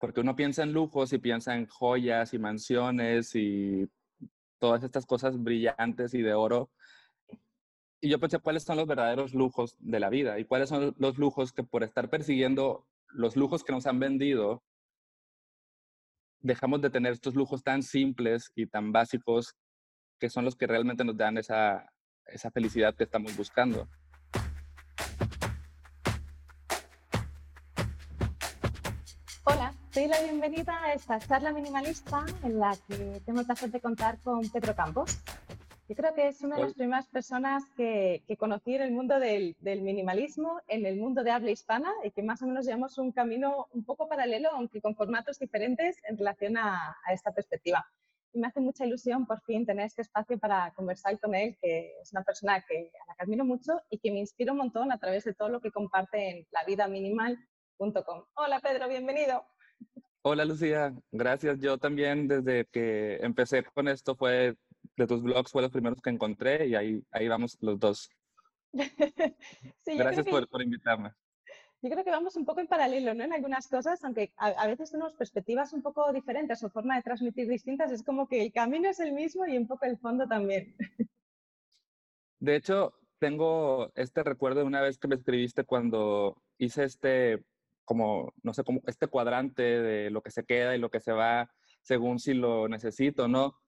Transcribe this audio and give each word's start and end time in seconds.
porque 0.00 0.20
uno 0.20 0.34
piensa 0.34 0.62
en 0.62 0.72
lujos 0.72 1.12
y 1.12 1.18
piensa 1.18 1.54
en 1.54 1.66
joyas 1.66 2.32
y 2.32 2.38
mansiones 2.38 3.34
y 3.36 3.86
todas 4.58 4.82
estas 4.82 5.04
cosas 5.04 5.40
brillantes 5.40 6.14
y 6.14 6.22
de 6.22 6.32
oro. 6.32 6.70
Y 8.00 8.08
yo 8.08 8.18
pensé 8.18 8.38
cuáles 8.38 8.62
son 8.62 8.78
los 8.78 8.86
verdaderos 8.86 9.34
lujos 9.34 9.76
de 9.78 10.00
la 10.00 10.08
vida 10.08 10.38
y 10.38 10.46
cuáles 10.46 10.70
son 10.70 10.94
los 10.98 11.18
lujos 11.18 11.52
que 11.52 11.62
por 11.62 11.84
estar 11.84 12.08
persiguiendo 12.08 12.86
los 13.08 13.36
lujos 13.36 13.62
que 13.62 13.72
nos 13.72 13.86
han 13.86 14.00
vendido, 14.00 14.62
dejamos 16.40 16.80
de 16.80 16.88
tener 16.88 17.12
estos 17.12 17.34
lujos 17.34 17.62
tan 17.62 17.82
simples 17.82 18.50
y 18.54 18.66
tan 18.66 18.92
básicos 18.92 19.54
que 20.18 20.30
son 20.30 20.46
los 20.46 20.56
que 20.56 20.66
realmente 20.66 21.04
nos 21.04 21.18
dan 21.18 21.36
esa, 21.36 21.92
esa 22.24 22.50
felicidad 22.50 22.94
que 22.94 23.04
estamos 23.04 23.36
buscando. 23.36 23.86
Doy 29.92 30.06
la 30.06 30.20
bienvenida 30.22 30.84
a 30.84 30.92
esta 30.92 31.18
charla 31.18 31.52
minimalista 31.52 32.24
en 32.44 32.60
la 32.60 32.76
que 32.86 33.20
tengo 33.26 33.40
el 33.40 33.46
placer 33.46 33.72
de 33.72 33.80
contar 33.80 34.20
con 34.20 34.48
Pedro 34.48 34.72
Campos. 34.76 35.18
Yo 35.88 35.96
creo 35.96 36.14
que 36.14 36.28
es 36.28 36.42
una 36.42 36.54
de 36.54 36.62
las 36.62 36.74
primeras 36.74 37.08
personas 37.08 37.64
que, 37.76 38.22
conocí 38.38 38.76
en 38.76 38.82
el 38.82 38.92
mundo 38.92 39.18
del, 39.18 39.56
minimalismo, 39.60 40.60
en 40.68 40.86
el 40.86 40.96
mundo 40.96 41.24
de 41.24 41.32
habla 41.32 41.50
hispana 41.50 41.92
y 42.04 42.12
que 42.12 42.22
más 42.22 42.40
o 42.40 42.46
menos 42.46 42.66
llevamos 42.66 42.98
un 42.98 43.10
camino 43.10 43.66
un 43.72 43.84
poco 43.84 44.08
paralelo, 44.08 44.50
aunque 44.52 44.80
con 44.80 44.94
formatos 44.94 45.40
diferentes 45.40 45.96
en 46.08 46.16
relación 46.16 46.56
a, 46.56 46.96
esta 47.12 47.32
perspectiva. 47.32 47.84
Y 48.32 48.38
me 48.38 48.46
hace 48.46 48.60
mucha 48.60 48.86
ilusión 48.86 49.26
por 49.26 49.40
fin 49.40 49.66
tener 49.66 49.86
este 49.86 50.02
espacio 50.02 50.38
para 50.38 50.72
conversar 50.74 51.18
con 51.18 51.34
él, 51.34 51.58
que 51.60 51.98
es 52.00 52.12
una 52.12 52.22
persona 52.22 52.64
que, 52.64 52.92
a 53.02 53.06
la 53.08 53.16
que 53.16 53.24
admiro 53.24 53.44
mucho 53.44 53.82
y 53.90 53.98
que 53.98 54.12
me 54.12 54.20
inspira 54.20 54.52
un 54.52 54.58
montón 54.58 54.92
a 54.92 54.98
través 54.98 55.24
de 55.24 55.34
todo 55.34 55.48
lo 55.48 55.60
que 55.60 55.72
comparte 55.72 56.30
en 56.30 56.46
lavidaminimal.com. 56.52 58.24
Hola 58.34 58.60
Pedro, 58.60 58.88
bienvenido. 58.88 59.44
Hola 60.22 60.44
Lucía, 60.44 60.94
gracias. 61.10 61.58
Yo 61.60 61.78
también 61.78 62.28
desde 62.28 62.66
que 62.66 63.16
empecé 63.22 63.64
con 63.64 63.88
esto 63.88 64.14
fue 64.14 64.54
de 64.96 65.06
tus 65.06 65.22
blogs 65.22 65.50
fue 65.50 65.62
los 65.62 65.70
primeros 65.70 66.00
que 66.02 66.10
encontré 66.10 66.66
y 66.66 66.74
ahí, 66.74 67.02
ahí 67.10 67.26
vamos 67.26 67.56
los 67.60 67.78
dos. 67.78 68.10
gracias 69.86 70.26
por, 70.26 70.46
por, 70.48 70.62
invitarme. 70.62 71.12
Yo 71.82 71.88
creo 71.88 72.04
que 72.04 72.10
vamos 72.10 72.36
un 72.36 72.44
poco 72.44 72.60
en 72.60 72.66
paralelo, 72.66 73.14
¿no? 73.14 73.24
En 73.24 73.32
algunas 73.32 73.66
cosas, 73.66 74.04
aunque 74.04 74.34
a, 74.36 74.66
veces 74.66 74.90
tenemos 74.90 75.14
perspectivas 75.14 75.72
un 75.72 75.80
poco 75.80 76.12
diferentes 76.12 76.62
o 76.62 76.68
forma 76.68 76.96
de 76.96 77.02
transmitir 77.02 77.48
distintas, 77.48 77.90
es 77.90 78.02
como 78.02 78.28
que 78.28 78.42
el 78.42 78.52
camino 78.52 78.90
es 78.90 79.00
el 79.00 79.12
mismo 79.12 79.46
y 79.46 79.56
un 79.56 79.66
poco 79.66 79.86
el 79.86 79.96
fondo 79.96 80.28
también. 80.28 80.76
De 82.38 82.56
hecho, 82.56 82.92
tengo 83.18 83.90
este 83.94 84.22
recuerdo 84.22 84.60
de 84.60 84.66
una 84.66 84.82
vez 84.82 84.98
que 84.98 85.08
me 85.08 85.14
escribiste 85.14 85.64
cuando 85.64 86.42
hice 86.58 86.84
este 86.84 87.42
como, 87.90 88.32
no 88.44 88.54
sé, 88.54 88.62
como 88.62 88.82
este 88.86 89.08
cuadrante 89.08 89.62
de 89.64 90.10
lo 90.10 90.22
que 90.22 90.30
se 90.30 90.44
queda 90.44 90.76
y 90.76 90.78
lo 90.78 90.92
que 90.92 91.00
se 91.00 91.10
va 91.10 91.50
según 91.82 92.20
si 92.20 92.34
lo 92.34 92.68
necesito, 92.68 93.26
¿no? 93.26 93.58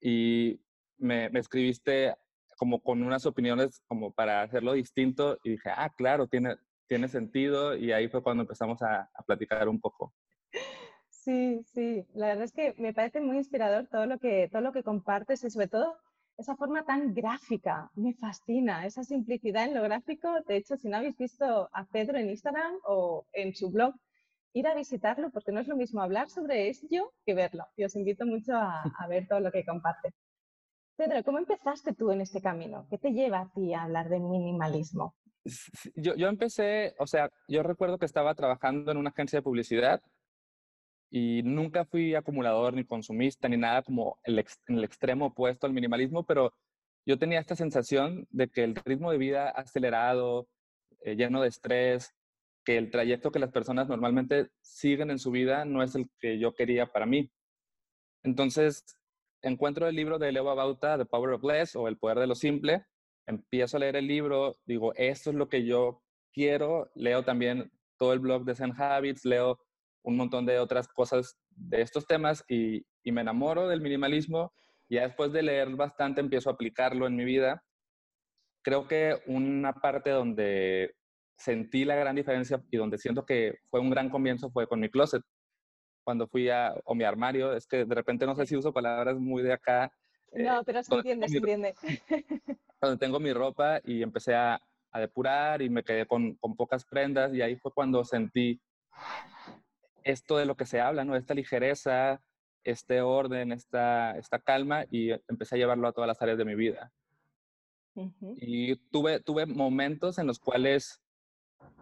Y 0.00 0.60
me, 0.98 1.26
escribiste 1.34 2.14
como 2.58 2.80
con 2.80 3.02
unas 3.02 3.26
opiniones 3.26 3.82
como 3.88 4.12
para 4.12 4.42
hacerlo 4.42 4.74
distinto 4.74 5.40
y 5.42 5.50
dije, 5.50 5.70
ah, 5.74 5.92
claro, 5.96 6.28
tiene, 6.28 6.54
tiene 6.86 7.08
sentido 7.08 7.76
y 7.76 7.90
ahí 7.90 8.06
fue 8.06 8.22
cuando 8.22 8.44
empezamos 8.44 8.80
a, 8.82 9.10
a 9.12 9.22
platicar 9.24 9.68
un 9.68 9.80
poco. 9.80 10.14
Sí, 11.10 11.60
sí, 11.64 12.06
la 12.14 12.28
verdad 12.28 12.44
es 12.44 12.52
que 12.52 12.72
me 12.78 12.94
parece 12.94 13.20
muy 13.20 13.36
inspirador 13.36 13.88
todo 13.88 14.06
lo 14.06 14.20
que, 14.20 14.48
todo 14.48 14.62
lo 14.62 14.70
que 14.70 14.84
compartes 14.84 15.42
y 15.42 15.50
sobre 15.50 15.66
todo 15.66 15.98
esa 16.38 16.56
forma 16.56 16.84
tan 16.84 17.14
gráfica, 17.14 17.90
me 17.94 18.12
fascina, 18.14 18.84
esa 18.86 19.02
simplicidad 19.02 19.64
en 19.64 19.74
lo 19.74 19.82
gráfico. 19.82 20.28
De 20.46 20.56
hecho, 20.56 20.76
si 20.76 20.88
no 20.88 20.98
habéis 20.98 21.16
visto 21.16 21.68
a 21.72 21.84
Pedro 21.86 22.18
en 22.18 22.28
Instagram 22.28 22.74
o 22.84 23.26
en 23.32 23.54
su 23.54 23.70
blog, 23.70 23.94
ir 24.52 24.66
a 24.66 24.74
visitarlo 24.74 25.30
porque 25.30 25.52
no 25.52 25.60
es 25.60 25.68
lo 25.68 25.76
mismo 25.76 26.02
hablar 26.02 26.28
sobre 26.28 26.68
ello 26.68 27.12
que 27.24 27.34
verlo. 27.34 27.64
Y 27.76 27.84
os 27.84 27.96
invito 27.96 28.26
mucho 28.26 28.54
a, 28.54 29.06
ver 29.08 29.26
todo 29.28 29.40
lo 29.40 29.50
que 29.50 29.64
comparte. 29.64 30.14
Pedro, 30.96 31.22
¿cómo 31.24 31.38
empezaste 31.38 31.94
tú 31.94 32.10
en 32.10 32.22
este 32.22 32.40
camino? 32.40 32.86
¿Qué 32.88 32.98
te 32.98 33.12
lleva 33.12 33.40
a 33.40 33.52
ti 33.52 33.74
a 33.74 33.82
hablar 33.82 34.08
de 34.08 34.18
minimalismo? 34.18 35.14
Yo, 35.94 36.16
yo 36.16 36.28
empecé, 36.28 36.94
o 36.98 37.06
sea, 37.06 37.30
yo 37.48 37.62
recuerdo 37.62 37.98
que 37.98 38.06
estaba 38.06 38.34
trabajando 38.34 38.90
en 38.90 38.98
una 38.98 39.10
agencia 39.10 39.38
de 39.38 39.42
publicidad 39.42 40.02
y 41.16 41.42
nunca 41.42 41.86
fui 41.86 42.14
acumulador 42.14 42.74
ni 42.74 42.84
consumista 42.84 43.48
ni 43.48 43.56
nada 43.56 43.80
como 43.82 44.18
el 44.22 44.44
el 44.66 44.84
extremo 44.84 45.26
opuesto 45.28 45.66
al 45.66 45.72
minimalismo, 45.72 46.26
pero 46.26 46.52
yo 47.06 47.18
tenía 47.18 47.40
esta 47.40 47.56
sensación 47.56 48.26
de 48.28 48.48
que 48.48 48.64
el 48.64 48.74
ritmo 48.84 49.10
de 49.10 49.16
vida 49.16 49.48
acelerado, 49.48 50.46
eh, 51.00 51.16
lleno 51.16 51.40
de 51.40 51.48
estrés, 51.48 52.14
que 52.66 52.76
el 52.76 52.90
trayecto 52.90 53.30
que 53.30 53.38
las 53.38 53.50
personas 53.50 53.88
normalmente 53.88 54.50
siguen 54.60 55.10
en 55.10 55.18
su 55.18 55.30
vida 55.30 55.64
no 55.64 55.82
es 55.82 55.94
el 55.94 56.06
que 56.20 56.38
yo 56.38 56.54
quería 56.54 56.84
para 56.84 57.06
mí. 57.06 57.30
Entonces, 58.22 58.84
encuentro 59.40 59.88
el 59.88 59.96
libro 59.96 60.18
de 60.18 60.32
Leo 60.32 60.44
Babauta, 60.44 60.98
The 60.98 61.06
Power 61.06 61.30
of 61.32 61.44
Less 61.44 61.76
o 61.76 61.88
El 61.88 61.96
Poder 61.96 62.18
de 62.18 62.26
lo 62.26 62.34
Simple, 62.34 62.84
empiezo 63.26 63.78
a 63.78 63.80
leer 63.80 63.96
el 63.96 64.06
libro, 64.06 64.58
digo, 64.66 64.92
esto 64.96 65.30
es 65.30 65.36
lo 65.36 65.48
que 65.48 65.64
yo 65.64 66.02
quiero, 66.34 66.90
leo 66.94 67.24
también 67.24 67.72
todo 67.96 68.12
el 68.12 68.18
blog 68.18 68.44
de 68.44 68.54
Zen 68.54 68.74
Habits, 68.76 69.24
leo 69.24 69.58
un 70.06 70.16
montón 70.16 70.46
de 70.46 70.60
otras 70.60 70.86
cosas 70.86 71.36
de 71.50 71.82
estos 71.82 72.06
temas 72.06 72.44
y, 72.48 72.86
me 73.04 73.20
enamoro 73.20 73.68
del 73.68 73.80
minimalismo. 73.80 74.52
Ya 74.88 75.02
después 75.02 75.32
de 75.32 75.42
leer 75.42 75.74
bastante 75.74 76.20
empiezo 76.20 76.48
a 76.48 76.52
aplicarlo 76.52 77.06
en 77.06 77.16
mi 77.16 77.24
vida. 77.24 77.62
Creo 78.62 78.86
que 78.86 79.20
una 79.26 79.72
parte 79.72 80.10
donde 80.10 80.94
sentí 81.36 81.84
la 81.84 81.96
gran 81.96 82.14
diferencia 82.14 82.62
y 82.70 82.76
donde 82.76 82.98
siento 82.98 83.24
que 83.26 83.58
fue 83.68 83.80
un 83.80 83.90
gran 83.90 84.08
comienzo 84.08 84.50
fue 84.50 84.68
con 84.68 84.80
mi 84.80 84.88
closet. 84.88 85.22
Cuando 86.04 86.28
fui 86.28 86.48
a, 86.50 86.74
o 86.84 86.94
mi 86.94 87.02
armario, 87.02 87.52
es 87.52 87.66
que 87.66 87.84
de 87.84 87.94
repente 87.94 88.26
no 88.26 88.36
sé 88.36 88.46
si 88.46 88.56
uso 88.56 88.72
palabras 88.72 89.16
muy 89.18 89.42
de 89.42 89.52
acá. 89.52 89.90
No, 90.32 90.62
pero 90.64 90.84
se 90.84 90.94
entiende, 90.94 91.28
se 91.28 91.38
entiende. 91.38 91.74
Cuando 92.78 92.98
tengo 92.98 93.18
mi 93.18 93.32
ropa 93.32 93.80
y 93.84 94.02
empecé 94.02 94.34
a, 94.34 94.60
a 94.92 95.00
depurar 95.00 95.62
y 95.62 95.68
me 95.68 95.82
quedé 95.82 96.06
con, 96.06 96.34
con, 96.36 96.54
pocas 96.54 96.84
prendas 96.84 97.34
y 97.34 97.42
ahí 97.42 97.56
fue 97.56 97.72
cuando 97.72 98.04
sentí 98.04 98.60
esto 100.06 100.36
de 100.38 100.46
lo 100.46 100.56
que 100.56 100.66
se 100.66 100.80
habla, 100.80 101.04
¿no? 101.04 101.16
Esta 101.16 101.34
ligereza, 101.34 102.20
este 102.62 103.00
orden, 103.00 103.50
esta, 103.52 104.16
esta 104.16 104.38
calma 104.38 104.84
y 104.90 105.10
empecé 105.28 105.56
a 105.56 105.58
llevarlo 105.58 105.88
a 105.88 105.92
todas 105.92 106.06
las 106.06 106.22
áreas 106.22 106.38
de 106.38 106.44
mi 106.44 106.54
vida. 106.54 106.92
Y 108.36 108.76
tuve, 108.90 109.20
tuve 109.20 109.46
momentos 109.46 110.18
en 110.18 110.26
los 110.26 110.38
cuales 110.38 111.02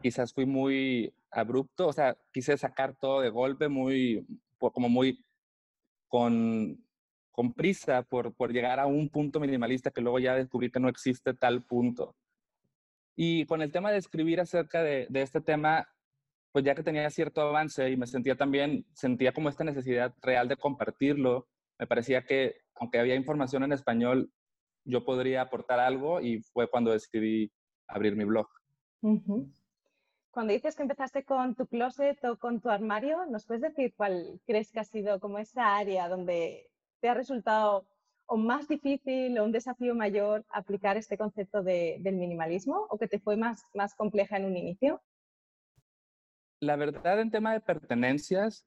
quizás 0.01 0.33
fui 0.33 0.47
muy 0.47 1.13
abrupto, 1.31 1.89
o 1.89 1.93
sea, 1.93 2.17
quise 2.33 2.57
sacar 2.57 2.95
todo 2.95 3.21
de 3.21 3.31
golpe, 3.31 3.69
muy, 3.69 4.25
como 4.59 4.89
muy 4.89 5.23
con, 6.09 6.83
con 7.33 7.53
prisa 7.53 8.03
por, 8.03 8.33
por 8.33 8.53
llegar 8.53 8.81
a 8.81 8.87
un 8.87 9.09
punto 9.11 9.41
minimalista 9.41 9.91
que 9.91 10.01
luego 10.01 10.19
ya 10.19 10.37
descubrí 10.37 10.71
que 10.71 10.81
no 10.81 10.89
existe 10.89 11.35
tal 11.35 11.63
punto. 11.63 12.15
Y 13.17 13.45
con 13.47 13.61
el 13.61 13.73
tema 13.73 13.91
de 13.91 13.99
escribir 13.99 14.41
acerca 14.41 14.83
de, 14.83 15.07
de 15.11 15.23
este 15.23 15.41
tema, 15.41 15.89
pues 16.55 16.65
ya 16.65 16.77
que 16.77 16.85
tenía 16.85 17.11
cierto 17.11 17.41
avance 17.41 17.91
y 17.91 17.97
me 17.97 18.07
sentía 18.07 18.37
también, 18.37 18.87
sentía 18.93 19.33
como 19.33 19.49
esta 19.49 19.65
necesidad 19.65 20.15
real 20.23 20.47
de 20.47 20.57
compartirlo, 20.57 21.49
me 21.81 21.89
parecía 21.89 22.25
que 22.25 22.59
aunque 22.77 23.01
había 23.01 23.17
información 23.17 23.65
en 23.65 23.73
español, 23.73 24.33
yo 24.85 25.05
podría 25.05 25.41
aportar 25.41 25.81
algo 25.81 26.21
y 26.21 26.43
fue 26.53 26.71
cuando 26.71 26.93
decidí 26.93 27.51
abrir 27.89 28.15
mi 28.15 28.23
blog. 28.23 28.47
Cuando 30.31 30.53
dices 30.53 30.77
que 30.77 30.83
empezaste 30.83 31.25
con 31.25 31.57
tu 31.57 31.67
closet 31.67 32.25
o 32.25 32.39
con 32.39 32.61
tu 32.61 32.71
armario, 32.71 33.27
¿nos 33.27 33.47
puedes 33.47 33.63
decir 33.63 33.93
cuál 33.97 34.41
crees 34.47 34.71
que 34.71 34.79
ha 34.79 34.85
sido 34.85 35.19
como 35.19 35.41
esa 35.41 35.77
área 35.77 36.09
donde 36.09 36.71
te 37.01 37.09
ha 37.09 37.15
resultado 37.15 37.89
o 38.27 38.37
más 38.37 38.69
difícil 38.69 39.37
o 39.41 39.45
un 39.45 39.51
desafío 39.51 39.97
mayor 39.97 40.47
aplicar 40.51 40.97
este 40.97 41.19
concepto 41.19 41.65
de, 41.65 41.97
del 41.99 42.15
minimalismo 42.15 42.87
o 42.91 42.97
que 42.97 43.09
te 43.09 43.19
fue 43.19 43.37
más, 43.37 43.65
más 43.75 43.97
compleja 43.97 44.37
en 44.37 44.45
un 44.45 44.57
inicio? 44.57 45.03
La 46.65 46.77
verdad 46.77 47.21
en 47.21 47.31
tema 47.31 47.53
de 47.53 47.61
pertenencias 47.61 48.67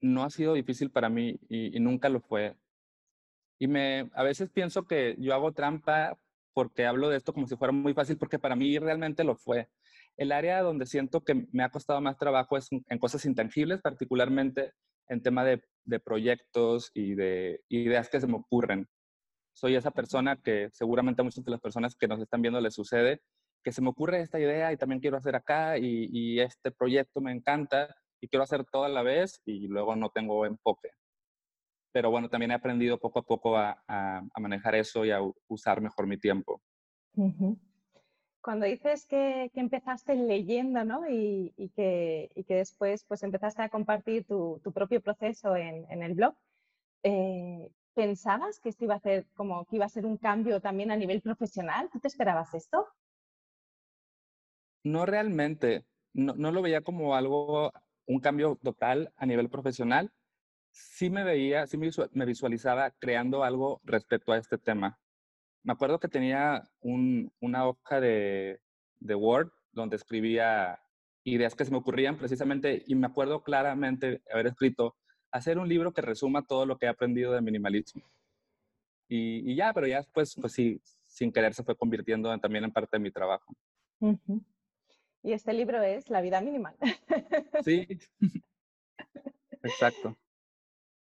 no 0.00 0.24
ha 0.24 0.30
sido 0.30 0.54
difícil 0.54 0.90
para 0.90 1.08
mí 1.08 1.38
y, 1.48 1.78
nunca 1.80 2.08
lo 2.08 2.20
fue. 2.20 2.56
Y 3.58 3.68
me, 3.68 4.10
a 4.14 4.22
veces 4.22 4.50
pienso 4.50 4.86
que 4.86 5.16
yo 5.18 5.32
hago 5.34 5.52
trampa 5.52 6.18
porque 6.52 6.86
hablo 6.86 7.08
de 7.08 7.16
esto 7.16 7.32
como 7.32 7.46
si 7.46 7.56
fuera 7.56 7.72
muy 7.72 7.94
fácil, 7.94 8.16
porque 8.16 8.38
para 8.38 8.56
mí 8.56 8.78
realmente 8.78 9.24
lo 9.24 9.36
fue. 9.36 9.68
El 10.16 10.30
área 10.30 10.62
donde 10.62 10.86
siento 10.86 11.24
que 11.24 11.46
me 11.52 11.64
ha 11.64 11.70
costado 11.70 12.00
más 12.00 12.16
trabajo 12.16 12.56
es 12.56 12.68
en 12.70 12.98
cosas 12.98 13.24
intangibles, 13.24 13.80
particularmente 13.80 14.72
en 15.08 15.22
tema 15.22 15.44
de, 15.44 15.62
de 15.84 16.00
proyectos 16.00 16.90
y 16.94 17.14
de 17.14 17.60
ideas 17.68 18.08
que 18.08 18.20
se 18.20 18.26
me 18.26 18.36
ocurren. 18.36 18.88
Soy 19.52 19.74
esa 19.74 19.90
persona 19.90 20.36
que 20.36 20.68
seguramente 20.72 21.22
a 21.22 21.24
muchas 21.24 21.44
de 21.44 21.50
las 21.50 21.60
personas 21.60 21.96
que 21.96 22.08
nos 22.08 22.20
están 22.20 22.42
viendo 22.42 22.60
les 22.60 22.74
sucede, 22.74 23.22
que 23.64 23.72
se 23.72 23.80
me 23.80 23.88
ocurre 23.88 24.20
esta 24.20 24.38
idea 24.38 24.72
y 24.72 24.76
también 24.76 25.00
quiero 25.00 25.16
hacer 25.16 25.34
acá 25.34 25.78
y, 25.78 26.38
este 26.38 26.70
proyecto 26.70 27.20
me 27.20 27.32
encanta 27.32 27.96
y 28.20 28.28
quiero 28.28 28.42
hacer 28.42 28.64
todo 28.64 28.84
a 28.84 28.88
la 28.88 29.02
vez 29.02 29.40
y 29.46 29.66
luego 29.68 29.96
no 29.96 30.10
tengo 30.10 30.44
enfoque. 30.44 30.90
Pero 31.92 32.10
bueno, 32.10 32.28
también 32.28 32.50
he 32.50 32.54
aprendido 32.54 32.98
poco 32.98 33.20
a 33.20 33.22
poco 33.22 33.56
a, 33.56 33.82
manejar 34.38 34.74
eso 34.74 35.04
y 35.04 35.10
a 35.10 35.20
usar 35.48 35.80
mejor 35.80 36.06
mi 36.06 36.18
tiempo. 36.18 36.60
Cuando 38.42 38.66
dices 38.66 39.06
que, 39.06 39.50
empezaste 39.54 40.14
leyendo 40.14 40.84
¿no? 40.84 41.08
y, 41.08 41.54
que, 41.74 42.30
que, 42.46 42.54
después 42.54 43.04
pues, 43.04 43.22
empezaste 43.22 43.62
a 43.62 43.70
compartir 43.70 44.26
tu, 44.26 44.60
propio 44.74 45.00
proceso 45.00 45.56
en, 45.56 46.02
el 46.02 46.14
blog, 46.14 46.34
eh, 47.02 47.70
¿pensabas 47.94 48.60
que 48.60 48.68
esto 48.68 48.84
iba 48.84 48.96
a 48.96 49.00
ser 49.00 49.26
como 49.34 49.64
que 49.64 49.76
iba 49.76 49.86
a 49.86 49.88
ser 49.88 50.04
un 50.04 50.18
cambio 50.18 50.60
también 50.60 50.90
a 50.90 50.96
nivel 50.96 51.22
profesional? 51.22 51.88
¿Tú 51.90 52.00
te 52.00 52.08
esperabas 52.08 52.52
esto? 52.52 52.86
No 54.84 55.06
realmente, 55.06 55.84
no, 56.12 56.52
lo 56.52 56.62
veía 56.62 56.82
como 56.82 57.16
algo, 57.16 57.72
un 58.06 58.20
cambio 58.20 58.58
total 58.62 59.12
a 59.16 59.26
nivel 59.26 59.48
profesional. 59.48 60.12
Sí 60.70 61.10
me 61.10 61.24
veía, 61.24 61.66
sí 61.66 61.78
me 61.78 62.26
visualizaba 62.26 62.90
creando 62.92 63.42
algo 63.42 63.80
respecto 63.84 64.32
a 64.32 64.38
este 64.38 64.58
tema 64.58 64.98
me 65.64 65.72
acuerdo 65.72 65.98
que 65.98 66.08
tenía 66.08 66.62
una 66.82 67.66
hoja 67.66 68.00
de, 68.00 68.60
Word 69.00 69.50
donde 69.72 69.96
escribía 69.96 70.78
ideas 71.24 71.54
que 71.54 71.64
se 71.64 71.70
me 71.70 71.78
ocurrían 71.78 72.16
precisamente 72.16 72.84
y 72.86 72.94
me 72.94 73.06
acuerdo 73.06 73.42
claramente 73.42 74.22
haber 74.32 74.46
escrito 74.46 74.94
hacer 75.32 75.58
un 75.58 75.68
libro 75.68 75.92
que 75.92 76.02
resuma 76.02 76.46
todo 76.46 76.66
lo 76.66 76.78
que 76.78 76.86
he 76.86 76.88
aprendido 76.88 77.32
de 77.32 77.40
minimalismo. 77.40 78.02
Y, 79.08 79.54
ya, 79.56 79.72
pero 79.72 79.86
ya 79.86 79.98
después, 79.98 80.34
pues 80.40 80.52
sí, 80.52 80.80
sin 81.06 81.32
querer 81.32 81.54
se 81.54 81.64
fue 81.64 81.76
convirtiendo 81.76 82.36
también 82.38 82.64
en 82.64 82.72
parte 82.72 82.96
de 82.96 83.02
mi 83.02 83.10
trabajo. 83.10 83.54
Y 85.24 85.32
este 85.32 85.54
libro 85.54 85.82
es 85.82 86.10
La 86.10 86.20
vida 86.20 86.42
minimal. 86.42 86.76
Sí, 87.64 87.88
exacto. 89.62 90.18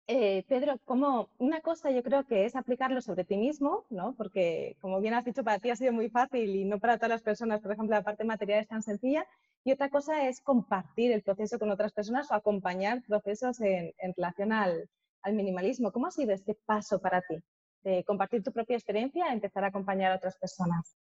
Eh, 0.06 0.44
Pedro, 0.48 0.78
como 0.84 1.28
una 1.38 1.60
cosa 1.60 1.90
yo 1.90 2.04
creo 2.04 2.24
que 2.24 2.44
es 2.44 2.54
aplicarlo 2.54 3.00
sobre 3.00 3.24
ti 3.24 3.36
mismo, 3.36 3.84
¿no? 3.90 4.14
Porque 4.14 4.76
como 4.80 5.00
bien 5.00 5.14
has 5.14 5.24
dicho, 5.24 5.42
para 5.42 5.58
ti 5.58 5.70
ha 5.70 5.76
sido 5.76 5.92
muy 5.92 6.08
fácil 6.08 6.54
y 6.54 6.64
no 6.64 6.78
para 6.78 6.98
todas 6.98 7.10
las 7.10 7.22
personas, 7.22 7.60
por 7.60 7.72
ejemplo, 7.72 7.96
la 7.96 8.04
parte 8.04 8.22
material 8.22 8.60
es 8.60 8.68
tan 8.68 8.82
sencilla. 8.82 9.26
Y 9.64 9.72
otra 9.72 9.90
cosa 9.90 10.28
es 10.28 10.40
compartir 10.40 11.10
el 11.10 11.22
proceso 11.22 11.58
con 11.58 11.72
otras 11.72 11.92
personas 11.92 12.30
o 12.30 12.34
acompañar 12.34 13.02
procesos 13.02 13.60
en, 13.60 13.92
relación 14.16 14.52
al, 14.52 14.88
minimalismo. 15.32 15.90
¿Cómo 15.90 16.06
ha 16.06 16.10
sido 16.12 16.32
este 16.32 16.54
paso 16.64 17.00
para 17.00 17.22
ti? 17.22 17.42
De 17.82 18.04
compartir 18.04 18.44
tu 18.44 18.52
propia 18.52 18.76
experiencia 18.76 19.24
a 19.24 19.32
empezar 19.32 19.64
a 19.64 19.68
acompañar 19.68 20.12
a 20.12 20.16
otras 20.16 20.36
personas. 20.38 20.96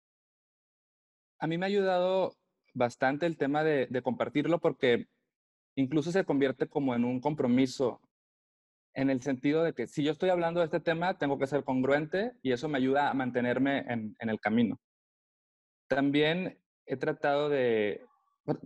A 1.39 1.47
mí 1.47 1.57
me 1.57 1.65
ha 1.65 1.69
ayudado 1.69 2.35
bastante 2.77 3.25
el 3.25 3.38
tema 3.38 3.63
de, 3.63 3.88
de 3.89 4.01
compartirlo 4.01 4.59
porque 4.59 5.07
incluso 5.75 6.12
se 6.12 6.25
convierte 6.25 6.68
como 6.68 6.95
en 6.95 7.06
un 7.06 7.19
compromiso 7.19 8.01
en 8.97 9.12
el 9.12 9.21
sentido 9.21 9.63
de 9.63 9.74
que 9.74 9.85
si 9.85 10.03
yo 10.03 10.12
estoy 10.12 10.31
hablando 10.31 10.59
de 10.59 10.65
este 10.65 10.79
tema, 10.79 11.19
tengo 11.19 11.38
que 11.38 11.45
ser 11.45 11.63
congruente 11.63 12.33
y 12.41 12.51
eso 12.51 12.68
me 12.68 12.79
ayuda 12.79 13.12
a 13.12 13.13
mantenerme 13.13 13.85
en, 13.88 14.15
el 14.19 14.39
camino. 14.39 14.79
También 15.88 16.59
he 16.88 16.97
tratado 16.97 17.47
de, 17.47 18.03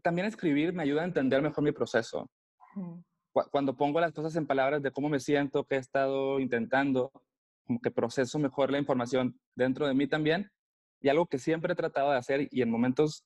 también 0.02 0.26
escribir 0.26 0.72
me 0.72 0.84
ayuda 0.84 1.02
a 1.02 1.06
entender 1.06 1.42
mejor 1.42 1.66
mi 1.66 1.74
proceso. 1.74 2.30
Cuando 3.52 3.76
pongo 3.76 4.00
las 4.00 4.14
cosas 4.14 4.34
en 4.38 4.48
palabras 4.48 4.82
de 4.82 4.92
cómo 4.92 5.10
me 5.10 5.20
siento, 5.20 5.66
qué 5.66 5.76
he 5.76 5.80
estado 5.80 6.40
intentando, 6.40 7.12
como 7.66 7.82
que 7.82 7.92
proceso 7.92 8.40
mejor 8.40 8.72
la 8.72 8.80
información 8.80 9.38
dentro 9.54 9.86
de 9.86 9.94
mí 9.94 10.08
también. 10.08 10.50
Y 11.02 11.10
algo 11.10 11.26
que 11.26 11.40
siempre 11.40 11.74
he 11.74 11.76
tratado 11.76 12.12
de 12.12 12.18
hacer 12.18 12.48
y 12.52 12.62
en 12.62 12.72
momentos 12.72 13.26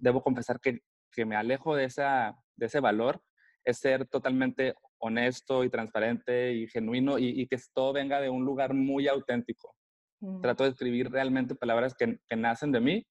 debo 0.00 0.22
confesar 0.22 0.60
que, 0.60 0.80
que 1.12 1.24
me 1.24 1.36
alejo 1.36 1.76
de, 1.76 1.84
esa, 1.84 2.36
de 2.56 2.66
ese 2.66 2.80
valor, 2.80 3.22
es 3.64 3.78
ser 3.78 4.06
totalmente 4.06 4.74
honesto 4.98 5.64
y 5.64 5.70
transparente 5.70 6.52
y 6.52 6.68
genuino 6.68 7.18
y, 7.18 7.46
que 7.46 7.58
todo 7.74 7.92
venga 7.92 8.20
de 8.20 8.28
un 8.28 8.44
lugar 8.44 8.74
muy 8.74 9.08
auténtico. 9.08 9.74
Mm. 10.20 10.40
Trato 10.42 10.64
de 10.64 10.70
escribir 10.70 11.10
realmente 11.10 11.54
palabras 11.54 11.94
que, 11.94 12.18
nacen 12.36 12.72
de 12.72 12.80
mí, 12.80 13.06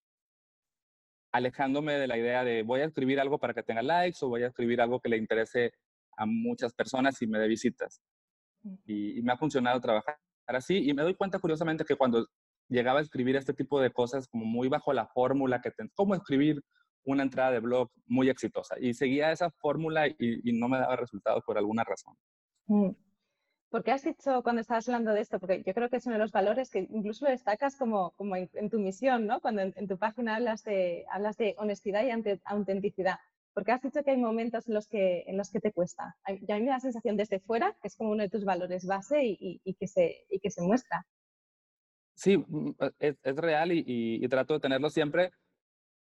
alejándome 1.32 1.94
de 1.94 2.08
la 2.08 2.18
idea 2.18 2.44
de 2.44 2.64
voy 2.64 2.82
a 2.82 2.86
escribir 2.86 3.20
algo 3.20 3.40
para 3.40 3.54
que 3.54 3.64
tenga 3.64 3.82
likes 3.82 4.20
o 4.22 4.30
voy 4.30 4.44
a 4.44 4.48
escribir 4.48 4.82
algo 4.82 5.00
que 5.00 5.10
le 5.10 5.18
interese 5.18 5.72
a 6.18 6.26
muchas 6.26 6.74
personas 6.74 7.22
y 7.22 7.28
me 7.28 7.40
dé 7.40 7.48
visitas. 7.48 8.02
Y, 8.86 9.22
me 9.22 9.34
ha 9.34 9.38
funcionado 9.38 9.80
trabajar 9.80 10.18
así 10.48 10.90
y 10.90 10.94
me 10.94 11.04
doy 11.04 11.16
cuenta 11.16 11.40
curiosamente 11.40 11.86
que 11.86 11.96
cuando 11.96 12.28
llegaba 12.68 13.00
a 13.00 13.02
escribir 13.02 13.36
este 13.36 13.54
tipo 13.54 13.80
de 13.82 13.92
cosas 13.92 14.28
como 14.28 14.46
muy 14.46 14.68
bajo 14.68 14.94
la 14.94 15.08
fórmula 15.08 15.62
que 15.62 15.72
ten, 15.72 15.90
cómo 15.96 16.14
escribir 16.14 16.62
una 17.06 17.24
entrada 17.24 17.52
de 17.52 17.60
blog 17.60 17.90
muy 18.08 18.30
exitosa 18.30 18.76
y 18.80 18.94
seguía 18.94 19.32
esa 19.32 19.50
fórmula 19.50 20.08
y, 20.08 20.52
no 20.54 20.68
me 20.68 20.78
daba 20.78 20.96
resultados 20.96 21.44
por 21.44 21.58
alguna 21.58 21.84
razón. 21.84 22.16
Mm. 22.68 22.90
¿Por 23.70 23.84
qué 23.84 23.92
has 23.92 24.04
dicho 24.04 24.42
cuando 24.42 24.62
estabas 24.62 24.88
hablando 24.90 25.14
de 25.14 25.22
esto? 25.22 25.40
Porque 25.40 25.62
yo 25.64 25.74
creo 25.74 25.90
que 25.90 25.98
es 25.98 26.06
uno 26.08 26.16
de 26.16 26.20
los 26.20 26.32
valores 26.32 26.72
que 26.72 26.88
incluso 26.90 27.26
lo 27.26 27.32
destacas 27.32 27.76
como, 27.76 28.12
como 28.12 28.36
en, 28.36 28.70
tu 28.70 28.80
misión, 28.80 29.28
¿no? 29.28 29.42
Cuando 29.42 29.62
en, 29.62 29.88
tu 29.88 29.98
página 29.98 30.38
hablas 30.38 30.64
de, 30.64 31.06
hablas 31.12 31.38
de 31.38 31.56
honestidad 31.60 32.04
y 32.04 32.40
autenticidad. 32.46 33.20
Porque 33.54 33.72
has 33.72 33.82
dicho 33.82 34.04
que 34.04 34.12
hay 34.12 34.18
momentos 34.18 34.68
en 34.68 34.74
los 34.74 34.88
que, 34.88 35.24
en 35.28 35.38
los 35.38 35.52
que 35.52 35.60
te 35.60 35.72
cuesta. 35.72 36.16
Ya 36.42 36.56
a 36.56 36.58
mí 36.58 36.64
me 36.64 36.70
da 36.70 36.78
la 36.78 36.80
sensación 36.80 37.16
desde 37.16 37.40
fuera 37.40 37.76
que 37.82 37.90
es 37.90 37.96
como 37.96 38.12
uno 38.12 38.24
de 38.24 38.30
tus 38.30 38.44
valores 38.44 38.88
base 38.88 39.24
y, 39.24 39.62
y, 39.64 39.74
que, 39.76 39.88
se, 39.88 40.26
y 40.30 40.40
que 40.40 40.50
se 40.50 40.64
muestra. 40.64 41.06
Sí, 42.16 42.38
mm, 42.38 42.72
es, 43.00 43.16
es 43.24 43.36
real 43.36 43.72
y, 43.72 44.28
trato 44.28 44.54
de 44.56 44.60
tenerlo 44.60 44.90
siempre 44.90 45.32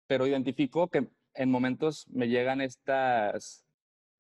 pero 0.07 0.27
identifico 0.27 0.89
que 0.89 1.09
en 1.35 1.51
momentos 1.51 2.07
me 2.09 2.29
llegan 2.29 2.61
estas 2.61 3.65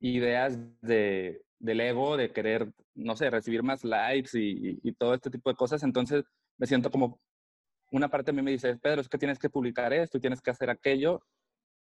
ideas 0.00 0.59
de, 0.83 1.43
del 1.59 1.81
ego, 1.81 2.17
de 2.17 2.33
querer, 2.33 2.71
no 2.94 3.17
sé, 3.17 3.31
recibir 3.31 3.62
más 3.62 3.85
likes 3.85 4.31
y, 4.35 4.93
todo 4.93 5.15
este 5.15 5.31
tipo 5.31 5.50
de 5.50 5.56
cosas. 5.56 5.83
Entonces 5.83 6.25
me 6.59 6.67
siento 6.67 6.91
como, 6.91 7.21
una 7.91 8.09
parte 8.09 8.33
de 8.33 8.37
mí 8.37 8.43
me 8.43 8.50
dice, 8.50 8.77
Pedro, 8.77 9.00
es 9.00 9.09
que 9.09 9.19
tienes 9.19 9.38
que 9.38 9.50
publicar 9.50 9.93
esto 9.93 10.19
y 10.19 10.21
tienes 10.21 10.41
que 10.43 10.50
hacer 10.50 10.71
aquello, 10.71 11.23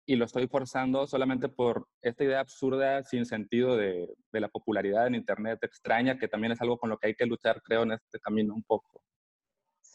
y 0.08 0.14
lo 0.14 0.24
estoy 0.24 0.46
forzando 0.46 1.06
solamente 1.08 1.48
por 1.48 1.88
esta 2.00 2.22
idea 2.22 2.38
absurda, 2.40 3.02
sin 3.02 3.26
sentido 3.26 3.76
de, 3.76 4.08
de 4.32 4.40
la 4.40 4.48
popularidad 4.48 5.08
en 5.08 5.16
Internet 5.16 5.58
extraña, 5.62 6.16
que 6.16 6.28
también 6.28 6.52
es 6.52 6.60
algo 6.60 6.78
con 6.78 6.90
lo 6.90 6.98
que 6.98 7.08
hay 7.08 7.14
que 7.14 7.26
luchar, 7.26 7.60
creo, 7.62 7.82
en 7.82 7.92
este 7.92 8.20
camino 8.20 8.54
un 8.54 8.62
poco. 8.62 9.02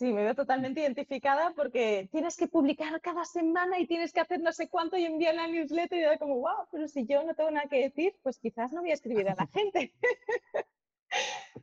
Sí, 0.02 0.12
me 0.12 0.24
veo 0.24 0.34
totalmente 0.34 0.82
identificada 0.82 1.54
porque 1.56 2.10
tienes 2.12 2.36
que 2.36 2.48
publicar 2.48 3.00
cada 3.02 3.24
semana 3.24 3.78
y 3.78 3.86
tienes 3.86 4.12
que 4.12 4.20
hacer 4.20 4.40
no 4.42 4.52
sé 4.52 4.68
cuánto 4.68 4.98
y 4.98 5.06
enviar 5.06 5.36
la 5.36 5.46
newsletter 5.46 6.00
y 6.00 6.02
da 6.02 6.18
como, 6.18 6.40
wow, 6.40 6.66
pero 6.72 6.88
si 6.88 7.06
yo 7.06 7.24
no 7.24 7.36
tengo 7.36 7.52
nada 7.52 7.70
que 7.70 7.84
decir, 7.84 8.18
pues 8.24 8.40
quizás 8.40 8.74
no 8.74 8.82
voy 8.82 8.90
a 8.90 8.96
escribir 8.96 9.30
a 9.30 9.36
la 9.36 9.46
gente. 9.54 9.94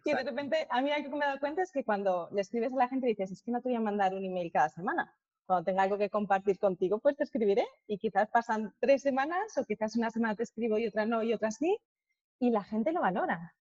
y 0.05 0.15
de 0.15 0.23
repente, 0.23 0.69
a 0.71 0.81
mí 0.81 0.93
algo 0.93 1.11
que 1.11 1.17
me 1.17 1.25
he 1.25 1.27
dado 1.27 1.41
cuenta 1.41 1.63
es 1.63 1.73
que 1.73 1.83
cuando 1.83 2.29
le 2.31 2.43
escribes 2.43 2.73
a 2.73 2.77
la 2.77 2.89
gente 2.89 3.09
dices, 3.09 3.33
es 3.33 3.43
que 3.43 3.51
no 3.51 3.61
te 3.61 3.71
voy 3.71 3.77
a 3.77 3.81
mandar 3.81 4.15
un 4.15 4.25
email 4.25 4.53
cada 4.53 4.69
semana. 4.69 5.13
Cuando 5.45 5.65
tenga 5.65 5.83
algo 5.83 5.99
que 5.99 6.09
compartir 6.09 6.61
contigo, 6.61 7.01
pues 7.01 7.17
te 7.17 7.25
escribiré. 7.25 7.67
Y 7.89 7.99
quizás 7.99 8.31
pasan 8.31 8.73
tres 8.79 9.03
semanas 9.03 9.59
o 9.59 9.65
quizás 9.65 9.97
una 9.97 10.11
semana 10.11 10.37
te 10.37 10.45
escribo 10.45 10.79
y 10.79 10.87
otra 10.87 11.07
no 11.07 11.25
y 11.25 11.35
otra 11.35 11.51
sí. 11.51 11.77
Y 12.39 12.51
la 12.51 12.63
gente 12.63 12.93
lo 12.93 13.01
valora. 13.01 13.57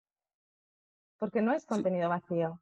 Porque 1.18 1.42
no 1.42 1.54
es 1.54 1.66
contenido 1.66 2.10
vacío. 2.10 2.60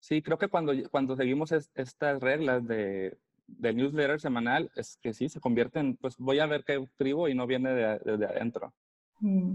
Sí, 0.00 0.22
creo 0.22 0.38
que 0.38 0.48
cuando, 0.48 0.72
cuando 0.90 1.16
seguimos 1.16 1.52
estas 1.52 2.20
reglas 2.20 2.66
de, 2.66 3.18
del 3.48 3.76
newsletter 3.76 4.20
semanal, 4.20 4.70
es 4.76 4.98
que 5.02 5.12
sí, 5.12 5.28
se 5.28 5.40
convierte 5.40 5.80
en, 5.80 5.96
pues 5.96 6.16
voy 6.18 6.38
a 6.38 6.46
ver 6.46 6.64
qué 6.64 6.76
escribo 6.76 7.28
y 7.28 7.34
no 7.34 7.46
viene 7.46 7.70
de, 7.70 8.16
de, 8.16 8.26
adentro. 8.26 8.72
Mm. 9.20 9.54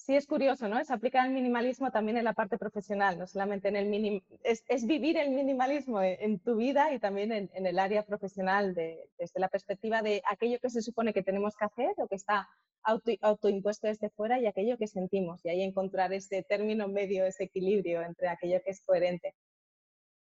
Sí, 0.00 0.16
es 0.16 0.26
curioso, 0.26 0.66
¿no? 0.66 0.78
Es 0.78 0.90
aplicar 0.90 1.26
el 1.26 1.34
minimalismo 1.34 1.90
también 1.90 2.16
en 2.16 2.24
la 2.24 2.32
parte 2.32 2.56
profesional, 2.56 3.18
no 3.18 3.26
solamente 3.26 3.68
en 3.68 3.76
el 3.76 3.86
minim 3.86 4.22
es, 4.44 4.86
vivir 4.86 5.18
el 5.18 5.30
minimalismo 5.30 6.00
en, 6.00 6.38
tu 6.38 6.56
vida 6.56 6.94
y 6.94 6.98
también 6.98 7.32
en, 7.32 7.50
el 7.66 7.78
área 7.78 8.02
profesional 8.06 8.74
desde 8.74 9.40
la 9.40 9.48
perspectiva 9.48 10.00
de 10.00 10.22
aquello 10.26 10.58
que 10.58 10.70
se 10.70 10.80
supone 10.80 11.12
que 11.12 11.22
tenemos 11.22 11.54
que 11.54 11.66
hacer 11.66 11.92
o 11.98 12.08
que 12.08 12.14
está 12.14 12.48
auto, 12.82 13.12
autoimpuesto 13.20 13.88
desde 13.88 14.08
fuera 14.08 14.40
y 14.40 14.46
aquello 14.46 14.78
que 14.78 14.86
sentimos. 14.86 15.44
Y 15.44 15.50
ahí 15.50 15.60
encontrar 15.60 16.14
ese 16.14 16.42
término 16.44 16.88
medio, 16.88 17.26
ese 17.26 17.44
equilibrio 17.44 18.00
entre 18.00 18.28
aquello 18.28 18.58
que 18.64 18.70
es 18.70 18.80
coherente. 18.80 19.34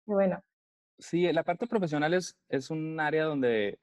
Bueno. 0.05 0.43
Sí, 0.97 1.31
la 1.31 1.43
parte 1.43 1.67
profesional 1.67 2.13
es, 2.13 2.35
es 2.49 2.69
un 2.69 2.99
área 2.99 3.23
donde 3.23 3.79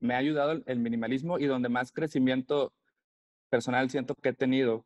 me 0.00 0.14
ha 0.14 0.18
ayudado 0.18 0.60
el 0.66 0.78
minimalismo 0.80 1.38
y 1.38 1.46
donde 1.46 1.68
más 1.68 1.92
crecimiento 1.92 2.72
personal 3.48 3.88
siento 3.88 4.16
que 4.16 4.30
he 4.30 4.34
tenido. 4.34 4.84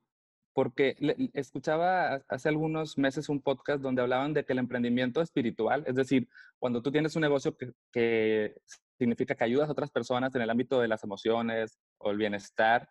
Porque 0.52 0.96
escuchaba 1.32 2.22
hace 2.28 2.48
algunos 2.48 2.98
meses 2.98 3.28
un 3.28 3.40
podcast 3.40 3.80
donde 3.80 4.02
hablaban 4.02 4.34
de 4.34 4.44
que 4.44 4.52
el 4.52 4.58
emprendimiento 4.58 5.20
espiritual, 5.20 5.84
es 5.86 5.94
decir, 5.94 6.28
cuando 6.58 6.82
tú 6.82 6.90
tienes 6.90 7.14
un 7.14 7.22
negocio 7.22 7.56
que, 7.56 7.72
que 7.92 8.56
significa 9.00 9.34
que 9.34 9.44
ayudas 9.44 9.68
a 9.68 9.72
otras 9.72 9.90
personas 9.90 10.34
en 10.34 10.42
el 10.42 10.50
ámbito 10.50 10.78
de 10.78 10.88
las 10.88 11.02
emociones 11.04 11.78
o 11.96 12.10
el 12.10 12.18
bienestar. 12.18 12.90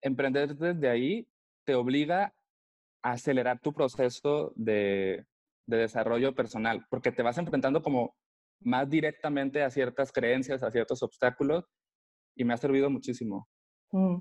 Emprender 0.00 0.56
desde 0.56 0.88
ahí 0.88 1.28
te 1.64 1.74
obliga 1.74 2.34
a 3.02 3.12
acelerar 3.12 3.60
tu 3.60 3.74
proceso 3.74 4.54
de, 4.56 5.26
desarrollo 5.66 6.34
personal, 6.34 6.86
porque 6.88 7.12
te 7.12 7.22
vas 7.22 7.36
enfrentando 7.36 7.82
como 7.82 8.16
más 8.60 8.88
directamente 8.88 9.62
a 9.62 9.68
ciertas 9.68 10.10
creencias, 10.10 10.62
a 10.62 10.70
ciertos 10.70 11.02
obstáculos, 11.02 11.66
y 12.34 12.44
me 12.44 12.54
ha 12.54 12.56
servido 12.56 12.88
muchísimo. 12.88 13.46
Mm. 13.92 14.16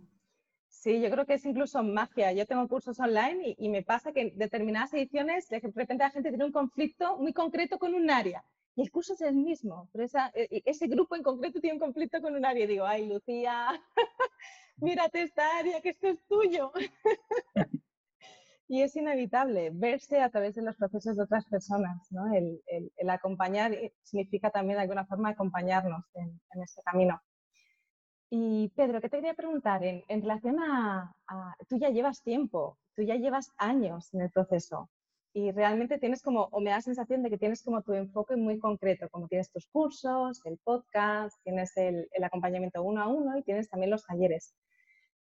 Sí, 0.79 1.01
yo 1.01 1.09
creo 1.09 1.25
que 1.25 1.35
es 1.35 1.45
incluso 1.45 1.83
magia. 1.83 2.31
Yo 2.33 2.45
tengo 2.45 2.67
cursos 2.67 2.99
online 2.99 3.49
y, 3.49 3.65
y, 3.65 3.69
me 3.69 3.83
pasa 3.83 4.11
que 4.13 4.21
en 4.21 4.37
determinadas 4.37 4.93
ediciones 4.93 5.49
de 5.49 5.59
repente 5.59 6.03
la 6.03 6.11
gente 6.11 6.29
tiene 6.29 6.45
un 6.45 6.51
conflicto 6.51 7.17
muy 7.17 7.33
concreto 7.33 7.79
con 7.79 7.93
un 7.93 8.09
área 8.09 8.43
y 8.77 8.83
el 8.83 8.91
curso 8.91 9.13
es 9.13 9.21
el 9.21 9.35
mismo, 9.35 9.89
pero 9.91 10.05
e, 10.35 10.61
ese 10.65 10.85
grupo 10.85 11.15
en 11.15 11.23
concreto 11.23 11.59
tiene 11.59 11.73
un 11.73 11.79
conflicto 11.79 12.21
con 12.21 12.35
un 12.35 12.45
área. 12.45 12.63
Y 12.63 12.67
digo, 12.67 12.85
ay, 12.85 13.07
Lucía, 13.07 13.69
mírate 14.77 15.23
esta 15.23 15.57
área, 15.57 15.81
que 15.81 15.89
esto 15.89 16.07
es 16.07 16.23
tuyo. 16.27 16.71
y 18.67 18.83
es 18.83 18.95
inevitable 18.95 19.71
verse 19.73 20.21
a 20.21 20.29
través 20.29 20.53
de 20.53 20.61
los 20.61 20.75
procesos 20.75 21.17
de 21.17 21.23
otras 21.23 21.45
personas. 21.47 21.97
¿no? 22.11 22.31
El, 22.31 23.09
acompañar 23.09 23.73
eh, 23.73 23.95
significa 24.03 24.51
también 24.51 24.77
de 24.77 24.83
alguna 24.83 25.07
forma 25.07 25.29
acompañarnos 25.29 26.05
en, 26.13 26.39
este 26.61 26.83
camino. 26.83 27.19
Y 28.29 28.69
Pedro, 28.75 28.99
¿qué 28.99 29.09
te 29.09 29.17
quería 29.17 29.33
preguntar? 29.33 29.83
En, 29.83 30.03
relación 30.21 30.59
a, 30.59 31.13
tú 31.69 31.77
ya 31.77 31.89
llevas 31.89 32.21
tiempo, 32.21 32.77
tú 32.95 33.03
ya 33.03 33.15
llevas 33.15 33.51
años 33.57 34.13
en 34.13 34.21
el 34.21 34.31
proceso 34.31 34.89
y 35.33 35.51
realmente 35.51 35.97
tienes 35.97 36.21
como, 36.21 36.49
o 36.51 36.59
me 36.59 36.71
da 36.71 36.77
la 36.77 36.81
sensación 36.81 37.23
de 37.23 37.29
que 37.29 37.37
tienes 37.37 37.63
como 37.63 37.83
tu 37.83 37.93
enfoque 37.93 38.35
muy 38.35 38.59
concreto, 38.59 39.07
como 39.09 39.27
tienes 39.27 39.49
tus 39.51 39.67
cursos, 39.67 40.41
el 40.45 40.57
podcast, 40.57 41.37
tienes 41.43 41.77
el, 41.77 42.09
el 42.11 42.23
acompañamiento 42.23 42.83
uno 42.83 43.01
a 43.01 43.07
uno 43.07 43.37
y 43.37 43.43
tienes 43.43 43.69
también 43.69 43.91
los 43.91 44.05
talleres. 44.05 44.53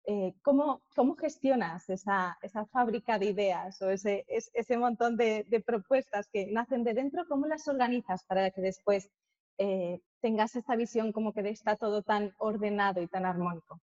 Eh, 0.05 0.33
¿cómo, 0.41 0.81
¿cómo, 0.95 1.15
gestionas 1.15 1.89
esa, 1.89 2.37
esa, 2.41 2.65
fábrica 2.65 3.19
de 3.19 3.27
ideas 3.27 3.81
o 3.81 3.91
ese, 3.91 4.25
ese 4.27 4.77
montón 4.77 5.15
de, 5.17 5.45
de, 5.47 5.59
propuestas 5.61 6.27
que 6.33 6.47
nacen 6.47 6.83
de 6.83 6.95
dentro? 6.95 7.25
¿Cómo 7.27 7.45
las 7.45 7.67
organizas 7.67 8.23
para 8.25 8.49
que 8.49 8.61
después 8.61 9.11
eh, 9.59 10.01
tengas 10.21 10.55
esta 10.55 10.75
visión 10.75 11.11
como 11.11 11.33
que 11.33 11.41
está 11.49 11.75
todo 11.75 12.01
tan 12.01 12.33
ordenado 12.37 13.01
y 13.01 13.07
tan 13.07 13.25
armónico? 13.25 13.81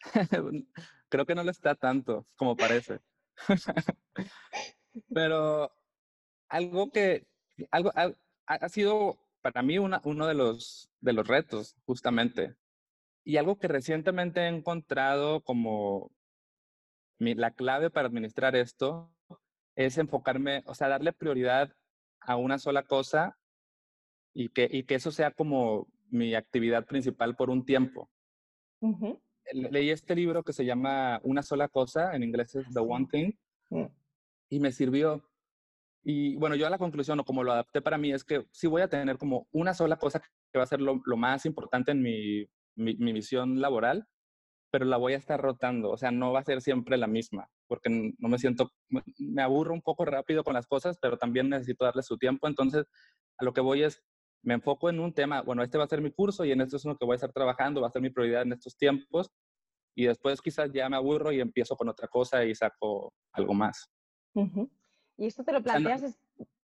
Creo 1.08 1.26
que 1.26 1.34
no 1.34 1.44
lo 1.44 1.50
está 1.50 1.74
tanto 1.76 2.26
como 2.36 2.56
parece. 2.56 3.00
Pero 5.14 5.72
algo 6.48 6.90
que 6.90 7.26
algo, 7.70 7.92
ha, 8.46 8.68
sido 8.68 9.18
para 9.42 9.62
mí 9.62 9.78
uno 9.78 10.26
de 10.26 10.34
los, 10.34 10.90
de 11.00 11.12
los 11.12 11.26
retos, 11.26 11.76
justamente. 11.86 12.56
Y 13.24 13.36
algo 13.36 13.58
que 13.58 13.68
recientemente 13.68 14.40
he 14.40 14.48
encontrado 14.48 15.42
como 15.42 16.10
la 17.18 17.52
clave 17.52 17.90
para 17.90 18.08
administrar 18.08 18.56
esto 18.56 19.12
es 19.76 19.98
enfocarme, 19.98 20.62
o 20.66 20.74
sea, 20.74 20.88
darle 20.88 21.12
prioridad 21.12 21.72
a 22.20 22.36
una 22.36 22.58
sola 22.58 22.82
cosa 22.82 23.38
y 24.34 24.48
que, 24.50 24.68
y 24.70 24.84
que 24.84 24.94
eso 24.94 25.10
sea 25.10 25.30
como 25.30 25.88
mi 26.10 26.34
actividad 26.34 26.86
principal 26.86 27.36
por 27.36 27.50
un 27.50 27.64
tiempo. 27.64 28.10
Leí 29.52 29.90
este 29.90 30.14
libro 30.14 30.42
que 30.42 30.52
se 30.52 30.64
llama 30.64 31.20
Una 31.22 31.42
sola 31.42 31.68
cosa, 31.68 32.14
en 32.14 32.22
inglés 32.22 32.54
es 32.54 32.66
The 32.72 32.80
One 32.80 33.06
Thing, 33.10 33.32
mm. 33.70 33.86
y 34.50 34.60
me 34.60 34.72
sirvió. 34.72 35.22
Y 36.02 36.36
bueno, 36.36 36.56
yo 36.56 36.66
a 36.66 36.70
la 36.70 36.78
conclusión, 36.78 37.20
o 37.20 37.24
como 37.24 37.44
lo 37.44 37.52
adapté 37.52 37.82
para 37.82 37.98
mí, 37.98 38.12
es 38.12 38.24
que 38.24 38.46
sí 38.52 38.66
voy 38.66 38.82
a 38.82 38.88
tener 38.88 39.18
como 39.18 39.48
una 39.52 39.74
sola 39.74 39.96
cosa 39.96 40.20
que 40.20 40.58
va 40.58 40.64
a 40.64 40.68
ser 40.68 40.80
lo, 40.80 41.00
lo 41.04 41.16
más 41.16 41.44
importante 41.46 41.92
en 41.92 42.02
mi, 42.02 42.46
mi, 42.74 42.96
mi, 42.96 43.12
visión 43.12 43.60
laboral, 43.60 44.06
pero 44.70 44.84
la 44.84 44.96
voy 44.96 45.12
a 45.12 45.18
estar 45.18 45.40
rotando, 45.40 45.90
o 45.90 45.96
sea, 45.96 46.10
no 46.10 46.32
va 46.32 46.40
a 46.40 46.44
ser 46.44 46.62
siempre 46.62 46.96
la 46.96 47.06
misma, 47.06 47.48
porque 47.66 47.90
no 47.90 48.28
me 48.28 48.38
siento, 48.38 48.70
me 49.18 49.42
aburro 49.42 49.74
un 49.74 49.82
poco 49.82 50.04
rápido 50.04 50.42
con 50.42 50.54
las 50.54 50.66
cosas, 50.66 50.98
pero 51.00 51.18
también 51.18 51.48
necesito 51.48 51.84
darle 51.84 52.02
su 52.02 52.16
tiempo, 52.16 52.48
entonces 52.48 52.86
a 53.38 53.44
lo 53.44 53.52
que 53.52 53.60
voy 53.60 53.82
es, 53.82 54.02
me 54.42 54.54
enfoco 54.54 54.88
en 54.88 55.00
un 55.00 55.12
tema, 55.12 55.42
bueno, 55.42 55.62
este 55.62 55.78
va 55.78 55.84
a 55.84 55.88
ser 55.88 56.00
mi 56.00 56.10
curso 56.10 56.44
y 56.44 56.52
en 56.52 56.60
esto 56.60 56.76
es 56.76 56.84
lo 56.84 56.96
que 56.96 57.04
voy 57.04 57.14
a 57.14 57.16
estar 57.16 57.32
trabajando, 57.32 57.80
va 57.80 57.88
a 57.88 57.90
ser 57.90 58.02
mi 58.02 58.10
prioridad 58.10 58.42
en 58.42 58.52
estos 58.52 58.76
tiempos, 58.76 59.30
y 59.94 60.06
después 60.06 60.40
quizás 60.40 60.70
ya 60.72 60.88
me 60.88 60.96
aburro 60.96 61.32
y 61.32 61.40
empiezo 61.40 61.76
con 61.76 61.88
otra 61.88 62.08
cosa 62.08 62.44
y 62.44 62.54
saco 62.54 63.12
algo 63.32 63.54
más. 63.54 63.90
Y 64.34 65.26
esto 65.26 65.44
te 65.44 65.52
lo 65.52 65.62
planteas, 65.62 66.18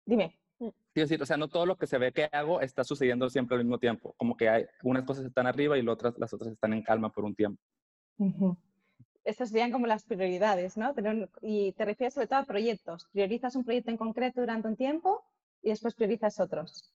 dime. 0.05 0.39
Sí, 0.59 0.71
decir, 0.93 1.21
o 1.21 1.25
sea, 1.25 1.37
no 1.37 1.47
todo 1.47 1.65
lo 1.65 1.77
que 1.77 1.87
se 1.87 1.97
ve 1.97 2.11
que 2.11 2.29
hago 2.31 2.61
está 2.61 2.83
sucediendo 2.83 3.29
siempre 3.29 3.57
al 3.57 3.63
mismo 3.63 3.79
tiempo. 3.79 4.13
Como 4.17 4.37
que 4.37 4.47
hay 4.47 4.65
unas 4.83 5.03
cosas 5.03 5.25
están 5.25 5.47
arriba 5.47 5.77
y 5.77 5.81
las 5.81 5.93
otras, 5.93 6.13
las 6.17 6.33
otras 6.33 6.51
están 6.51 6.73
en 6.73 6.83
calma 6.83 7.11
por 7.11 7.25
un 7.25 7.35
tiempo. 7.35 7.61
Estas 9.23 9.49
serían 9.49 9.71
como 9.71 9.87
las 9.87 10.03
prioridades, 10.03 10.77
¿no? 10.77 10.93
y 11.41 11.71
te 11.73 11.85
refieres 11.85 12.13
sobre 12.13 12.27
todo 12.27 12.39
a 12.39 12.45
proyectos. 12.45 13.07
Priorizas 13.11 13.55
un 13.55 13.63
proyecto 13.63 13.89
en 13.89 13.97
concreto 13.97 14.41
durante 14.41 14.67
un 14.67 14.75
tiempo 14.75 15.23
y 15.61 15.69
después 15.69 15.95
priorizas 15.95 16.39
otros. 16.39 16.93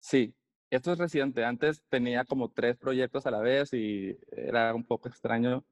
Sí, 0.00 0.34
esto 0.70 0.92
es 0.92 0.98
reciente. 0.98 1.44
Antes 1.44 1.82
tenía 1.88 2.24
como 2.24 2.50
tres 2.50 2.76
proyectos 2.76 3.26
a 3.26 3.30
la 3.30 3.40
vez 3.40 3.72
y 3.72 4.18
era 4.32 4.74
un 4.74 4.84
poco 4.84 5.08
extraño, 5.08 5.64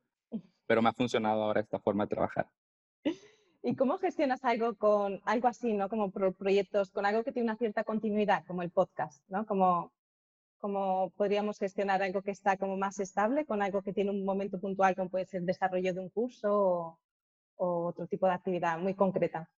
pero 0.67 0.83
me 0.83 0.91
ha 0.91 0.93
funcionado 0.93 1.43
ahora 1.43 1.61
esta 1.61 1.81
forma 1.81 2.05
de 2.05 2.11
trabajar. 2.11 2.49
¿Y 3.63 3.75
cómo 3.75 3.99
gestionas 3.99 4.45
algo 4.45 4.77
con 4.77 5.21
algo 5.25 5.49
así, 5.49 5.73
¿no? 5.73 5.89
Como 5.89 6.11
proyectos, 6.11 6.91
con 6.91 7.05
algo 7.07 7.25
que 7.25 7.33
tiene 7.33 7.51
una 7.51 7.57
cierta 7.57 7.85
continuidad, 7.85 8.45
como 8.47 8.63
el 8.63 8.71
podcast, 8.71 9.23
¿no? 9.29 9.47
Como, 9.47 9.93
como 10.59 11.11
podríamos 11.17 11.59
gestionar 11.59 12.03
algo 12.03 12.23
que 12.23 12.31
está 12.31 12.57
como 12.57 12.77
más 12.77 13.01
estable 13.01 13.47
con 13.47 13.63
algo 13.63 13.83
que 13.83 13.93
tiene 13.93 14.11
un 14.11 14.25
momento 14.25 14.61
puntual, 14.61 14.95
como 14.95 15.11
puede 15.11 15.27
ser 15.27 15.41
el 15.41 15.47
desarrollo 15.47 15.93
de 15.93 16.01
un 16.01 16.09
curso 16.09 16.99
o, 17.57 17.87
otro 17.87 18.07
tipo 18.07 18.27
de 18.27 18.35
actividad 18.35 18.79
muy 18.79 18.95
concreta. 18.95 19.51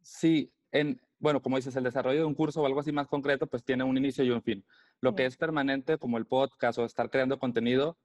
Sí, 0.00 0.52
en, 0.72 1.00
bueno, 1.20 1.40
como 1.40 1.56
dices, 1.56 1.76
el 1.76 1.84
desarrollo 1.84 2.20
de 2.20 2.24
un 2.24 2.34
curso 2.34 2.62
o 2.62 2.66
algo 2.66 2.80
así 2.80 2.92
más 2.92 3.06
concreto, 3.06 3.46
pues 3.46 3.64
tiene 3.64 3.84
un 3.84 3.96
inicio 3.96 4.24
y 4.24 4.30
un 4.30 4.42
fin. 4.42 4.64
Lo 5.00 5.14
que 5.14 5.26
es 5.26 5.36
permanente, 5.36 5.98
como 5.98 6.18
el 6.18 6.26
podcast 6.26 6.78
o 6.78 6.84
estar 6.84 7.10
creando 7.10 7.38
contenido, 7.38 7.98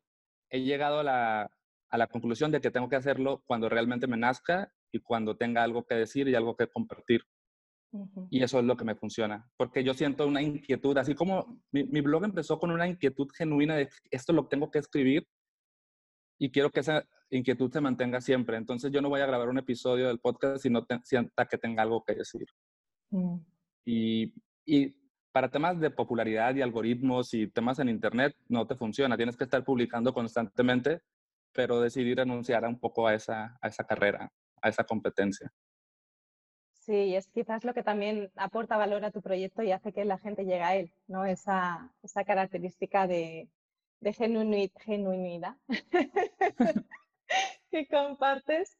he 0.49 0.61
llegado 0.61 0.99
a 0.99 1.03
la, 1.03 1.51
a 1.89 1.97
la 1.97 2.07
conclusión 2.07 2.51
de 2.51 2.61
que 2.61 2.71
tengo 2.71 2.89
que 2.89 2.97
hacerlo 2.97 3.41
cuando 3.45 3.69
realmente 3.69 4.05
me 4.05 4.17
nazca 4.17 4.71
y 4.91 4.99
cuando 4.99 5.37
tenga 5.37 5.63
algo 5.63 5.85
que 5.85 5.95
decir 5.95 6.27
y 6.27 6.35
algo 6.35 6.55
que 6.55 6.67
compartir. 6.67 7.21
Y 8.29 8.43
eso 8.43 8.59
es 8.59 8.65
lo 8.65 8.75
que 8.75 8.83
me 8.83 8.95
funciona, 8.95 9.49
porque 9.55 9.83
yo 9.83 9.93
siento 9.93 10.27
una 10.27 10.41
inquietud, 10.41 10.97
así 10.97 11.15
como 11.15 11.61
mi, 11.71 12.01
blog 12.01 12.25
empezó 12.25 12.59
con 12.59 12.71
una 12.71 12.87
inquietud 12.87 13.29
genuina 13.33 13.75
de 13.75 13.89
esto 14.11 14.33
lo 14.33 14.47
tengo 14.47 14.69
que 14.69 14.79
escribir 14.79 15.25
y 16.37 16.51
quiero 16.51 16.71
que 16.71 16.81
esa 16.81 17.07
inquietud 17.29 17.71
se 17.71 17.79
mantenga 17.79 18.19
siempre. 18.19 18.57
Entonces 18.57 18.91
yo 18.91 19.01
no 19.01 19.07
voy 19.07 19.21
a 19.21 19.25
grabar 19.25 19.47
un 19.47 19.59
episodio 19.59 20.07
del 20.07 20.19
podcast 20.19 20.61
si 20.61 20.69
no 20.69 20.85
sienta 21.03 21.45
que 21.45 21.57
tenga 21.57 21.83
algo 21.83 22.03
que 22.03 22.15
decir. 22.15 22.45
Mm. 23.15 23.39
Y, 23.85 24.33
y 24.65 24.95
para 25.31 25.49
temas 25.49 25.79
de 25.79 25.91
popularidad 25.91 26.55
y 26.55 26.61
algoritmos 26.61 27.33
y 27.33 27.47
temas 27.47 27.79
en 27.79 27.89
Internet 27.89 28.35
no 28.47 28.65
te 28.65 28.75
funciona. 28.75 29.17
Tienes 29.17 29.37
que 29.37 29.43
estar 29.43 29.63
publicando 29.63 30.13
constantemente, 30.13 31.01
pero 31.51 31.81
decidir 31.81 32.17
renunciar 32.17 32.65
un 32.65 32.79
poco 32.79 33.07
a 33.07 33.13
esa, 33.13 33.57
a 33.61 33.67
esa 33.67 33.85
carrera 33.85 34.31
a 34.65 34.69
esa 34.69 34.83
competencia. 34.83 35.51
Sí, 36.73 37.15
es 37.15 37.27
quizás 37.29 37.63
lo 37.63 37.73
que 37.73 37.83
también 37.83 38.31
aporta 38.35 38.77
valor 38.77 39.05
a 39.05 39.11
tu 39.11 39.21
proyecto 39.21 39.63
y 39.63 39.71
hace 39.71 39.93
que 39.93 40.05
la 40.05 40.17
gente 40.17 40.43
llegue 40.43 40.61
a 40.61 40.75
él, 40.75 40.93
¿no? 41.07 41.25
Esa, 41.25 41.91
esa 42.03 42.23
característica 42.23 43.07
de, 43.07 43.49
de 44.01 44.13
genuinidad 44.13 45.55
que 47.71 47.87
compartes. 47.87 48.77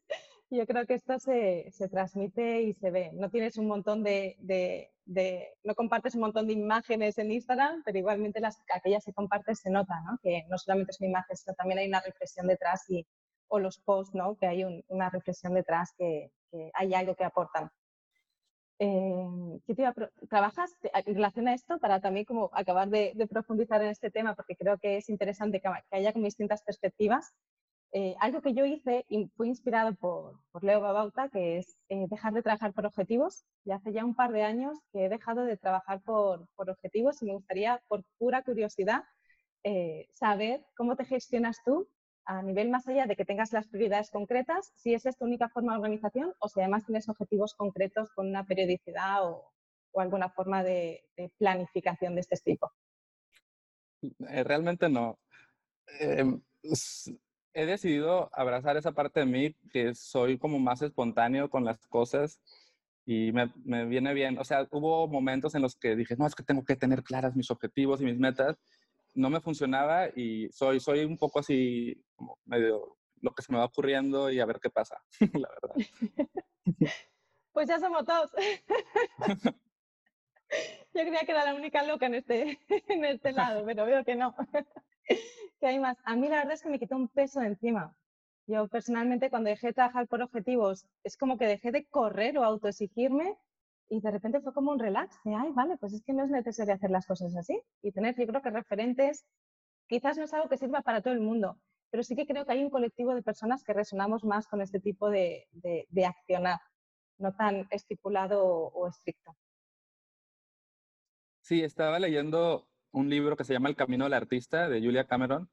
Yo 0.52 0.66
creo 0.68 0.86
que 0.86 0.94
esto 0.94 1.20
se, 1.20 1.72
se, 1.72 1.90
transmite 1.90 2.62
y 2.62 2.74
se 2.74 2.92
ve. 2.92 3.12
No 3.14 3.30
tienes 3.30 3.58
un 3.58 3.68
montón 3.68 4.04
de, 4.04 4.36
de, 4.40 4.92
de, 5.06 5.50
no 5.64 5.74
compartes 5.76 6.16
un 6.16 6.22
montón 6.22 6.48
de 6.48 6.54
imágenes 6.54 7.18
en 7.18 7.32
Instagram, 7.32 7.82
pero 7.84 7.98
igualmente 7.98 8.40
las 8.40 8.58
aquellas 8.74 9.04
que 9.04 9.14
compartes 9.14 9.60
se 9.60 9.72
nota, 9.72 10.02
¿no? 10.06 10.20
Que 10.22 10.44
no 10.50 10.58
solamente 10.58 10.92
es 10.92 11.02
una 11.02 11.10
imagen, 11.10 11.36
sino 11.36 11.56
también 11.56 11.80
hay 11.80 11.88
una 11.88 12.02
reflexión 12.02 12.48
detrás 12.48 12.88
y, 12.90 13.06
o 13.48 13.60
los 13.60 13.80
posts, 13.80 14.16
¿no? 14.16 14.36
que 14.36 14.48
hay 14.48 14.64
una 14.88 15.10
reflexión 15.10 15.54
detrás, 15.54 15.94
que, 15.98 16.32
hay 16.74 16.94
algo 16.94 17.16
que 17.16 17.26
aportan. 17.26 17.70
Eh, 18.80 19.60
¿Trabajas 20.30 20.74
en 20.84 21.16
relación 21.16 21.48
a 21.48 21.54
esto 21.54 21.80
para 21.80 22.00
también 22.00 22.26
como 22.26 22.50
acabar 22.54 22.90
de, 22.90 23.14
profundizar 23.30 23.82
en 23.82 23.90
este 23.90 24.12
tema? 24.12 24.36
Porque 24.36 24.56
creo 24.56 24.78
que 24.78 24.98
es 24.98 25.10
interesante 25.10 25.62
que, 25.62 25.70
haya 25.92 26.14
como 26.14 26.26
distintas 26.26 26.64
perspectivas. 26.64 27.34
Eh, 27.98 28.14
algo 28.20 28.42
que 28.42 28.54
yo 28.54 28.66
hice 28.66 29.06
y 29.08 29.28
fui 29.38 29.48
inspirado 29.48 29.96
por, 29.96 30.38
Leo 30.62 30.82
Babauta, 30.82 31.30
que 31.30 31.60
es 31.60 31.78
eh, 31.88 32.08
dejar 32.10 32.34
de 32.34 32.44
trabajar 32.44 32.74
por 32.74 32.86
objetivos. 32.86 33.46
Y 33.64 33.72
hace 33.72 33.94
ya 33.94 34.04
un 34.04 34.16
par 34.16 34.34
de 34.34 34.44
años 34.44 34.78
que 34.92 35.06
he 35.06 35.10
dejado 35.10 35.46
de 35.46 35.56
trabajar 35.56 36.02
por, 36.02 36.46
por 36.56 36.70
objetivos 36.70 37.22
y 37.22 37.26
me 37.26 37.34
gustaría, 37.34 37.82
por 37.88 38.04
pura 38.18 38.44
curiosidad, 38.44 39.04
saber 40.14 40.64
cómo 40.76 40.96
te 40.96 41.06
gestionas 41.06 41.58
tú 41.66 41.90
a 42.26 42.42
nivel 42.42 42.70
más 42.70 42.88
allá 42.88 43.06
de 43.06 43.16
que 43.16 43.26
tengas 43.26 43.54
las 43.54 43.68
prioridades 43.68 44.10
concretas, 44.10 44.74
si 44.76 44.94
es 44.94 45.06
esta 45.06 45.24
única 45.24 45.48
forma 45.50 45.74
de 45.74 45.80
organización 45.80 46.34
o 46.40 46.50
si 46.50 46.60
además 46.60 46.86
tienes 46.86 47.08
objetivos 47.08 47.54
concretos 47.54 48.12
con 48.14 48.28
una 48.28 48.46
periodicidad 48.46 49.24
o, 49.24 49.52
alguna 49.96 50.30
forma 50.30 50.62
de, 50.62 51.06
planificación 51.38 52.16
de 52.16 52.22
este 52.22 52.36
tipo. 52.44 52.70
Eh, 54.02 54.44
realmente 54.44 54.90
no. 54.90 55.18
Em, 56.00 56.42
he 57.56 57.66
decidido 57.66 58.30
abrazar 58.34 58.78
esa 58.78 58.92
parte 58.92 59.22
de 59.22 59.26
mí 59.26 59.56
que 59.72 59.96
soy 59.96 60.38
como 60.38 60.60
más 60.60 60.82
espontáneo 60.82 61.50
con 61.50 61.64
las 61.64 61.88
cosas 61.88 62.42
y 63.06 63.32
me, 63.32 63.52
me, 63.64 63.86
viene 63.86 64.14
bien. 64.14 64.38
O 64.38 64.44
sea, 64.44 64.68
hubo 64.72 65.08
momentos 65.08 65.56
en 65.56 65.62
los 65.62 65.76
que 65.76 65.96
dije, 65.96 66.16
no, 66.18 66.28
es 66.28 66.36
que 66.36 66.44
tengo 66.44 66.66
que 66.66 66.76
tener 66.76 67.02
claras 67.02 67.36
mis 67.36 67.50
objetivos 67.50 68.02
y 68.02 68.06
mis 68.06 68.20
metas 68.20 68.58
no 69.14 69.30
me 69.30 69.40
funcionaba 69.40 70.10
y 70.16 70.50
soy, 70.52 70.82
soy 70.82 71.06
un 71.06 71.18
poco 71.18 71.40
así, 71.40 72.04
como 72.16 72.38
medio 72.46 72.98
lo 73.22 73.34
que 73.34 73.42
se 73.42 73.52
me 73.52 73.58
va 73.58 73.66
ocurriendo 73.66 74.30
y 74.30 74.40
a 74.40 74.46
ver 74.46 74.60
qué 74.62 74.70
pasa, 74.70 75.02
la 75.34 75.50
verdad. 75.62 75.76
Pues 77.54 77.70
ya 77.70 77.80
somos 77.80 78.06
dos. 78.06 78.30
Yo 80.94 81.02
creía 81.02 81.22
que 81.22 81.32
era 81.32 81.46
la 81.46 81.56
única 81.56 81.84
loca 81.84 82.06
en 82.06 82.16
este, 82.16 82.60
en 82.90 83.06
este 83.06 83.32
lado, 83.32 83.64
pero 83.66 83.86
veo 83.86 84.04
que 84.04 84.16
no. 84.16 84.36
Que 85.66 85.70
hay 85.70 85.80
más. 85.80 85.98
A 86.04 86.16
mí 86.16 86.30
la 86.30 86.38
verdad 86.38 86.54
es 86.54 86.62
que 86.62 86.70
me 86.70 86.78
quitó 86.78 86.96
un 86.96 87.08
peso 87.08 87.42
encima. 87.42 87.96
Yo 88.46 88.68
personalmente 88.68 89.32
cuando 89.32 89.50
dejé 89.50 89.68
de 89.68 89.74
trabajar 89.74 90.08
por 90.08 90.22
objetivos, 90.22 90.86
es 91.04 91.18
como 91.18 91.40
que 91.40 91.48
dejé 91.48 91.72
de 91.72 91.86
correr 91.86 92.38
o 92.38 92.44
autoexigirme 92.44 93.36
y 93.90 94.00
de 94.00 94.12
repente 94.12 94.42
fue 94.42 94.54
como 94.54 94.72
un 94.72 94.78
relax 94.78 95.18
de, 95.24 95.34
ay, 95.34 95.50
vale, 95.54 95.76
pues 95.78 95.94
es 95.94 96.04
que 96.04 96.14
no 96.14 96.24
es 96.24 96.30
necesario 96.30 96.76
hacer 96.76 96.92
las 96.92 97.08
cosas 97.08 97.36
así. 97.36 97.60
Y 97.82 97.92
tener, 97.92 98.16
yo 98.16 98.28
creo 98.28 98.44
que 98.44 98.52
referentes, 98.52 99.26
quizás 99.88 100.20
no 100.20 100.26
es 100.26 100.34
algo 100.36 100.50
que 100.50 100.58
sirva 100.58 100.84
para 100.84 101.02
todo 101.02 101.16
el 101.16 101.20
mundo, 101.20 101.60
pero 101.90 102.04
sí 102.04 102.16
que 102.16 102.28
creo 102.28 102.46
que 102.46 102.52
hay 102.52 102.64
un 102.64 102.70
colectivo 102.70 103.16
de 103.16 103.24
personas 103.24 103.64
que 103.64 103.74
resonamos 103.74 104.24
más 104.24 104.48
con 104.48 104.62
este 104.62 104.80
tipo 104.80 105.10
de, 105.10 105.48
de, 105.52 106.06
accionar, 106.06 106.60
no 107.18 107.34
tan 107.34 107.68
estipulado 107.72 108.46
o, 108.46 108.88
estricto. 108.88 109.36
Sí, 111.42 111.64
estaba 111.64 111.98
leyendo 111.98 112.68
un 112.96 113.10
libro 113.10 113.36
que 113.36 113.44
se 113.44 113.54
llama 113.54 113.70
El 113.70 113.76
Camino 113.76 114.06
del 114.06 114.14
Artista 114.14 114.70
de 114.70 114.80
Julia 114.80 115.06
Cameron 115.06 115.50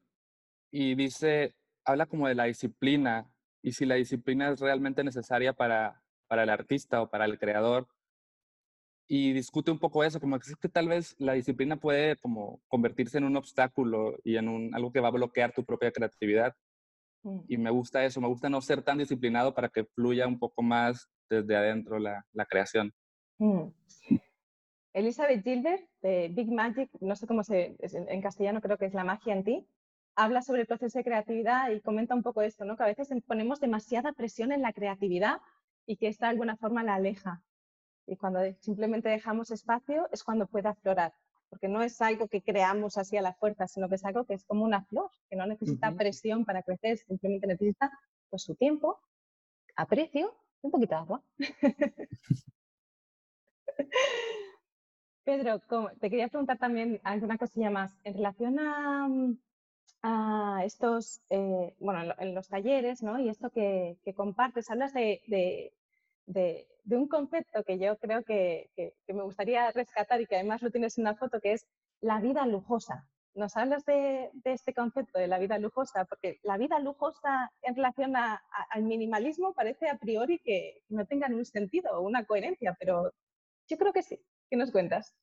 y 0.71 0.95
dice, 0.95 1.57
habla 1.85 2.07
como 2.07 2.29
de 2.29 2.37
la 2.37 2.45
disciplina 2.45 3.29
y 3.63 3.73
si 3.73 3.85
la 3.85 3.97
disciplina 3.97 4.51
es 4.51 4.61
realmente 4.61 5.03
necesaria 5.03 5.53
para, 5.53 6.03
para 6.29 6.45
el 6.45 6.51
artista 6.51 7.03
o 7.03 7.11
para 7.11 7.25
el 7.25 7.39
creador 7.39 7.89
y 9.09 9.33
discute 9.33 9.73
un 9.73 9.81
poco 9.81 10.05
eso, 10.05 10.21
como 10.21 10.39
que 10.39 10.51
es 10.51 10.57
que 10.57 10.69
tal 10.69 10.89
vez 10.89 11.17
la 11.19 11.33
disciplina 11.33 11.77
puede 11.77 12.17
como 12.17 12.63
convertirse 12.69 13.19
en 13.19 13.25
un 13.25 13.37
obstáculo 13.37 14.17
y 14.23 14.37
en 14.37 14.49
un, 14.49 14.75
algo 14.75 14.93
que 14.93 15.01
va 15.01 15.09
a 15.09 15.13
bloquear 15.13 15.53
tu 15.53 15.65
propia 15.65 15.91
creatividad. 15.91 16.55
Mm. 17.25 17.41
Y 17.49 17.59
me 17.59 17.71
gusta 17.71 18.05
eso, 18.05 18.21
me 18.21 18.29
gusta 18.29 18.49
no 18.49 18.61
ser 18.61 18.83
tan 18.83 18.99
disciplinado 18.99 19.53
para 19.53 19.69
que 19.69 19.85
fluya 19.85 20.29
un 20.29 20.39
poco 20.39 20.63
más 20.63 21.09
desde 21.29 21.57
adentro 21.57 21.99
la, 21.99 22.25
la 22.33 22.47
creación. 22.47 22.95
Mm. 23.39 23.67
Elizabeth 24.93 25.43
Gilbert, 25.43 25.89
de 26.03 26.29
Big 26.29 26.51
Magic, 26.51 26.91
no 27.01 27.17
sé 27.17 27.27
cómo 27.27 27.45
se, 27.45 27.77
en 27.81 28.21
castellano 28.21 28.61
creo 28.61 28.77
que 28.77 28.87
es 28.87 28.95
La 28.95 29.05
magia 29.05 29.33
en 29.33 29.45
ti, 29.45 29.67
habla 30.15 30.43
sobre 30.43 30.63
el 30.63 30.67
proceso 30.67 30.99
de 30.99 31.05
creatividad 31.05 31.71
y 31.71 31.81
comenta 31.81 32.15
un 32.15 32.23
poco 32.23 32.43
esto, 32.43 32.65
¿no? 32.65 32.77
que 32.77 32.83
a 32.83 32.87
veces 32.87 33.09
ponemos 33.27 33.61
demasiada 33.61 34.13
presión 34.13 34.53
en 34.53 34.63
la 34.63 34.73
creatividad 34.73 35.41
y 35.87 35.97
que 35.97 36.09
esta 36.09 36.27
de 36.27 36.33
alguna 36.33 36.57
forma 36.57 36.83
la 36.83 36.95
aleja. 36.95 37.43
Y 38.07 38.17
cuando 38.17 38.41
simplemente 38.61 39.09
dejamos 39.09 39.51
espacio 39.51 40.09
es 40.13 40.25
cuando 40.25 40.47
puede 40.47 40.69
aflorar, 40.69 41.15
porque 41.49 41.69
no 41.69 41.83
es 41.83 42.01
algo 42.03 42.29
que 42.29 42.43
creamos 42.43 42.99
así 42.99 43.17
a 43.17 43.23
la 43.23 43.35
fuerza, 43.35 43.69
sino 43.69 43.89
que 43.89 43.95
es 43.95 44.05
algo 44.05 44.25
que 44.25 44.35
es 44.35 44.45
como 44.45 44.65
una 44.65 44.85
flor, 44.85 45.11
que 45.31 45.37
no 45.37 45.47
necesita 45.47 45.93
presión 45.93 46.45
para 46.45 46.63
crecer, 46.63 46.99
simplemente 46.99 47.47
necesita 47.47 47.91
pues, 48.29 48.43
su 48.43 48.55
tiempo, 48.55 49.01
aprecio 49.77 50.35
y 50.63 50.67
un 50.67 50.71
poquito 50.71 50.95
de 50.95 51.01
agua. 51.01 51.23
Pedro, 55.25 55.61
te 56.01 56.11
quería 56.11 56.29
preguntar 56.29 56.59
también 56.59 57.01
alguna 57.05 57.39
cosilla 57.39 57.71
más. 57.71 57.97
En 58.05 58.15
relación 58.15 58.59
a, 58.59 59.09
a 60.03 60.65
estos, 60.65 61.23
eh, 61.31 61.75
bueno, 61.79 62.15
en 62.19 62.35
los 62.35 62.49
talleres, 62.49 63.03
¿no? 63.03 63.21
Y 63.21 63.29
esto 63.29 63.51
que, 63.51 63.97
compartes, 64.17 64.71
hablas 64.71 64.93
de, 64.93 65.23
de, 66.27 66.67
un 66.91 67.09
concepto 67.09 67.63
que 67.65 67.79
yo 67.79 67.97
creo 67.99 68.25
que, 68.25 68.71
me 69.07 69.23
gustaría 69.23 69.71
rescatar 69.71 70.21
y 70.21 70.27
que 70.27 70.37
además 70.37 70.63
lo 70.63 70.71
tienes 70.71 70.99
en 70.99 71.05
una 71.05 71.15
foto, 71.15 71.41
que 71.41 71.53
es 71.53 71.67
la 72.01 72.21
vida 72.21 72.45
lujosa. 72.47 73.07
¿Nos 73.35 73.57
hablas 73.57 73.85
de, 73.87 74.31
este 74.45 74.75
concepto 74.75 75.19
de 75.19 75.29
la 75.29 75.39
vida 75.39 75.59
lujosa? 75.59 76.05
Porque 76.05 76.39
la 76.43 76.59
vida 76.59 76.81
lujosa 76.81 77.51
en 77.63 77.77
relación 77.77 78.15
al 78.17 78.83
minimalismo 78.83 79.55
parece 79.55 79.89
a 79.89 79.99
priori 79.99 80.41
que 80.41 80.83
no 80.89 81.07
tengan 81.07 81.35
un 81.35 81.45
sentido 81.45 81.93
o 81.93 82.03
una 82.03 82.25
coherencia, 82.25 82.77
pero 82.79 83.13
yo 83.69 83.79
creo 83.79 83.93
que 83.93 84.03
sí. 84.03 84.21
¿Qué 84.53 84.59
nos 84.59 84.71
cuentas? 84.71 85.17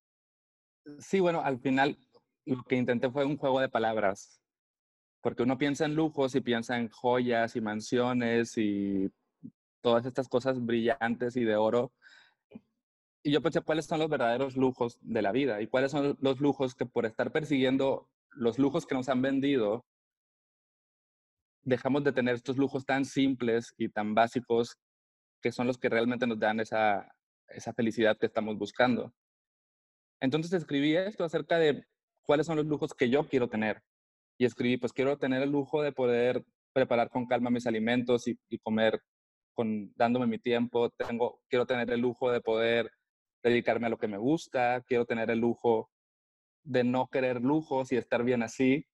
Sí, 0.97 1.19
bueno, 1.19 1.41
al 1.41 1.59
final 1.59 1.99
lo 2.45 2.63
que 2.63 2.75
intenté 2.75 3.11
fue 3.11 3.25
un 3.25 3.37
juego 3.37 3.59
de 3.59 3.69
palabras, 3.69 4.41
porque 5.21 5.43
uno 5.43 5.55
piensa 5.55 5.85
en 5.85 5.93
lujos 5.93 6.33
y 6.33 6.41
piensa 6.41 6.79
en 6.79 6.89
joyas 6.89 7.55
y 7.55 7.61
mansiones 7.61 8.57
y 8.57 9.07
todas 9.81 10.07
estas 10.07 10.27
cosas 10.27 10.65
brillantes 10.65 11.35
y 11.35 11.43
de 11.43 11.55
oro. 11.55 11.93
Y 13.21 13.31
yo 13.31 13.43
pensé, 13.43 13.61
¿cuáles 13.61 13.85
son 13.85 13.99
los 13.99 14.09
verdaderos 14.09 14.57
lujos 14.57 14.97
de 14.99 15.21
la 15.21 15.31
vida? 15.31 15.61
¿Y 15.61 15.67
cuáles 15.67 15.91
son 15.91 16.17
los 16.19 16.39
lujos 16.39 16.73
que 16.73 16.87
por 16.87 17.05
estar 17.05 17.31
persiguiendo 17.31 18.09
los 18.31 18.57
lujos 18.57 18.87
que 18.87 18.95
nos 18.95 19.09
han 19.09 19.21
vendido, 19.21 19.85
dejamos 21.61 22.03
de 22.03 22.13
tener 22.13 22.33
estos 22.33 22.57
lujos 22.57 22.83
tan 22.83 23.05
simples 23.05 23.75
y 23.77 23.89
tan 23.89 24.15
básicos 24.15 24.79
que 25.39 25.51
son 25.51 25.67
los 25.67 25.77
que 25.77 25.89
realmente 25.89 26.25
nos 26.25 26.39
dan 26.39 26.59
esa, 26.59 27.13
esa 27.51 27.73
felicidad 27.73 28.17
que 28.17 28.27
estamos 28.27 28.57
buscando? 28.57 29.13
Entonces 30.21 30.53
escribí 30.53 30.95
esto 30.95 31.23
acerca 31.23 31.57
de 31.57 31.85
cuáles 32.23 32.45
son 32.45 32.57
los 32.57 32.65
lujos 32.65 32.93
que 32.93 33.09
yo 33.09 33.27
quiero 33.27 33.47
tener. 33.49 33.81
Y 34.37 34.45
escribí, 34.45 34.77
pues 34.77 34.93
quiero 34.93 35.17
tener 35.17 35.41
el 35.41 35.51
lujo 35.51 35.81
de 35.81 35.91
poder 35.91 36.43
preparar 36.73 37.09
con 37.09 37.25
calma 37.25 37.49
mis 37.49 37.67
alimentos 37.67 38.27
y, 38.27 38.39
y 38.49 38.59
comer 38.59 39.01
dándome 39.95 40.27
mi 40.27 40.39
tiempo, 40.39 40.89
tengo, 40.91 41.41
quiero 41.49 41.65
tener 41.65 41.91
el 41.91 41.99
lujo 41.99 42.31
de 42.31 42.41
poder 42.41 42.91
dedicarme 43.43 43.87
a 43.87 43.89
lo 43.89 43.97
que 43.97 44.07
me 44.07 44.17
gusta, 44.17 44.81
quiero 44.87 45.05
tener 45.05 45.29
el 45.31 45.39
lujo 45.39 45.89
de 46.63 46.83
no 46.83 47.07
querer 47.07 47.41
lujos 47.41 47.91
y 47.91 47.97
estar 47.97 48.23
bien 48.23 48.43
así. 48.43 48.85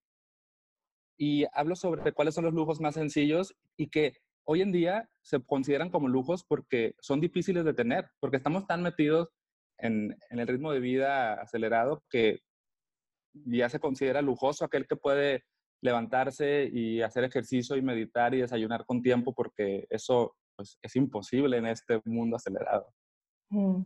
Y 1.18 1.46
hablo 1.54 1.76
sobre 1.76 2.12
cuáles 2.12 2.36
son 2.36 2.46
los 2.46 2.54
lujos 2.54 2.80
más 2.82 2.96
sencillos 2.96 3.56
y 3.78 3.90
que 3.90 4.18
hoy 4.44 4.62
en 4.62 4.72
día 4.72 5.10
se 5.22 5.42
consideran 5.42 5.90
como 5.90 6.08
lujos 6.08 6.44
porque 6.44 6.96
son 7.00 7.22
difíciles 7.22 7.66
de 7.66 7.74
tener, 7.74 8.10
porque 8.20 8.38
estamos 8.38 8.68
tan 8.68 8.84
metidos 8.84 9.30
en, 9.78 10.18
el 10.30 10.48
ritmo 10.48 10.72
de 10.72 10.80
vida 10.80 11.34
acelerado 11.34 12.04
que 12.10 12.40
ya 13.34 13.70
se 13.70 13.80
considera 13.80 14.22
lujoso 14.22 14.66
aquel 14.66 14.88
que 14.88 14.96
puede 14.96 15.44
levantarse 15.82 16.70
y 16.72 17.02
hacer 17.02 17.24
ejercicio 17.24 17.76
y 17.76 17.82
meditar 17.82 18.34
y 18.34 18.42
desayunar 18.42 18.86
con 18.86 19.02
tiempo 19.02 19.34
porque 19.34 19.86
eso 19.90 20.36
pues 20.56 20.80
es 20.82 20.96
imposible 20.96 21.58
en 21.58 21.68
este 21.68 22.02
mundo 22.06 22.38
acelerado. 22.38 22.88
Mm. 23.50 23.84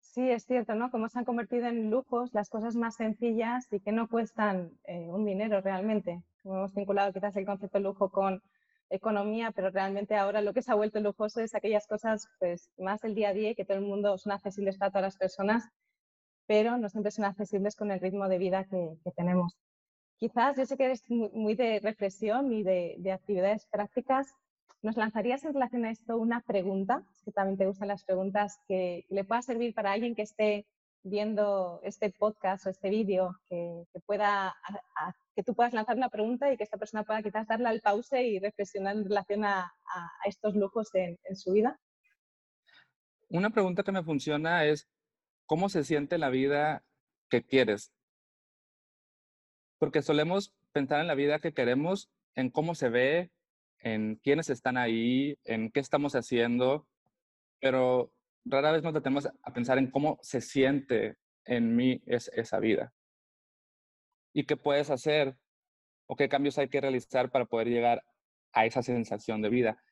Sí, 0.00 0.30
es 0.30 0.44
cierto, 0.44 0.74
¿no? 0.74 0.90
Como 0.90 1.08
se 1.08 1.18
han 1.18 1.26
convertido 1.26 1.66
en 1.66 1.90
lujos 1.90 2.32
las 2.32 2.48
cosas 2.48 2.74
más 2.74 2.96
sencillas 2.96 3.70
y 3.70 3.80
que 3.80 3.92
no 3.92 4.08
cuestan 4.08 4.72
eh, 4.84 5.08
un 5.10 5.26
dinero 5.26 5.60
realmente. 5.60 6.22
Como 6.42 6.56
hemos 6.56 6.74
vinculado 6.74 7.12
quizás 7.12 7.36
el 7.36 7.44
concepto 7.44 7.76
de 7.76 7.84
lujo 7.84 8.10
con 8.10 8.42
economía, 8.90 9.50
pero 9.52 9.70
realmente 9.70 10.14
ahora 10.14 10.40
lo 10.40 10.52
que 10.52 10.62
se 10.62 10.72
ha 10.72 10.76
vuelto 10.76 11.00
lujoso 11.00 11.40
es 11.40 11.54
aquellas 11.54 11.86
cosas 11.86 12.28
pues 12.38 12.70
más 12.78 13.00
del 13.00 13.14
día 13.14 13.30
a 13.30 13.34
día 13.34 13.50
y 13.50 13.54
que 13.54 13.64
todo 13.64 13.78
el 13.78 13.84
mundo 13.84 14.16
son 14.18 14.32
accesibles 14.32 14.78
para 14.78 14.90
todas 14.90 15.02
las 15.02 15.16
personas, 15.16 15.68
pero 16.46 16.78
no 16.78 16.88
siempre 16.88 17.10
son 17.10 17.24
accesibles 17.24 17.76
con 17.76 17.90
el 17.90 18.00
ritmo 18.00 18.28
de 18.28 18.38
vida 18.38 18.64
que, 18.64 18.96
tenemos. 19.16 19.56
Quizás 20.18 20.56
yo 20.56 20.64
sé 20.64 20.76
que 20.76 20.84
eres 20.84 21.02
muy 21.08 21.54
de 21.54 21.80
reflexión 21.80 22.52
y 22.52 22.62
de, 22.62 22.96
de 22.98 23.12
actividades 23.12 23.66
prácticas 23.66 24.34
¿Nos 24.86 24.96
lanzarías 24.96 25.44
en 25.44 25.54
relación 25.54 25.84
a 25.84 25.90
esto 25.90 26.16
una 26.16 26.42
pregunta? 26.42 27.02
Que 27.24 27.32
también 27.32 27.58
te 27.58 27.66
gustan 27.66 27.88
las 27.88 28.04
preguntas 28.04 28.60
que, 28.68 29.04
le 29.08 29.24
pueda 29.24 29.42
servir 29.42 29.74
para 29.74 29.90
alguien 29.90 30.14
que 30.14 30.22
esté 30.22 30.64
viendo 31.02 31.80
este 31.82 32.10
podcast 32.10 32.66
o 32.66 32.70
este 32.70 32.90
vídeo, 32.90 33.34
que, 33.48 33.84
pueda, 34.06 34.54
que 35.36 35.42
tú 35.42 35.54
puedas 35.54 35.74
lanzar 35.74 35.96
una 35.96 36.08
pregunta 36.08 36.50
y 36.50 36.56
que 36.56 36.64
esta 36.64 36.78
persona 36.78 37.04
pueda 37.04 37.22
quizás 37.22 37.46
darle 37.46 37.68
al 37.68 37.82
pause 37.82 38.22
y 38.22 38.38
reflexionar 38.38 38.96
en 38.96 39.04
relación 39.04 39.44
a, 39.44 39.70
estos 40.24 40.56
lujos 40.56 40.88
en, 40.94 41.18
su 41.36 41.52
vida? 41.52 41.78
Una 43.28 43.50
pregunta 43.50 43.82
que 43.82 43.92
me 43.92 44.02
funciona 44.02 44.64
es, 44.64 44.88
¿cómo 45.44 45.68
se 45.68 45.84
siente 45.84 46.16
la 46.16 46.30
vida 46.30 46.84
que 47.28 47.44
quieres? 47.44 47.92
Porque 49.78 50.00
solemos 50.00 50.54
pensar 50.72 51.02
en 51.02 51.06
la 51.06 51.14
vida 51.14 51.38
que 51.38 51.52
queremos, 51.52 52.10
en 52.34 52.50
cómo 52.50 52.74
se 52.74 52.88
ve, 52.88 53.30
en 53.80 54.16
quiénes 54.16 54.48
están 54.48 54.78
ahí, 54.78 55.38
en 55.44 55.70
qué 55.70 55.80
estamos 55.80 56.14
haciendo, 56.14 56.88
pero 57.60 58.10
rara 58.46 58.72
vez 58.72 58.82
nos 58.82 58.94
detenemos 58.94 59.26
a 59.26 59.52
pensar 59.52 59.76
en 59.76 59.90
cómo 59.90 60.18
se 60.22 60.40
siente 60.40 61.18
en 61.44 61.76
mí 61.76 62.02
esa 62.06 62.58
vida. 62.58 62.94
Y 64.36 64.44
qué 64.44 64.58
puedes 64.58 64.90
hacer 64.90 65.34
o 66.06 66.14
qué 66.14 66.28
cambios 66.28 66.58
hay 66.58 66.68
que 66.68 66.78
realizar 66.78 67.30
para 67.30 67.46
poder 67.46 67.68
llegar 67.68 68.04
a 68.52 68.66
esa 68.66 68.82
sensación 68.82 69.40
de 69.40 69.48
vida. 69.48 69.82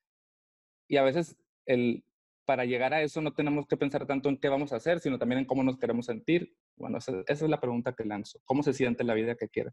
Y 0.87 0.98
a 0.98 1.02
veces 1.02 1.38
el, 1.64 2.04
para 2.44 2.66
llegar 2.66 2.92
a 2.92 3.00
eso 3.00 3.22
no 3.22 3.33
tenemos 3.33 3.66
que 3.66 3.78
pensar 3.78 4.07
tanto 4.07 4.28
en 4.28 4.37
qué 4.37 4.50
vamos 4.50 4.74
a 4.74 4.76
hacer, 4.76 5.00
sino 5.00 5.18
también 5.18 5.38
en 5.38 5.46
cómo 5.46 5.62
nos 5.62 5.78
queremos 5.78 6.04
sentir. 6.04 6.54
Bueno, 6.76 6.98
esa, 6.98 7.12
esa 7.26 7.44
es 7.46 7.50
la 7.50 7.59
pregunta 7.59 7.94
que 7.94 8.04
lanzo. 8.04 8.38
¿Cómo 8.44 8.62
se 8.62 8.74
siente 8.74 9.02
la 9.02 9.14
vida 9.14 9.35
que 9.35 9.48
quieres? 9.48 9.72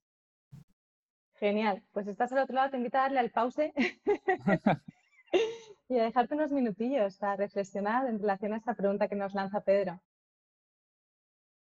Genial, 1.36 1.84
pues 1.92 2.08
estás 2.08 2.32
al 2.32 2.40
otro 2.40 2.56
lado, 2.56 2.70
te 2.70 2.78
invito 2.78 2.98
a 2.98 3.02
darle 3.02 3.20
al 3.20 3.32
pause 3.32 3.74
y 5.90 6.00
a 6.00 6.04
dejarte 6.06 6.36
unos 6.36 6.54
minutillos 6.54 7.18
para 7.18 7.36
reflexionar 7.36 8.08
en 8.08 8.20
relación 8.20 8.54
a 8.54 8.58
esta 8.58 8.74
pregunta 8.74 9.10
que 9.10 9.18
nos 9.18 9.34
lanza 9.34 9.66
Pedro. 9.66 10.02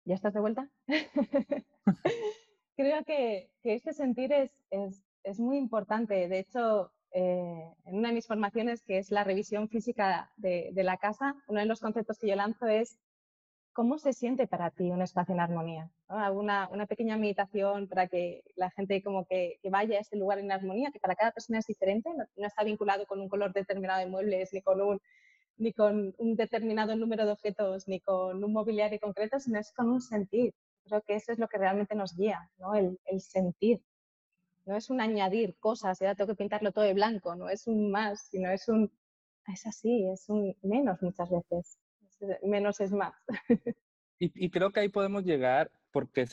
¿Ya 0.05 0.13
estás 0.13 0.35
de 0.35 0.41
vuelta? 0.41 0.69
Creo 2.79 3.03
que, 3.03 3.49
este 3.65 3.91
sentir 3.91 4.31
es, 4.31 4.51
es, 5.23 5.37
muy 5.37 5.57
importante. 5.57 6.29
De 6.29 6.39
hecho, 6.39 6.93
eh, 7.11 7.73
en 7.83 7.97
una 7.97 8.07
de 8.07 8.13
mis 8.13 8.25
formaciones, 8.25 8.83
que 8.83 8.99
es 8.99 9.11
la 9.11 9.25
revisión 9.25 9.67
física 9.67 10.31
de, 10.37 10.69
de 10.71 10.83
la 10.85 10.95
casa, 10.95 11.35
uno 11.47 11.59
de 11.59 11.65
los 11.65 11.81
conceptos 11.81 12.17
que 12.17 12.29
yo 12.29 12.37
lanzo 12.37 12.67
es 12.67 12.97
¿cómo 13.73 13.97
se 13.97 14.13
siente 14.13 14.47
para 14.47 14.71
ti 14.71 14.91
un 14.91 15.01
espacio 15.01 15.33
en 15.33 15.41
armonía? 15.41 15.91
Una, 16.07 16.69
una, 16.69 16.85
pequeña 16.85 17.17
meditación 17.17 17.89
para 17.89 18.07
que 18.07 18.43
la 18.55 18.69
gente 18.71 19.03
como 19.03 19.25
que, 19.25 19.59
vaya 19.69 19.97
a 19.97 20.01
ese 20.01 20.15
lugar 20.15 20.39
en 20.39 20.49
armonía, 20.49 20.89
que 20.91 21.01
para 21.01 21.15
cada 21.15 21.31
persona 21.31 21.59
es 21.59 21.67
diferente, 21.67 22.09
no, 22.15 22.47
está 22.47 22.63
vinculado 22.63 23.05
con 23.07 23.19
un 23.19 23.27
color 23.27 23.51
determinado 23.51 23.99
de 23.99 24.07
muebles, 24.07 24.53
ni 24.53 24.61
con 24.61 24.79
un, 24.81 25.01
ni 25.57 25.73
con 25.73 26.15
un 26.17 26.35
determinado 26.37 26.95
número 26.95 27.25
de 27.25 27.33
objetos, 27.33 27.89
ni 27.89 27.99
con 27.99 28.41
un 28.41 28.53
mobiliario 28.53 29.01
concreto, 29.01 29.37
sino 29.37 29.59
es 29.59 29.73
con 29.73 29.89
un 29.89 29.99
sentir. 29.99 30.53
Creo 30.89 31.01
que 31.03 31.15
eso 31.15 31.31
es 31.31 31.39
lo 31.39 31.47
que 31.47 31.57
realmente 31.57 31.95
nos 31.95 32.15
guía, 32.15 32.49
¿no? 32.57 32.75
el, 32.75 32.99
el 33.05 33.21
sentir. 33.21 33.81
No 34.65 34.75
es 34.75 34.89
un 34.89 35.01
añadir 35.01 35.55
cosas, 35.59 35.99
ya 35.99 36.15
tengo 36.15 36.29
que 36.29 36.35
pintarlo 36.35 36.71
todo 36.71 36.83
de 36.83 36.93
blanco, 36.93 37.35
no 37.35 37.49
es 37.49 37.67
un 37.67 37.89
más, 37.89 38.27
sino 38.29 38.51
es 38.51 38.67
un, 38.67 38.91
es 39.47 39.65
así, 39.65 40.07
es 40.09 40.27
un 40.29 40.55
menos 40.61 41.01
muchas 41.01 41.29
veces 41.29 41.79
menos 42.43 42.79
es 42.79 42.91
más. 42.91 43.13
Y, 44.21 44.49
creo 44.49 44.73
que 44.73 44.81
ahí 44.81 44.89
podemos 44.89 45.23
llegar, 45.23 45.71
porque 45.93 46.25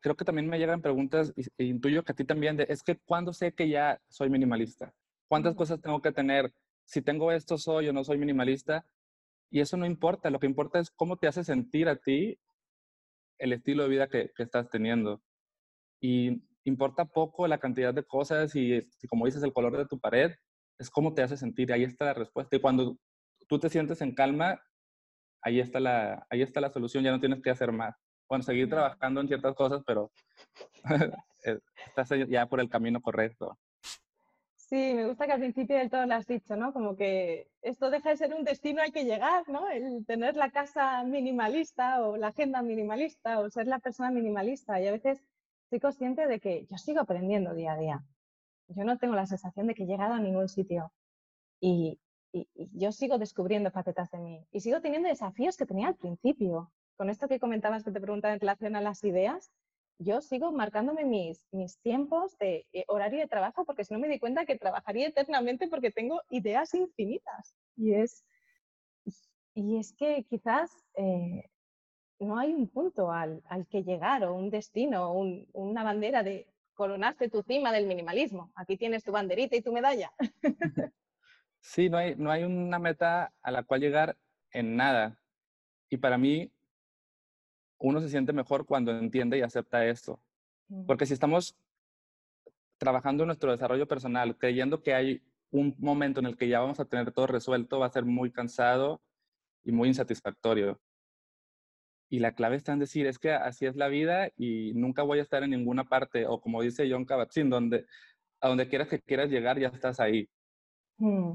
creo 0.00 0.14
que 0.14 0.26
también 0.26 0.46
me 0.46 0.58
llegan 0.58 0.82
preguntas, 0.82 1.32
e 1.56 1.64
intuyo 1.64 2.04
que 2.04 2.12
a 2.12 2.14
ti 2.14 2.22
también, 2.22 2.58
de, 2.58 2.66
es 2.68 2.82
que 2.82 2.98
¿cuándo 2.98 3.32
sé 3.32 3.54
que 3.54 3.66
ya 3.66 3.98
soy 4.10 4.28
minimalista? 4.28 4.92
¿Cuántas 5.26 5.54
cosas 5.54 5.80
tengo 5.80 6.02
que 6.02 6.12
tener? 6.12 6.52
Si 6.84 7.00
tengo 7.00 7.32
esto, 7.32 7.56
soy 7.56 7.88
o 7.88 7.94
no 7.94 8.04
soy 8.04 8.18
minimalista. 8.18 8.84
Y 9.50 9.60
eso 9.60 9.78
no 9.78 9.86
importa, 9.86 10.28
lo 10.28 10.38
que 10.38 10.46
importa 10.46 10.80
es 10.80 10.90
cómo 10.90 11.16
te 11.16 11.28
hace 11.28 11.42
sentir 11.42 11.88
a 11.88 11.96
ti 11.96 12.38
el 13.40 13.52
estilo 13.52 13.82
de 13.82 13.88
vida 13.88 14.08
que, 14.08 14.30
estás 14.38 14.68
teniendo. 14.70 15.22
Y 16.00 16.42
importa 16.64 17.04
poco 17.04 17.46
la 17.48 17.58
cantidad 17.58 17.92
de 17.92 18.04
cosas 18.04 18.54
y, 18.54 18.74
y, 18.74 19.08
como 19.08 19.26
dices, 19.26 19.42
el 19.42 19.52
color 19.52 19.76
de 19.76 19.86
tu 19.86 19.98
pared, 19.98 20.32
es 20.78 20.90
cómo 20.90 21.14
te 21.14 21.22
hace 21.22 21.36
sentir. 21.36 21.72
Ahí 21.72 21.84
está 21.84 22.06
la 22.06 22.14
respuesta. 22.14 22.56
Y 22.56 22.60
cuando 22.60 22.96
tú 23.48 23.58
te 23.58 23.68
sientes 23.68 24.00
en 24.00 24.14
calma, 24.14 24.60
ahí 25.42 25.60
está 25.60 25.80
la, 25.80 26.26
ahí 26.30 26.42
está 26.42 26.60
la 26.60 26.70
solución, 26.70 27.04
ya 27.04 27.10
no 27.10 27.20
tienes 27.20 27.42
que 27.42 27.50
hacer 27.50 27.72
más. 27.72 27.94
Bueno, 28.28 28.44
seguir 28.44 28.68
trabajando 28.68 29.20
en 29.20 29.28
ciertas 29.28 29.54
cosas, 29.54 29.82
pero 29.86 30.12
eh, 31.44 31.58
estás 31.86 32.10
ya 32.28 32.46
por 32.46 32.60
el 32.60 32.68
camino 32.68 33.00
correcto. 33.00 33.58
Sí, 34.70 34.94
me 34.94 35.08
gusta 35.08 35.26
que 35.26 35.32
al 35.32 35.40
principio 35.40 35.76
del 35.76 35.90
todo 35.90 36.06
lo 36.06 36.14
has 36.14 36.28
dicho, 36.28 36.54
¿no? 36.54 36.72
Como 36.72 36.94
que 36.94 37.48
esto 37.60 37.90
deja 37.90 38.10
de 38.10 38.16
ser 38.16 38.32
un 38.32 38.44
destino 38.44 38.80
al 38.80 38.92
que 38.92 39.04
llegar, 39.04 39.48
¿no? 39.48 39.68
El 39.68 40.06
tener 40.06 40.36
la 40.36 40.50
casa 40.50 41.02
minimalista 41.02 42.06
o 42.06 42.16
la 42.16 42.28
agenda 42.28 42.62
minimalista 42.62 43.40
o 43.40 43.50
ser 43.50 43.66
la 43.66 43.80
persona 43.80 44.12
minimalista. 44.12 44.80
Y 44.80 44.86
a 44.86 44.92
veces 44.92 45.24
estoy 45.64 45.80
consciente 45.80 46.28
de 46.28 46.38
que 46.38 46.66
yo 46.66 46.78
sigo 46.78 47.00
aprendiendo 47.00 47.52
día 47.52 47.72
a 47.72 47.78
día. 47.78 48.04
Yo 48.68 48.84
no 48.84 48.96
tengo 48.96 49.16
la 49.16 49.26
sensación 49.26 49.66
de 49.66 49.74
que 49.74 49.82
he 49.82 49.86
llegado 49.86 50.14
a 50.14 50.20
ningún 50.20 50.48
sitio. 50.48 50.92
Y, 51.60 51.98
y, 52.32 52.46
yo 52.72 52.92
sigo 52.92 53.18
descubriendo 53.18 53.72
facetas 53.72 54.10
de 54.12 54.18
mí 54.20 54.46
y 54.52 54.60
sigo 54.60 54.80
teniendo 54.80 55.08
desafíos 55.08 55.56
que 55.56 55.66
tenía 55.66 55.88
al 55.88 55.96
principio. 55.96 56.70
Con 56.96 57.10
esto 57.10 57.26
que 57.26 57.40
comentabas 57.40 57.82
que 57.82 57.90
te 57.90 58.00
preguntaba 58.00 58.34
en 58.34 58.40
relación 58.40 58.76
a 58.76 58.80
las 58.80 59.02
ideas, 59.02 59.50
yo 60.00 60.22
sigo 60.22 60.50
marcándome 60.50 61.04
mis, 61.04 61.46
mis 61.52 61.78
tiempos 61.80 62.36
de 62.38 62.66
eh, 62.72 62.84
horario 62.88 63.20
de 63.20 63.28
trabajo 63.28 63.64
porque 63.64 63.84
si 63.84 63.92
no 63.92 64.00
me 64.00 64.08
di 64.08 64.18
cuenta 64.18 64.46
que 64.46 64.56
trabajaría 64.56 65.08
eternamente 65.08 65.68
porque 65.68 65.90
tengo 65.90 66.22
ideas 66.30 66.72
infinitas. 66.74 67.54
Y 67.76 67.92
es, 67.92 68.24
y 69.54 69.78
es 69.78 69.92
que 69.92 70.24
quizás 70.24 70.70
eh, 70.96 71.50
no 72.18 72.38
hay 72.38 72.54
un 72.54 72.68
punto 72.68 73.12
al, 73.12 73.42
al, 73.46 73.66
que 73.66 73.82
llegar 73.82 74.24
o 74.24 74.34
un 74.34 74.50
destino 74.50 75.12
o 75.12 75.22
una 75.52 75.84
bandera 75.84 76.22
de 76.22 76.46
coronaste 76.74 77.28
tu 77.28 77.42
cima 77.42 77.70
del 77.70 77.86
minimalismo. 77.86 78.50
Aquí 78.54 78.78
tienes 78.78 79.04
tu 79.04 79.12
banderita 79.12 79.54
y 79.54 79.62
tu 79.62 79.72
medalla. 79.72 80.12
Sí, 81.62 81.90
no 81.90 81.98
hay, 81.98 82.16
no 82.16 82.30
hay 82.30 82.44
una 82.44 82.78
meta 82.78 83.34
a 83.42 83.50
la 83.50 83.62
cual 83.64 83.82
llegar 83.82 84.16
en 84.50 84.76
nada. 84.76 85.20
Y 85.90 85.98
para 85.98 86.16
mí, 86.16 86.50
uno 87.80 88.00
se 88.00 88.08
siente 88.08 88.32
mejor 88.32 88.66
cuando 88.66 88.92
entiende 88.92 89.38
y 89.38 89.42
acepta 89.42 89.86
esto. 89.86 90.20
Mm. 90.68 90.86
Porque 90.86 91.06
si 91.06 91.14
estamos 91.14 91.56
trabajando 92.78 93.24
en 93.24 93.28
nuestro 93.28 93.50
desarrollo 93.50 93.88
personal, 93.88 94.36
creyendo 94.36 94.82
que 94.82 94.94
hay 94.94 95.22
un 95.50 95.74
momento 95.78 96.20
en 96.20 96.26
el 96.26 96.36
que 96.36 96.48
ya 96.48 96.60
vamos 96.60 96.78
a 96.80 96.84
tener 96.84 97.12
todo 97.12 97.26
resuelto, 97.26 97.78
va 97.78 97.86
a 97.86 97.90
ser 97.90 98.04
muy 98.04 98.30
cansado 98.30 99.00
y 99.64 99.72
muy 99.72 99.88
insatisfactorio. 99.88 100.80
Y 102.08 102.18
la 102.18 102.32
clave 102.32 102.56
está 102.56 102.72
en 102.72 102.78
decir, 102.78 103.06
es 103.06 103.18
que 103.18 103.32
así 103.32 103.66
es 103.66 103.76
la 103.76 103.88
vida 103.88 104.30
y 104.36 104.72
nunca 104.74 105.02
voy 105.02 105.18
a 105.18 105.22
estar 105.22 105.42
en 105.42 105.50
ninguna 105.50 105.84
parte, 105.84 106.26
o 106.26 106.40
como 106.40 106.62
dice 106.62 106.90
John 106.90 107.06
Kabat-Zinn, 107.06 107.50
donde, 107.50 107.86
a 108.40 108.48
donde 108.48 108.68
quieras 108.68 108.88
que 108.88 109.00
quieras 109.00 109.30
llegar, 109.30 109.58
ya 109.58 109.68
estás 109.68 110.00
ahí. 110.00 110.28
Mm. 110.98 111.34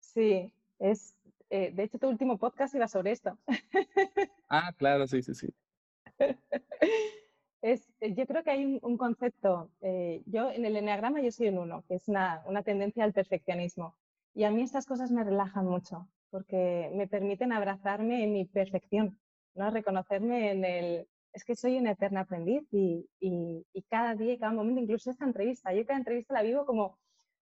Sí, 0.00 0.52
es, 0.78 1.16
eh, 1.50 1.72
de 1.72 1.82
hecho 1.82 1.98
tu 1.98 2.08
último 2.08 2.38
podcast 2.38 2.74
iba 2.74 2.88
sobre 2.88 3.12
esto. 3.12 3.38
Ah, 4.48 4.72
claro, 4.76 5.06
sí, 5.06 5.22
sí, 5.22 5.34
sí. 5.34 5.48
Es, 7.62 7.90
eh, 8.00 8.14
yo 8.14 8.26
creo 8.26 8.44
que 8.44 8.50
hay 8.50 8.78
un, 8.80 8.96
concepto, 8.96 9.70
eh, 9.80 10.22
yo 10.26 10.50
en 10.50 10.64
el 10.64 10.76
enneagrama 10.76 11.20
yo 11.20 11.32
soy 11.32 11.48
un 11.48 11.58
uno, 11.58 11.84
que 11.88 11.96
es 11.96 12.06
una, 12.06 12.42
una, 12.46 12.62
tendencia 12.62 13.02
al 13.02 13.12
perfeccionismo. 13.12 13.96
Y 14.34 14.44
a 14.44 14.50
mí 14.50 14.62
estas 14.62 14.86
cosas 14.86 15.10
me 15.10 15.24
relajan 15.24 15.66
mucho, 15.66 16.06
porque 16.30 16.92
me 16.94 17.08
permiten 17.08 17.52
abrazarme 17.52 18.22
en 18.22 18.32
mi 18.34 18.44
perfección, 18.44 19.18
¿no? 19.54 19.70
reconocerme 19.70 20.52
en 20.52 20.64
el, 20.64 21.08
es 21.32 21.44
que 21.44 21.56
soy 21.56 21.78
una 21.78 21.92
eterna 21.92 22.20
aprendiz 22.20 22.62
y, 22.72 23.08
y, 23.18 23.66
y 23.72 23.82
cada 23.82 24.14
día 24.14 24.34
y 24.34 24.38
cada 24.38 24.52
momento, 24.52 24.80
incluso 24.80 25.10
esta 25.10 25.24
entrevista, 25.24 25.72
yo 25.72 25.84
cada 25.86 25.98
entrevista 25.98 26.34
la 26.34 26.42
vivo 26.42 26.66
como 26.66 26.98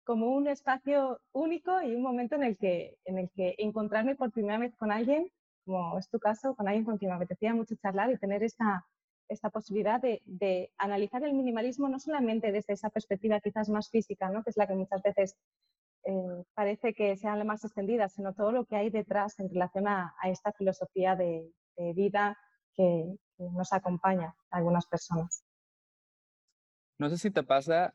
como 0.04 0.36
un 0.36 0.48
espacio 0.48 1.20
único 1.32 1.82
y 1.82 1.96
un 1.96 2.02
momento 2.02 2.36
en 2.36 2.44
el 2.44 2.58
que, 2.58 2.98
en 3.06 3.18
el 3.18 3.30
que 3.30 3.56
encontrarme 3.58 4.16
por 4.16 4.32
primera 4.32 4.58
vez 4.58 4.76
con 4.76 4.92
alguien, 4.92 5.32
como 5.66 5.98
es 5.98 6.10
tu 6.10 6.20
caso, 6.20 6.56
con 6.56 6.68
alguien 6.68 6.86
con 6.86 6.98
quien 6.98 7.12
me 7.12 7.16
apetecía 7.16 7.54
mucho 7.54 7.76
charlar 7.76 8.12
y 8.12 8.18
tener 8.18 8.44
esta, 8.44 8.86
esta 9.28 9.50
posibilidad 9.50 10.02
de, 10.02 10.22
de, 10.26 10.72
analizar 10.78 11.24
el 11.24 11.34
minimalismo 11.34 11.88
no 11.90 12.00
solamente 12.00 12.52
desde 12.52 12.74
esa 12.74 12.90
perspectiva 12.90 13.40
quizás 13.40 13.70
más 13.70 13.90
física, 13.90 14.30
¿no? 14.30 14.44
que 14.44 14.50
es 14.50 14.58
la 14.58 14.68
que 14.68 14.76
muchas 14.76 15.02
veces 15.02 15.38
eh, 16.04 16.44
parece 16.56 16.94
que 16.94 17.16
sea 17.16 17.36
la 17.36 17.44
más 17.44 17.64
extendida, 17.64 18.10
sino 18.10 18.34
todo 18.34 18.52
lo 18.52 18.66
que 18.66 18.76
hay 18.76 18.90
detrás 18.90 19.40
en 19.40 19.50
relación 19.50 19.88
a, 19.88 20.16
a 20.20 20.30
esta 20.30 20.52
filosofía 20.52 21.16
de, 21.16 21.54
de 21.78 21.94
vida 21.94 22.38
que, 22.74 23.16
que, 23.38 23.44
nos 23.44 23.72
acompaña 23.72 24.36
a 24.50 24.58
algunas 24.58 24.88
personas. 24.88 25.44
No 26.98 27.10
sé 27.10 27.18
si 27.18 27.32
te 27.32 27.44
pasa, 27.44 27.94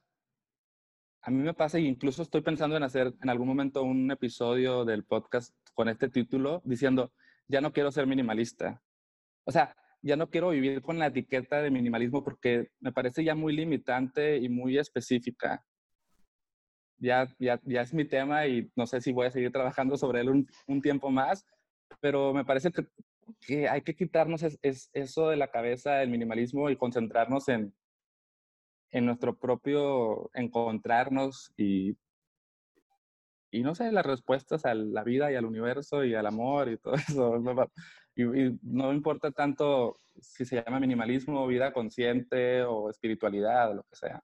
a 1.23 1.31
mí 1.31 1.43
me 1.43 1.55
pasa, 1.55 1.79
e 1.79 1.83
incluso 1.83 2.23
estoy 2.23 2.43
pensando 2.43 2.77
en 2.77 2.85
hacer 2.85 3.13
en 3.21 3.29
algún 3.29 3.49
momento 3.49 3.83
un 3.83 4.11
episodio 4.11 4.85
del 4.85 5.05
podcast 5.05 5.55
con 5.75 5.89
este 5.89 6.09
título, 6.09 6.63
diciendo, 6.65 7.13
ya 7.49 7.61
no 7.61 7.73
quiero 7.73 7.91
ser 7.91 8.07
minimalista. 8.07 8.83
O 9.45 9.53
sea, 9.53 9.75
ya 10.03 10.17
no 10.17 10.31
quiero 10.31 10.51
vivir 10.51 10.83
con 10.83 10.99
la 10.99 11.07
etiqueta 11.07 11.63
de 11.63 11.71
minimalismo 11.71 12.23
porque 12.23 12.69
me 12.81 12.93
parece 12.93 13.25
ya 13.25 13.35
muy 13.35 13.55
limitante 13.55 14.39
y 14.39 14.49
muy 14.49 14.79
específica. 14.79 15.65
Ya, 16.99 17.27
ya, 17.39 17.61
ya 17.65 17.83
es 17.83 17.93
mi 17.93 18.05
tema 18.05 18.47
y 18.47 18.71
no 18.75 18.87
sé 18.87 19.01
si 19.01 19.13
voy 19.13 19.27
a 19.27 19.31
seguir 19.31 19.53
trabajando 19.53 19.97
sobre 19.97 20.21
él 20.21 20.47
un, 20.67 20.81
tiempo 20.81 21.11
más, 21.11 21.45
pero 22.01 22.33
me 22.33 22.45
parece 22.45 22.71
que, 22.71 22.87
que 23.41 23.69
hay 23.69 23.83
que 23.83 23.95
quitarnos 23.95 24.43
es, 24.43 24.59
eso 24.93 25.29
de 25.29 25.37
la 25.37 25.51
cabeza, 25.51 26.03
el 26.03 26.11
minimalismo, 26.11 26.71
y 26.71 26.77
concentrarnos 26.77 27.49
en, 27.49 27.75
en 28.93 29.05
nuestro 29.05 29.39
propio 29.39 30.31
encontrarnos 30.33 31.53
y, 31.57 31.97
y 33.51 33.63
no 33.63 33.75
sé, 33.75 33.93
las 33.93 34.07
respuestas 34.07 34.65
a 34.65 34.75
la 34.75 35.03
vida 35.05 35.31
y 35.31 35.35
al 35.35 35.45
universo 35.45 36.05
y 36.05 36.15
al 36.15 36.27
amor 36.27 36.69
y 36.69 36.79
todo 36.79 36.95
eso. 37.09 37.43
Y, 38.15 38.59
no 38.63 38.93
importa 38.93 39.31
tanto 39.31 40.01
si 40.21 40.45
se 40.45 40.63
llama 40.63 40.81
minimalismo, 40.81 41.47
vida 41.47 41.73
consciente 41.73 42.63
o 42.63 42.89
espiritualidad 42.89 43.71
o 43.71 43.75
lo 43.75 43.83
que 43.85 43.97
sea. 43.97 44.23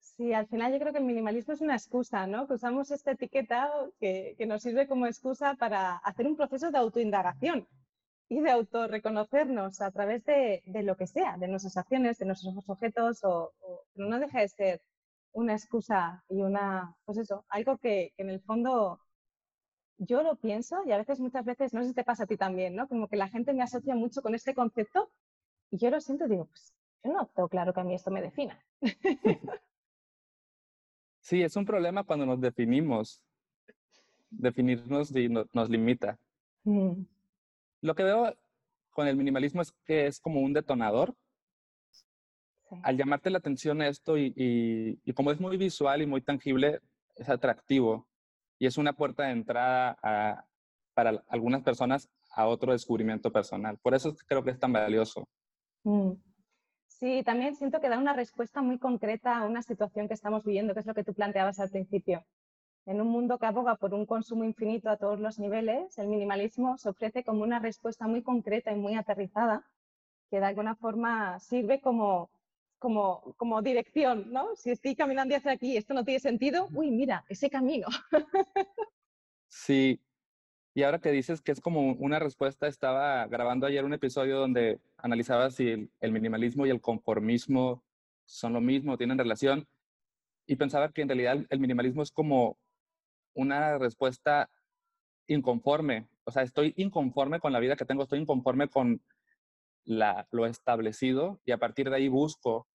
Sí, 0.00 0.32
al 0.32 0.46
final 0.46 0.72
yo 0.72 0.78
creo 0.78 0.92
que 0.92 0.98
el 0.98 1.04
minimalismo 1.04 1.52
es 1.54 1.60
una 1.60 1.74
excusa, 1.74 2.26
¿no? 2.26 2.46
Que 2.46 2.54
usamos 2.54 2.90
esta 2.90 3.12
etiqueta 3.12 3.70
que, 3.98 4.34
que 4.38 4.46
nos 4.46 4.62
sirve 4.62 4.86
como 4.86 5.06
excusa 5.06 5.54
para 5.54 5.96
hacer 5.96 6.26
un 6.26 6.36
proceso 6.36 6.70
de 6.70 6.78
autoindagación 6.78 7.66
y 8.28 8.40
de 8.40 8.50
autorreconocernos 8.50 9.80
a 9.80 9.90
través 9.90 10.24
de, 10.24 10.62
de, 10.66 10.82
lo 10.82 10.96
que 10.96 11.06
sea, 11.06 11.36
de 11.36 11.48
nuestras 11.48 11.76
acciones, 11.76 12.18
de 12.18 12.26
nuestros 12.26 12.54
objetos, 12.68 13.22
o, 13.24 13.52
pero 13.94 14.08
no 14.08 14.18
deja 14.18 14.40
de 14.40 14.48
ser 14.48 14.82
una 15.36 15.52
excusa 15.52 16.24
y 16.28 16.40
una, 16.40 16.96
pues 17.04 17.18
eso, 17.18 17.44
algo 17.48 17.76
que, 17.76 18.14
en 18.16 18.30
el 18.30 18.40
fondo 18.40 18.98
yo 19.98 20.22
lo 20.22 20.36
pienso 20.36 20.82
y 20.86 20.92
a 20.92 20.98
veces, 20.98 21.20
muchas 21.20 21.44
veces, 21.44 21.74
no 21.74 21.82
sé 21.82 21.88
si 21.88 21.94
te 21.94 22.04
pasa 22.04 22.24
a 22.24 22.26
ti 22.26 22.36
también, 22.36 22.74
¿no? 22.74 22.88
Como 22.88 23.06
que 23.06 23.16
la 23.16 23.28
gente 23.28 23.52
me 23.52 23.62
asocia 23.62 23.94
mucho 23.94 24.22
con 24.22 24.34
este 24.34 24.54
concepto 24.54 25.10
y 25.70 25.76
yo 25.76 25.90
lo 25.90 26.00
siento 26.00 26.24
y 26.24 26.30
digo, 26.30 26.46
pues 26.46 26.74
yo 27.04 27.12
no 27.12 27.26
tengo 27.26 27.48
claro 27.48 27.74
que 27.74 27.80
a 27.80 27.84
mí 27.84 27.94
esto 27.94 28.10
me 28.10 28.22
defina. 28.22 28.58
Sí, 31.20 31.42
es 31.42 31.56
un 31.56 31.64
problema 31.64 32.04
cuando 32.04 32.24
nos 32.24 32.40
definimos. 32.40 33.20
Definirnos 34.30 35.10
nos 35.52 35.68
limita. 35.68 36.20
Mm. 36.62 37.02
Lo 37.80 37.94
que 37.96 38.04
veo 38.04 38.32
con 38.90 39.08
el 39.08 39.16
minimalismo 39.16 39.60
es 39.60 39.72
que 39.84 40.06
es 40.06 40.20
como 40.20 40.40
un 40.40 40.52
detonador. 40.52 41.16
Al 42.82 42.96
llamarte 42.96 43.30
la 43.30 43.38
atención 43.38 43.82
esto 43.82 44.16
y, 44.18 44.32
y, 44.36 45.12
como 45.12 45.30
es 45.30 45.40
muy 45.40 45.56
visual 45.56 46.02
y 46.02 46.06
muy 46.06 46.20
tangible, 46.20 46.80
es 47.16 47.28
atractivo 47.28 48.06
y 48.58 48.66
es 48.66 48.78
una 48.78 48.92
puerta 48.92 49.24
de 49.24 49.32
entrada 49.32 49.96
para 50.94 51.22
algunas 51.28 51.62
personas 51.62 52.08
a 52.30 52.46
otro 52.46 52.72
descubrimiento 52.72 53.32
personal. 53.32 53.78
Por 53.78 53.94
eso 53.94 54.14
creo 54.26 54.42
que 54.42 54.50
es 54.50 54.58
tan 54.58 54.72
valioso. 54.72 55.26
Mm. 55.84 56.12
Sí, 56.86 57.22
también 57.24 57.54
siento 57.56 57.80
que 57.80 57.90
da 57.90 57.98
una 57.98 58.14
respuesta 58.14 58.62
muy 58.62 58.78
concreta 58.78 59.36
a 59.36 59.44
una 59.44 59.62
situación 59.62 60.08
que 60.08 60.14
estamos 60.14 60.44
viviendo, 60.44 60.72
que 60.72 60.80
es 60.80 60.86
lo 60.86 60.94
que 60.94 61.04
tú 61.04 61.12
planteabas 61.12 61.60
al 61.60 61.70
principio. 61.70 62.24
En 62.86 63.00
un 63.00 63.08
mundo 63.08 63.38
que 63.38 63.46
aboga 63.46 63.76
por 63.76 63.92
un 63.92 64.06
consumo 64.06 64.44
infinito 64.44 64.88
a 64.88 64.96
todos 64.96 65.18
los 65.18 65.38
niveles, 65.38 65.98
el 65.98 66.08
minimalismo 66.08 66.78
se 66.78 66.88
ofrece 66.88 67.24
como 67.24 67.42
una 67.42 67.58
respuesta 67.58 68.06
muy 68.06 68.22
concreta 68.22 68.72
y 68.72 68.76
muy 68.76 68.94
aterrizada, 68.94 69.66
que 70.30 70.38
de 70.38 70.46
alguna 70.46 70.76
forma 70.76 71.38
sirve 71.40 71.80
como, 71.80 72.30
como, 72.78 73.34
como 73.36 73.62
dirección, 73.62 74.32
¿no? 74.32 74.54
Si 74.56 74.70
estoy 74.70 74.94
caminando 74.94 75.34
hacia 75.34 75.52
aquí 75.52 75.76
esto 75.76 75.94
no 75.94 76.04
tiene 76.04 76.20
sentido, 76.20 76.68
uy, 76.74 76.90
mira, 76.90 77.24
ese 77.28 77.50
camino. 77.50 77.86
Sí, 79.48 80.00
y 80.76 80.82
ahora 80.82 81.00
que 81.00 81.10
dices 81.10 81.40
que 81.40 81.52
es 81.52 81.60
como 81.62 81.92
una 81.92 82.18
respuesta, 82.18 82.66
estaba 82.66 83.26
grabando 83.28 83.66
ayer 83.66 83.82
un 83.82 83.94
episodio 83.94 84.38
donde 84.38 84.78
analizaba 84.98 85.50
si 85.50 85.88
el, 86.00 86.12
minimalismo 86.12 86.66
y 86.66 86.70
el 86.70 86.82
conformismo 86.82 87.82
son 88.26 88.52
lo 88.52 88.60
mismo, 88.60 88.98
tienen 88.98 89.16
relación, 89.16 89.66
y 90.46 90.56
pensaba 90.56 90.90
que 90.92 91.00
en 91.00 91.08
realidad 91.08 91.46
el 91.48 91.60
minimalismo 91.60 92.02
es 92.02 92.10
como 92.10 92.58
una 93.32 93.78
respuesta 93.78 94.50
inconforme. 95.26 96.08
O 96.24 96.30
sea, 96.30 96.42
estoy 96.42 96.74
inconforme 96.76 97.40
con 97.40 97.54
la 97.54 97.60
vida 97.60 97.76
que 97.76 97.86
tengo, 97.86 98.02
estoy 98.02 98.18
inconforme 98.18 98.68
con 98.68 99.00
la, 99.86 100.26
lo 100.30 100.46
establecido 100.46 101.40
y 101.44 101.52
a 101.52 101.58
partir 101.58 101.88
de 101.88 101.96
ahí 101.96 102.08
busco 102.08 102.66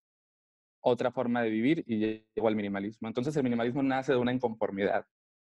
otra 0.82 1.12
forma 1.12 1.44
de 1.44 1.50
vivir 1.50 1.84
y 1.86 2.26
llego 2.36 2.48
al 2.48 2.56
minimalismo. 2.56 3.08
Entonces 3.08 3.36
el 3.36 3.44
minimalismo 3.44 3.84
nace 3.84 4.14
de 4.14 4.18
una 4.18 4.34
inconformidad. 4.34 5.06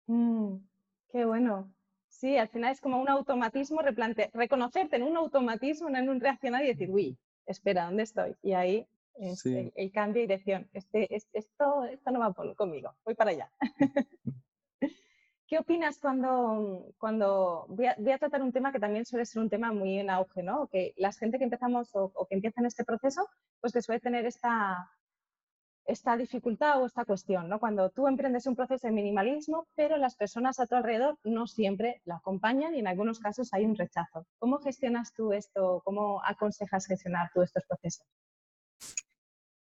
Mm, 0.07 0.57
qué 1.11 1.25
bueno. 1.25 1.73
Sí, 2.09 2.37
al 2.37 2.49
final 2.49 2.73
es 2.73 2.81
como 2.81 3.01
un 3.01 3.09
automatismo, 3.09 3.81
reconocerte 4.35 4.97
en 4.97 5.03
un 5.05 5.17
automatismo, 5.17 5.89
en 5.89 6.09
un 6.11 6.21
reaccionar 6.21 6.63
y 6.63 6.69
decir, 6.69 6.91
uy, 6.91 7.19
espera, 7.47 7.87
¿dónde 7.87 8.03
estoy? 8.03 8.37
Y 8.43 8.53
ahí 8.53 8.87
es 9.15 9.45
el, 9.47 9.93
cambio 9.93 10.21
de 10.21 10.29
dirección. 10.29 10.69
Este, 10.75 11.15
esto, 11.15 11.85
esto 11.85 12.11
no 12.11 12.21
va 12.21 12.35
conmigo, 12.55 12.95
voy 13.05 13.15
para 13.15 13.31
allá. 13.31 13.51
¿Qué 15.53 15.59
opinas 15.59 15.99
cuando, 15.99 16.95
cuando 16.97 17.67
voy 17.69 17.85
a, 17.87 18.19
tratar 18.19 18.41
un 18.41 18.53
tema 18.53 18.73
que 18.73 18.81
también 18.81 19.05
suele 19.05 19.27
ser 19.27 19.43
un 19.43 19.51
tema 19.51 19.71
muy 19.71 19.99
en 19.99 20.09
auge, 20.09 20.43
¿no? 20.43 20.67
Que 20.69 20.95
la 20.97 21.13
gente 21.13 21.37
que 21.37 21.45
empezamos 21.45 21.91
o, 21.93 22.27
que 22.27 22.37
empieza 22.37 22.63
en 22.63 22.69
este 22.69 22.87
proceso, 22.87 23.29
pues 23.61 23.75
que 23.75 23.83
suele 23.83 24.01
tener 24.01 24.25
esta, 24.25 24.91
esta 25.85 26.17
dificultad 26.17 26.81
o 26.81 26.87
esta 26.87 27.05
cuestión, 27.05 27.51
¿no? 27.51 27.61
Cuando 27.61 27.91
tú 27.91 28.09
emprendes 28.09 28.47
un 28.47 28.57
proceso 28.57 28.87
de 28.87 28.95
minimalismo, 28.95 29.69
pero 29.75 29.99
las 29.99 30.17
personas 30.17 30.59
a 30.59 30.67
tu 30.67 30.75
alrededor 30.75 31.19
no 31.23 31.47
siempre 31.47 32.01
la 32.07 32.17
acompañan 32.17 32.75
y 32.75 32.79
en 32.79 32.87
algunos 32.87 33.21
casos 33.21 33.53
hay 33.53 33.67
un 33.67 33.77
rechazo. 33.77 34.25
¿Cómo 34.39 34.57
gestionas 34.57 35.13
tú 35.13 35.35
esto? 35.35 35.83
¿Cómo 35.85 36.23
aconsejas 36.25 36.87
gestionar 36.87 37.31
tú 37.35 37.43
estos 37.43 37.63
procesos? 37.67 38.07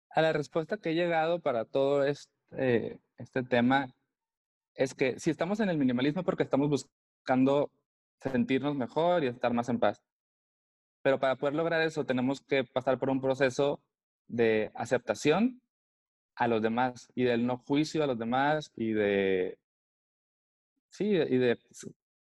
A 0.10 0.24
la 0.24 0.34
respuesta 0.34 0.78
que 0.78 0.89
he 0.89 0.95
llegado 0.95 1.41
para 1.41 1.63
todo 1.63 2.04
este, 2.06 3.00
este 3.19 3.43
tema 3.43 3.93
es 4.75 4.93
que 4.93 5.19
si 5.19 5.29
estamos 5.29 5.59
en 5.59 5.69
el 5.69 5.77
minimalismo 5.77 6.23
porque 6.23 6.43
estamos 6.43 6.69
buscando 6.69 7.71
sentirnos 8.21 8.75
mejor 8.75 9.23
y 9.23 9.27
estar 9.27 9.53
más 9.53 9.69
en 9.69 9.79
paz. 9.79 10.01
Pero 11.01 11.19
para 11.19 11.35
poder 11.35 11.55
lograr 11.55 11.81
eso 11.81 12.05
tenemos 12.05 12.41
que 12.41 12.63
pasar 12.63 12.99
por 12.99 13.09
un 13.09 13.21
proceso 13.21 13.81
de 14.27 14.71
aceptación 14.73 15.61
a 16.35 16.47
los 16.47 16.61
demás 16.61 17.11
y 17.15 17.23
del 17.23 17.45
no 17.45 17.57
juicio 17.57 18.03
a 18.03 18.07
los 18.07 18.17
demás 18.17 18.71
y 18.75 18.91
de 18.91 19.57
sí 20.89 21.05
y 21.05 21.38
de 21.38 21.59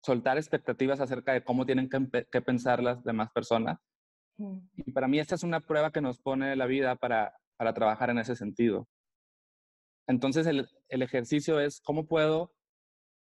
soltar 0.02 0.36
expectativas 0.36 1.00
acerca 1.00 1.32
de 1.32 1.44
cómo 1.44 1.64
tienen 1.64 1.88
que, 1.88 2.42
pensar 2.42 2.82
las 2.82 3.02
demás 3.04 3.30
personas. 3.32 3.78
Mm. 4.36 4.58
Y 4.76 4.92
para 4.92 5.08
mí 5.08 5.18
esta 5.18 5.34
es 5.34 5.42
una 5.42 5.60
prueba 5.60 5.92
que 5.92 6.02
nos 6.02 6.18
pone 6.18 6.56
la 6.56 6.66
vida 6.66 6.96
para, 6.96 7.34
para 7.56 7.72
trabajar 7.72 8.10
en 8.10 8.18
ese 8.18 8.36
sentido. 8.36 8.86
Entonces 10.06 10.46
el, 10.46 10.68
ejercicio 10.88 11.60
es 11.60 11.80
cómo 11.80 12.06
puedo 12.06 12.52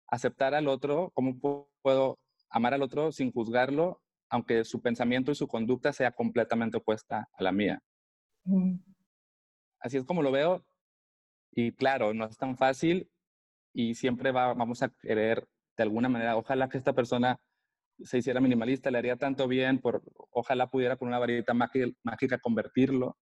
aceptar 0.06 0.54
al 0.54 0.68
otro, 0.68 1.10
cómo 1.14 1.38
puedo 1.82 2.18
amar 2.50 2.74
al 2.74 2.82
otro 2.82 3.12
sin 3.12 3.32
juzgarlo, 3.32 4.00
aunque 4.30 4.64
su 4.64 4.80
pensamiento 4.80 5.32
y 5.32 5.34
su 5.34 5.48
conducta 5.48 5.92
sea 5.92 6.12
completamente 6.12 6.78
opuesta 6.78 7.28
a 7.32 7.42
la 7.42 7.52
mía. 7.52 7.82
Así 9.80 9.96
es 9.96 10.04
como 10.04 10.22
lo 10.22 10.32
veo. 10.32 10.64
Y 11.52 11.72
claro, 11.72 12.14
no 12.14 12.26
es 12.26 12.36
tan 12.36 12.56
fácil 12.56 13.10
y 13.72 13.94
siempre 13.94 14.32
vamos 14.32 14.82
a 14.82 14.88
querer, 14.88 15.46
de 15.76 15.82
alguna 15.82 16.08
manera, 16.08 16.36
ojalá 16.36 16.68
que 16.68 16.78
esta 16.78 16.92
persona 16.92 17.40
se 18.02 18.18
hiciera 18.18 18.40
minimalista, 18.40 18.90
le 18.90 18.98
haría 18.98 19.16
tanto 19.16 19.48
bien, 19.48 19.78
por, 19.80 20.02
ojalá 20.30 20.68
pudiera 20.68 20.96
con 20.96 21.08
una 21.08 21.18
varita 21.18 21.54
mágica 21.54 22.38
convertirlo. 22.40 23.16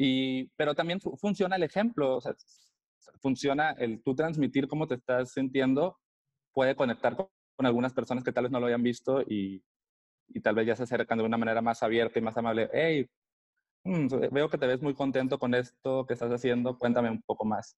Y, 0.00 0.44
pero 0.54 0.76
también 0.76 1.00
funciona 1.00 1.56
el 1.56 1.64
ejemplo, 1.64 2.18
o 2.18 2.20
sea, 2.20 2.32
funciona 3.20 3.72
el 3.72 4.00
tú 4.00 4.14
transmitir 4.14 4.68
cómo 4.68 4.86
te 4.86 4.94
estás 4.94 5.32
sintiendo, 5.32 5.98
puede 6.52 6.76
conectar 6.76 7.16
con, 7.16 7.26
algunas 7.58 7.92
personas 7.92 8.22
que 8.22 8.30
tal 8.30 8.44
vez 8.44 8.52
no 8.52 8.60
lo 8.60 8.66
hayan 8.66 8.84
visto 8.84 9.22
y, 9.22 9.60
y, 10.28 10.40
tal 10.40 10.54
vez 10.54 10.68
ya 10.68 10.76
se 10.76 10.84
acercan 10.84 11.18
de 11.18 11.24
una 11.24 11.36
manera 11.36 11.60
más 11.60 11.82
abierta 11.82 12.16
y 12.16 12.22
más 12.22 12.36
amable. 12.36 12.70
Hey, 12.72 13.08
mm, 13.82 14.06
veo 14.30 14.48
que 14.48 14.58
te 14.58 14.68
ves 14.68 14.80
muy 14.80 14.94
contento 14.94 15.36
con 15.36 15.52
esto 15.52 16.06
que 16.06 16.14
estás 16.14 16.30
haciendo, 16.30 16.78
cuéntame 16.78 17.10
un 17.10 17.20
poco 17.22 17.44
más. 17.44 17.76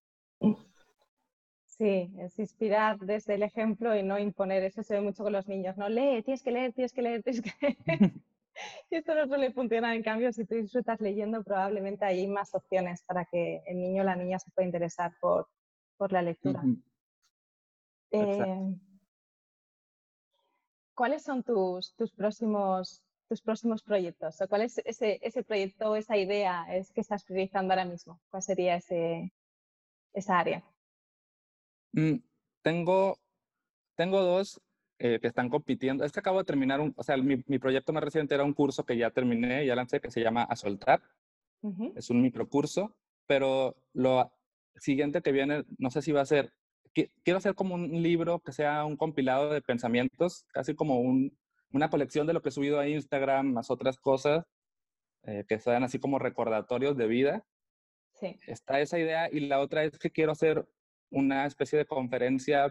Sí, 1.64 2.12
es 2.18 2.38
inspirar 2.38 2.98
desde 2.98 3.36
el 3.36 3.42
ejemplo 3.42 3.96
y 3.96 4.02
no 4.02 4.18
imponer. 4.18 4.62
Eso 4.64 4.82
se 4.82 4.92
ve 4.92 5.00
mucho 5.00 5.24
con 5.24 5.32
los 5.32 5.48
niños. 5.48 5.78
No 5.78 5.88
lee, 5.88 6.22
tienes 6.22 6.42
que 6.42 6.50
leer, 6.50 6.74
tienes 6.74 6.92
que 6.92 7.00
leer, 7.00 7.22
tienes 7.22 7.40
que 7.40 7.50
y 7.58 7.76
esto 8.90 9.14
no 9.14 9.26
suele 9.26 9.52
funcionar. 9.52 9.94
En 9.96 10.02
cambio, 10.02 10.32
si 10.32 10.44
tú 10.44 10.54
disfrutas 10.54 11.00
leyendo, 11.00 11.42
probablemente 11.42 12.04
hay 12.04 12.26
más 12.26 12.54
opciones 12.54 13.02
para 13.02 13.24
que 13.24 13.62
el 13.66 13.80
niño 13.80 14.02
o 14.02 14.04
la 14.04 14.16
niña 14.16 14.38
se 14.38 14.50
pueda 14.50 14.66
interesar 14.66 15.12
por, 15.20 15.48
por 15.96 16.12
la 16.12 16.22
lectura. 16.22 16.62
Eh, 18.12 18.76
¿Cuáles 20.94 21.22
son 21.22 21.42
tus, 21.42 21.94
tus, 21.94 22.12
próximos, 22.12 23.02
tus 23.28 23.40
próximos 23.40 23.82
proyectos? 23.82 24.40
¿O 24.40 24.48
¿Cuál 24.48 24.62
es 24.62 24.78
ese, 24.84 25.18
ese 25.22 25.42
proyecto, 25.42 25.96
esa 25.96 26.16
idea 26.16 26.66
es 26.74 26.92
que 26.92 27.00
estás 27.00 27.24
priorizando 27.24 27.72
ahora 27.72 27.84
mismo? 27.84 28.20
¿Cuál 28.30 28.42
sería 28.42 28.76
ese, 28.76 29.32
esa 30.12 30.38
área? 30.38 30.62
Mm, 31.92 32.16
tengo, 32.62 33.16
tengo 33.96 34.20
dos 34.20 34.60
eh, 35.02 35.18
que 35.18 35.28
están 35.28 35.48
compitiendo. 35.48 36.04
Es 36.04 36.12
que 36.12 36.20
acabo 36.20 36.40
de 36.40 36.44
terminar, 36.44 36.78
un, 36.78 36.92
o 36.94 37.02
sea, 37.02 37.16
mi, 37.16 37.42
mi, 37.46 37.58
proyecto 37.58 37.90
más 37.90 38.04
reciente 38.04 38.34
era 38.34 38.44
un 38.44 38.52
curso 38.52 38.84
que 38.84 38.98
ya 38.98 39.10
terminé, 39.10 39.64
ya 39.64 39.74
lancé, 39.74 39.98
que 39.98 40.10
se 40.10 40.20
llama 40.20 40.42
A 40.42 40.54
Soltar. 40.56 41.02
Es 41.94 42.10
un 42.10 42.20
microcurso, 42.20 42.94
pero 43.26 43.76
lo 43.94 44.30
siguiente 44.76 45.22
que 45.22 45.32
viene, 45.32 45.64
no 45.78 45.90
sé 45.90 46.02
si 46.02 46.12
va 46.12 46.20
a 46.20 46.26
ser, 46.26 46.52
quiero 46.92 47.38
hacer 47.38 47.54
como 47.54 47.76
un 47.76 48.02
libro 48.02 48.40
que 48.40 48.52
sea 48.52 48.84
un 48.84 48.98
compilado 48.98 49.48
de 49.48 49.62
pensamientos, 49.62 50.44
casi 50.52 50.74
como 50.74 51.00
un, 51.00 51.34
una 51.72 51.88
colección 51.88 52.26
de 52.26 52.34
lo 52.34 52.42
que 52.42 52.50
he 52.50 52.52
subido 52.52 52.78
a 52.78 52.86
Instagram, 52.86 53.54
más 53.54 53.70
otras 53.70 53.98
cosas, 53.98 54.44
eh, 55.22 55.46
que 55.48 55.58
sean 55.60 55.82
así 55.82 55.98
como 55.98 56.18
recordatorios 56.18 56.94
de 56.98 57.06
vida. 57.06 57.46
Sí. 58.12 58.38
Está 58.46 58.80
esa 58.80 58.98
idea 58.98 59.30
y 59.32 59.40
la 59.40 59.60
otra 59.60 59.84
es 59.84 59.98
que 59.98 60.10
quiero 60.10 60.32
hacer 60.32 60.68
una 61.10 61.46
especie 61.46 61.78
de 61.78 61.86
conferencia 61.86 62.70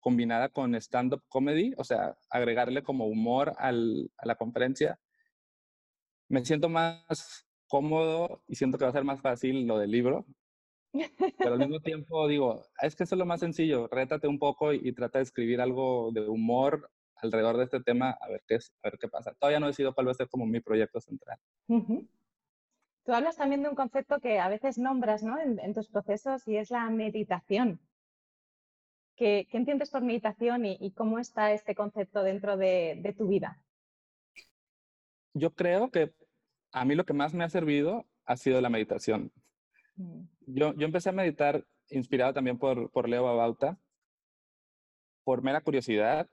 combinada 0.00 0.48
con 0.48 0.74
stand-up 0.74 1.22
comedy, 1.28 1.72
o 1.76 1.84
sea, 1.84 2.16
agregarle 2.30 2.82
como 2.82 3.06
humor 3.06 3.54
al, 3.58 4.10
a 4.18 4.26
la 4.26 4.34
conferencia, 4.34 4.98
me 6.28 6.44
siento 6.44 6.68
más 6.68 7.46
cómodo 7.68 8.42
y 8.46 8.56
siento 8.56 8.78
que 8.78 8.84
va 8.84 8.90
a 8.90 8.94
ser 8.94 9.04
más 9.04 9.20
fácil 9.20 9.66
lo 9.66 9.78
del 9.78 9.90
libro. 9.90 10.26
Pero 11.38 11.52
al 11.52 11.58
mismo 11.58 11.80
tiempo 11.80 12.26
digo, 12.28 12.64
es 12.82 12.96
que 12.96 13.04
eso 13.04 13.14
es 13.14 13.18
lo 13.18 13.26
más 13.26 13.40
sencillo, 13.40 13.88
rétate 13.88 14.26
un 14.26 14.38
poco 14.38 14.72
y, 14.72 14.92
trata 14.92 15.18
de 15.18 15.24
escribir 15.24 15.60
algo 15.60 16.10
de 16.12 16.28
humor 16.28 16.90
alrededor 17.16 17.58
de 17.58 17.64
este 17.64 17.80
tema, 17.80 18.16
a 18.20 18.28
ver 18.28 18.42
qué, 18.46 18.56
es, 18.56 18.72
a 18.82 18.88
ver 18.88 18.98
qué 18.98 19.08
pasa. 19.08 19.34
Todavía 19.34 19.60
no 19.60 19.66
he 19.66 19.70
decidido 19.70 19.94
cuál 19.94 20.08
va 20.08 20.12
a 20.12 20.14
ser 20.14 20.28
como 20.28 20.46
mi 20.46 20.60
proyecto 20.60 21.00
central. 21.00 21.38
Tú 21.68 23.12
hablas 23.12 23.36
también 23.36 23.62
de 23.62 23.68
un 23.68 23.74
concepto 23.74 24.20
que 24.20 24.40
a 24.40 24.48
veces 24.48 24.78
nombras 24.78 25.22
¿no? 25.22 25.38
en, 25.38 25.58
en 25.58 25.74
tus 25.74 25.88
procesos 25.88 26.46
y 26.48 26.56
es 26.56 26.70
la 26.70 26.88
meditación. 26.90 27.80
¿Qué, 29.20 29.46
entiendes 29.52 29.90
por 29.90 30.00
meditación 30.00 30.64
y, 30.64 30.92
cómo 30.92 31.18
está 31.18 31.52
este 31.52 31.74
concepto 31.74 32.22
dentro 32.22 32.56
de, 32.56 33.14
tu 33.18 33.28
vida? 33.28 33.62
Yo 35.34 35.54
creo 35.54 35.90
que 35.90 36.14
a 36.72 36.86
mí 36.86 36.94
lo 36.94 37.04
que 37.04 37.12
más 37.12 37.34
me 37.34 37.44
ha 37.44 37.50
servido 37.50 38.06
ha 38.24 38.38
sido 38.38 38.62
la 38.62 38.70
meditación. 38.70 39.30
Mm. 39.96 40.22
Yo, 40.46 40.72
yo 40.74 40.86
empecé 40.86 41.10
a 41.10 41.12
meditar 41.12 41.66
inspirado 41.90 42.32
también 42.32 42.56
por, 42.56 42.90
por 42.92 43.10
Leo 43.10 43.24
Babauta, 43.24 43.78
por 45.22 45.42
mera 45.42 45.60
curiosidad. 45.60 46.26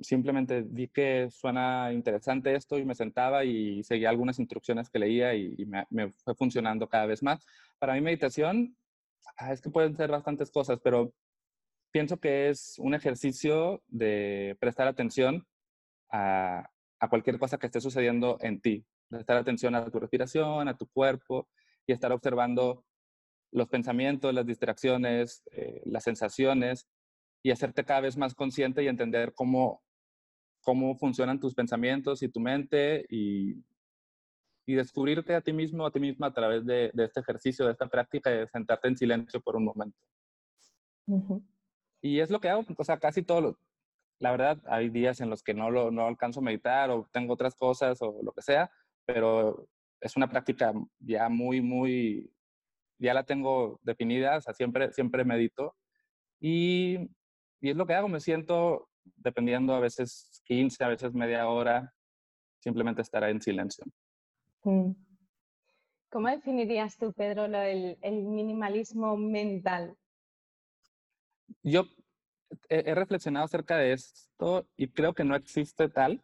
Simplemente 0.00 0.62
vi 0.62 0.88
que 0.88 1.28
suena 1.30 1.92
interesante 1.92 2.54
esto 2.54 2.78
y 2.78 2.86
me 2.86 2.94
sentaba 2.94 3.44
y 3.44 3.82
seguía 3.84 4.08
algunas 4.08 4.38
instrucciones 4.38 4.88
que 4.88 5.00
leía 5.00 5.34
y, 5.34 5.66
me, 5.66 5.84
me, 5.90 6.12
fue 6.12 6.34
funcionando 6.34 6.88
cada 6.88 7.04
vez 7.04 7.22
más. 7.22 7.44
Para 7.78 7.92
mí 7.92 8.00
meditación, 8.00 8.74
ah, 9.36 9.52
es 9.52 9.60
que 9.60 9.68
pueden 9.68 9.94
ser 9.98 10.10
bastantes 10.10 10.50
cosas, 10.50 10.80
pero 10.82 11.12
pienso 11.92 12.18
que 12.18 12.48
es 12.48 12.76
un 12.78 12.94
ejercicio 12.94 13.82
de 13.86 14.56
prestar 14.60 14.88
atención 14.88 15.46
a, 16.10 16.68
a 17.00 17.08
cualquier 17.08 17.38
cosa 17.38 17.58
que 17.58 17.66
esté 17.66 17.80
sucediendo 17.80 18.38
en 18.40 18.60
ti. 18.60 18.84
Prestar 19.08 19.36
atención 19.36 19.74
a 19.74 19.88
tu 19.90 20.00
respiración, 20.00 20.68
a 20.68 20.76
tu 20.76 20.86
cuerpo 20.88 21.48
y 21.86 21.92
estar 21.92 22.12
observando 22.12 22.84
los 23.52 23.68
pensamientos, 23.68 24.34
las 24.34 24.46
distracciones, 24.46 25.42
eh, 25.52 25.82
las 25.84 26.04
sensaciones 26.04 26.88
y 27.42 27.50
hacerte 27.50 27.84
cada 27.84 28.00
vez 28.00 28.16
más 28.16 28.34
consciente 28.34 28.82
y 28.82 28.88
entender 28.88 29.32
cómo, 29.34 29.82
cómo 30.62 30.96
funcionan 30.96 31.40
tus 31.40 31.54
pensamientos 31.54 32.22
y 32.22 32.28
tu 32.28 32.40
mente 32.40 33.06
y, 33.08 33.54
y 34.66 34.74
descubrirte 34.74 35.34
a 35.34 35.40
ti 35.40 35.52
mismo, 35.52 35.86
a 35.86 35.92
ti 35.92 36.00
misma 36.00 36.26
a 36.26 36.32
través 36.32 36.66
de, 36.66 36.90
de, 36.92 37.04
este 37.04 37.20
ejercicio, 37.20 37.64
de 37.64 37.72
esta 37.72 37.86
práctica 37.86 38.30
de 38.30 38.48
sentarte 38.48 38.88
en 38.88 38.96
silencio 38.96 39.40
por 39.40 39.56
un 39.56 39.64
momento. 39.64 39.98
Y 42.06 42.20
es 42.20 42.30
lo 42.30 42.38
que 42.38 42.48
hago, 42.48 42.64
o 42.76 42.84
sea, 42.84 42.98
casi 43.00 43.24
todo 43.24 43.40
lo, 43.40 43.58
la 44.20 44.30
verdad, 44.30 44.62
hay 44.66 44.90
días 44.90 45.20
en 45.20 45.28
los 45.28 45.42
que 45.42 45.54
no, 45.54 45.72
lo, 45.72 45.90
no 45.90 46.06
alcanzo 46.06 46.38
a 46.38 46.44
meditar 46.44 46.88
o 46.88 47.08
tengo 47.12 47.34
otras 47.34 47.56
cosas 47.56 48.00
o 48.00 48.20
lo 48.22 48.30
que 48.30 48.42
sea, 48.42 48.70
pero 49.04 49.68
es 50.00 50.16
una 50.16 50.28
práctica 50.28 50.72
ya 51.00 51.28
muy, 51.28 51.60
muy, 51.60 52.32
ya 52.98 53.12
la 53.12 53.24
tengo 53.24 53.80
definida, 53.82 54.36
o 54.36 54.40
sea, 54.40 54.54
siempre, 54.54 54.92
siempre 54.92 55.24
medito. 55.24 55.74
Y, 56.38 57.10
y 57.60 57.70
es 57.70 57.76
lo 57.76 57.86
que 57.86 57.94
hago, 57.94 58.06
me 58.06 58.20
siento 58.20 58.88
dependiendo 59.16 59.74
a 59.74 59.80
veces 59.80 60.42
15, 60.44 60.84
a 60.84 60.88
veces 60.88 61.12
media 61.12 61.48
hora, 61.48 61.92
simplemente 62.60 63.02
estar 63.02 63.24
en 63.24 63.42
silencio. 63.42 63.84
Mm. 64.62 64.92
¿Cómo 66.08 66.28
definirías 66.28 66.96
tú, 66.98 67.12
Pedro, 67.12 67.46
el, 67.46 67.98
el 68.00 68.24
minimalismo 68.26 69.16
mental? 69.16 69.96
Yo 71.64 71.84
he, 72.68 72.94
reflexionado 72.94 73.44
acerca 73.44 73.76
de 73.76 73.92
esto 73.92 74.66
y 74.76 74.88
creo 74.88 75.14
que 75.14 75.24
no 75.24 75.34
existe 75.34 75.88
tal, 75.88 76.22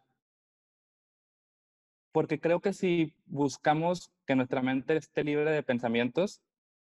porque 2.11 2.39
creo 2.39 2.59
que 2.59 2.73
si 2.73 3.15
buscamos 3.25 4.11
que 4.25 4.35
nuestra 4.35 4.61
mente 4.61 4.95
esté 4.95 5.23
libre 5.23 5.51
de 5.51 5.63
pensamientos, 5.63 6.41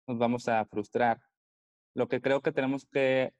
nos 0.08 0.18
vamos 0.18 0.48
a 0.48 0.64
frustrar. 0.66 1.22
Lo 1.94 2.08
que 2.08 2.22
creo 2.22 2.42
que 2.42 2.52
tenemos 2.52 2.86
que, 2.86 3.34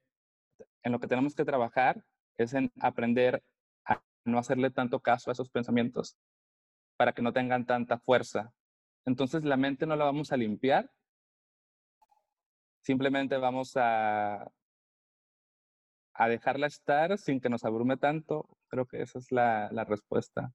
en 0.82 0.92
lo 0.92 1.00
que 1.00 1.06
tenemos 1.06 1.34
que 1.34 1.44
trabajar 1.44 2.04
es 2.36 2.52
en 2.52 2.70
aprender 2.80 3.42
a 3.84 4.02
no 4.24 4.38
hacerle 4.38 4.70
tanto 4.70 5.00
caso 5.00 5.30
a 5.30 5.32
esos 5.32 5.48
pensamientos 5.48 6.16
para 6.96 7.12
que 7.12 7.22
no 7.22 7.32
tengan 7.32 7.64
tanta 7.64 7.98
fuerza. 7.98 8.52
Entonces 9.06 9.44
la 9.44 9.56
mente 9.56 9.86
no 9.86 9.96
la 9.96 10.04
vamos 10.04 10.32
a 10.32 10.36
limpiar, 10.36 10.90
simplemente 12.82 13.36
vamos 13.38 13.72
a 13.76 14.50
a 16.18 16.28
dejarla 16.28 16.66
estar 16.66 17.16
sin 17.16 17.40
que 17.40 17.48
nos 17.48 17.64
abrume 17.64 17.96
tanto. 17.96 18.48
Creo 18.66 18.86
que 18.86 19.00
esa 19.00 19.20
es 19.20 19.30
la, 19.30 19.70
la 19.70 19.84
respuesta. 19.84 20.52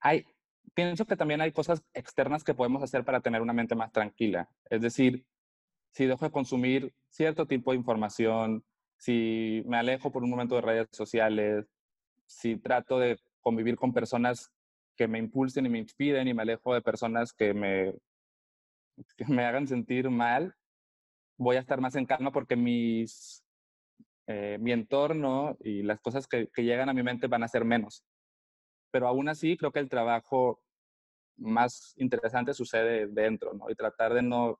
Hay, 0.00 0.26
pienso 0.74 1.06
que 1.06 1.16
también 1.16 1.40
hay 1.40 1.52
cosas 1.52 1.80
externas 1.94 2.42
que 2.42 2.52
podemos 2.52 2.82
hacer 2.82 3.04
para 3.04 3.20
tener 3.20 3.40
una 3.40 3.52
mente 3.52 3.76
más 3.76 3.92
tranquila. 3.92 4.50
Es 4.68 4.82
decir, 4.82 5.24
si 5.92 6.06
dejo 6.06 6.24
de 6.24 6.32
consumir 6.32 6.92
cierto 7.08 7.46
tipo 7.46 7.70
de 7.70 7.78
información, 7.78 8.64
si 8.96 9.62
me 9.64 9.76
alejo 9.76 10.10
por 10.10 10.24
un 10.24 10.30
momento 10.30 10.56
de 10.56 10.62
redes 10.62 10.88
sociales, 10.90 11.64
si 12.26 12.56
trato 12.56 12.98
de 12.98 13.20
convivir 13.42 13.76
con 13.76 13.92
personas 13.92 14.50
que 14.96 15.06
me 15.06 15.20
impulsen 15.20 15.66
y 15.66 15.68
me 15.68 15.78
inspiren 15.78 16.26
y 16.26 16.34
me 16.34 16.42
alejo 16.42 16.74
de 16.74 16.82
personas 16.82 17.32
que 17.32 17.54
me, 17.54 17.94
que 19.16 19.24
me 19.26 19.44
hagan 19.44 19.68
sentir 19.68 20.10
mal, 20.10 20.56
voy 21.38 21.56
a 21.56 21.60
estar 21.60 21.80
más 21.80 21.94
en 21.94 22.06
calma 22.06 22.32
porque 22.32 22.56
mis 22.56 23.44
eh, 24.34 24.56
mi 24.58 24.72
entorno 24.72 25.58
y 25.60 25.82
las 25.82 26.00
cosas 26.00 26.26
que, 26.26 26.48
llegan 26.56 26.88
a 26.88 26.94
mi 26.94 27.02
mente 27.02 27.26
van 27.26 27.42
a 27.42 27.48
ser 27.48 27.66
menos. 27.66 28.02
Pero 28.90 29.06
aún 29.06 29.28
así, 29.28 29.58
creo 29.58 29.72
que 29.72 29.78
el 29.78 29.90
trabajo 29.90 30.62
más 31.36 31.92
interesante 31.96 32.54
sucede 32.54 33.08
dentro, 33.08 33.52
¿no? 33.52 33.68
Y 33.68 33.74
tratar 33.74 34.14
de 34.14 34.22
no, 34.22 34.58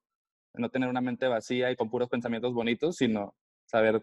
no 0.52 0.68
tener 0.68 0.90
una 0.90 1.00
mente 1.00 1.26
vacía 1.26 1.70
y 1.70 1.76
con 1.76 1.88
puros 1.88 2.10
pensamientos 2.10 2.52
bonitos, 2.52 2.96
sino 2.96 3.34
saber 3.64 4.02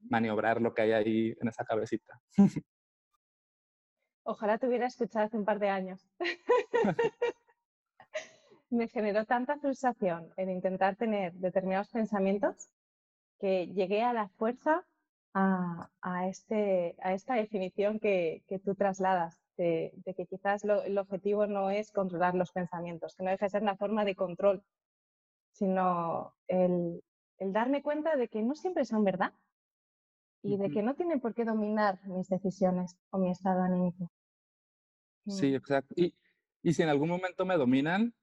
maniobrar 0.00 0.60
lo 0.60 0.74
que 0.74 0.82
hay 0.82 0.92
ahí 0.92 1.36
en 1.40 1.46
esa 1.46 1.64
cabecita. 1.64 2.20
Ojalá 4.24 4.58
te 4.58 4.66
hubiera 4.66 4.86
escuchado 4.86 5.26
hace 5.26 5.36
un 5.36 5.44
par 5.44 5.60
de 5.60 5.68
años. 5.68 6.10
Me 8.70 8.88
generó 8.88 9.24
tanta 9.26 9.58
frustración 9.58 10.32
en 10.36 10.50
intentar 10.50 10.96
tener 10.96 11.34
determinados 11.34 11.90
pensamientos 11.90 12.68
que 13.40 13.66
llegué 13.68 14.02
a 14.02 14.12
la 14.12 14.28
fuerza 14.28 14.86
a, 15.34 15.90
a, 16.02 16.28
este, 16.28 16.94
a 17.00 17.14
esta 17.14 17.34
definición 17.34 17.98
que, 17.98 18.44
que 18.46 18.58
tú 18.58 18.74
trasladas, 18.74 19.40
de, 19.56 19.92
de 20.04 20.14
que 20.14 20.26
quizás 20.26 20.64
lo, 20.64 20.82
el 20.82 20.96
objetivo 20.98 21.46
no 21.46 21.70
es 21.70 21.90
controlar 21.90 22.34
los 22.34 22.52
pensamientos, 22.52 23.14
que 23.16 23.24
no 23.24 23.30
deja 23.30 23.46
de 23.46 23.50
ser 23.50 23.62
una 23.62 23.76
forma 23.76 24.04
de 24.04 24.14
control, 24.14 24.62
sino 25.52 26.34
el, 26.46 27.02
el 27.38 27.52
darme 27.52 27.82
cuenta 27.82 28.16
de 28.16 28.28
que 28.28 28.42
no 28.42 28.54
siempre 28.54 28.84
son 28.84 29.04
verdad 29.04 29.32
y 30.42 30.56
de 30.56 30.70
que 30.70 30.82
no 30.82 30.94
tienen 30.94 31.20
por 31.20 31.34
qué 31.34 31.44
dominar 31.44 32.00
mis 32.06 32.28
decisiones 32.28 32.96
o 33.10 33.18
mi 33.18 33.30
estado 33.30 33.62
anímico. 33.62 34.10
Sí, 35.26 35.50
mm. 35.50 35.54
exacto. 35.54 35.94
Y, 35.96 36.14
y 36.62 36.72
si 36.72 36.82
en 36.82 36.88
algún 36.88 37.08
momento 37.08 37.44
me 37.44 37.56
dominan, 37.56 38.14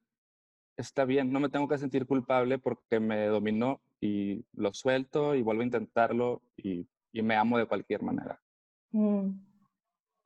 está 0.78 1.06
bien, 1.06 1.32
no 1.32 1.40
me 1.40 1.50
tengo 1.50 1.68
que 1.68 1.78
sentir 1.78 2.06
culpable 2.06 2.60
porque 2.60 3.00
me 3.00 3.26
dominó 3.26 3.82
y 4.00 4.46
lo 4.54 4.74
suelto 4.74 5.36
y 5.36 5.42
vuelvo 5.42 5.64
a 5.64 5.66
intentarlo 5.66 6.42
y, 6.56 6.88
y 7.12 7.22
me 7.24 7.36
amo 7.36 7.58
de 7.58 7.66
cualquier 7.66 8.04
manera. 8.04 8.40
Mm. 8.92 9.32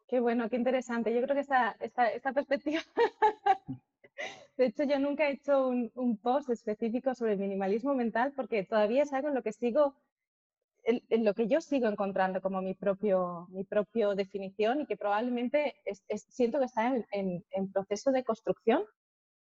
Qué 0.08 0.20
bueno, 0.20 0.50
qué 0.50 0.58
interesante. 0.58 1.14
Yo 1.14 1.22
creo 1.22 1.36
que 1.36 1.42
esta, 1.42 1.78
esta, 1.80 2.10
esta 2.10 2.34
perspectiva... 2.34 2.82
de 4.58 4.66
hecho, 4.66 4.84
yo 4.84 5.00
nunca 5.00 5.30
he 5.30 5.34
hecho 5.34 5.70
un, 5.70 5.90
un, 5.96 6.18
post 6.18 6.50
específico 6.50 7.16
sobre 7.16 7.34
el 7.34 7.40
minimalismo 7.40 7.96
mental 7.96 8.34
porque 8.36 8.64
todavía 8.66 9.04
es 9.04 9.14
algo 9.14 9.30
en 9.30 9.36
lo 9.36 9.42
que 9.42 9.54
sigo, 9.54 9.96
en, 10.84 11.24
lo 11.24 11.34
que 11.34 11.48
yo 11.48 11.62
sigo 11.62 11.88
encontrando 11.88 12.42
como 12.42 12.62
mi 12.62 12.74
propio, 12.74 13.48
mi 13.52 13.64
propio 13.64 14.14
definición 14.14 14.82
y 14.82 14.86
que 14.86 14.98
probablemente 14.98 15.76
es, 15.86 16.04
es, 16.10 16.24
siento 16.24 16.60
que 16.60 16.66
está 16.66 16.88
en, 16.88 17.06
en, 17.14 17.46
en 17.52 17.72
proceso 17.72 18.12
de 18.12 18.26
construcción 18.26 18.84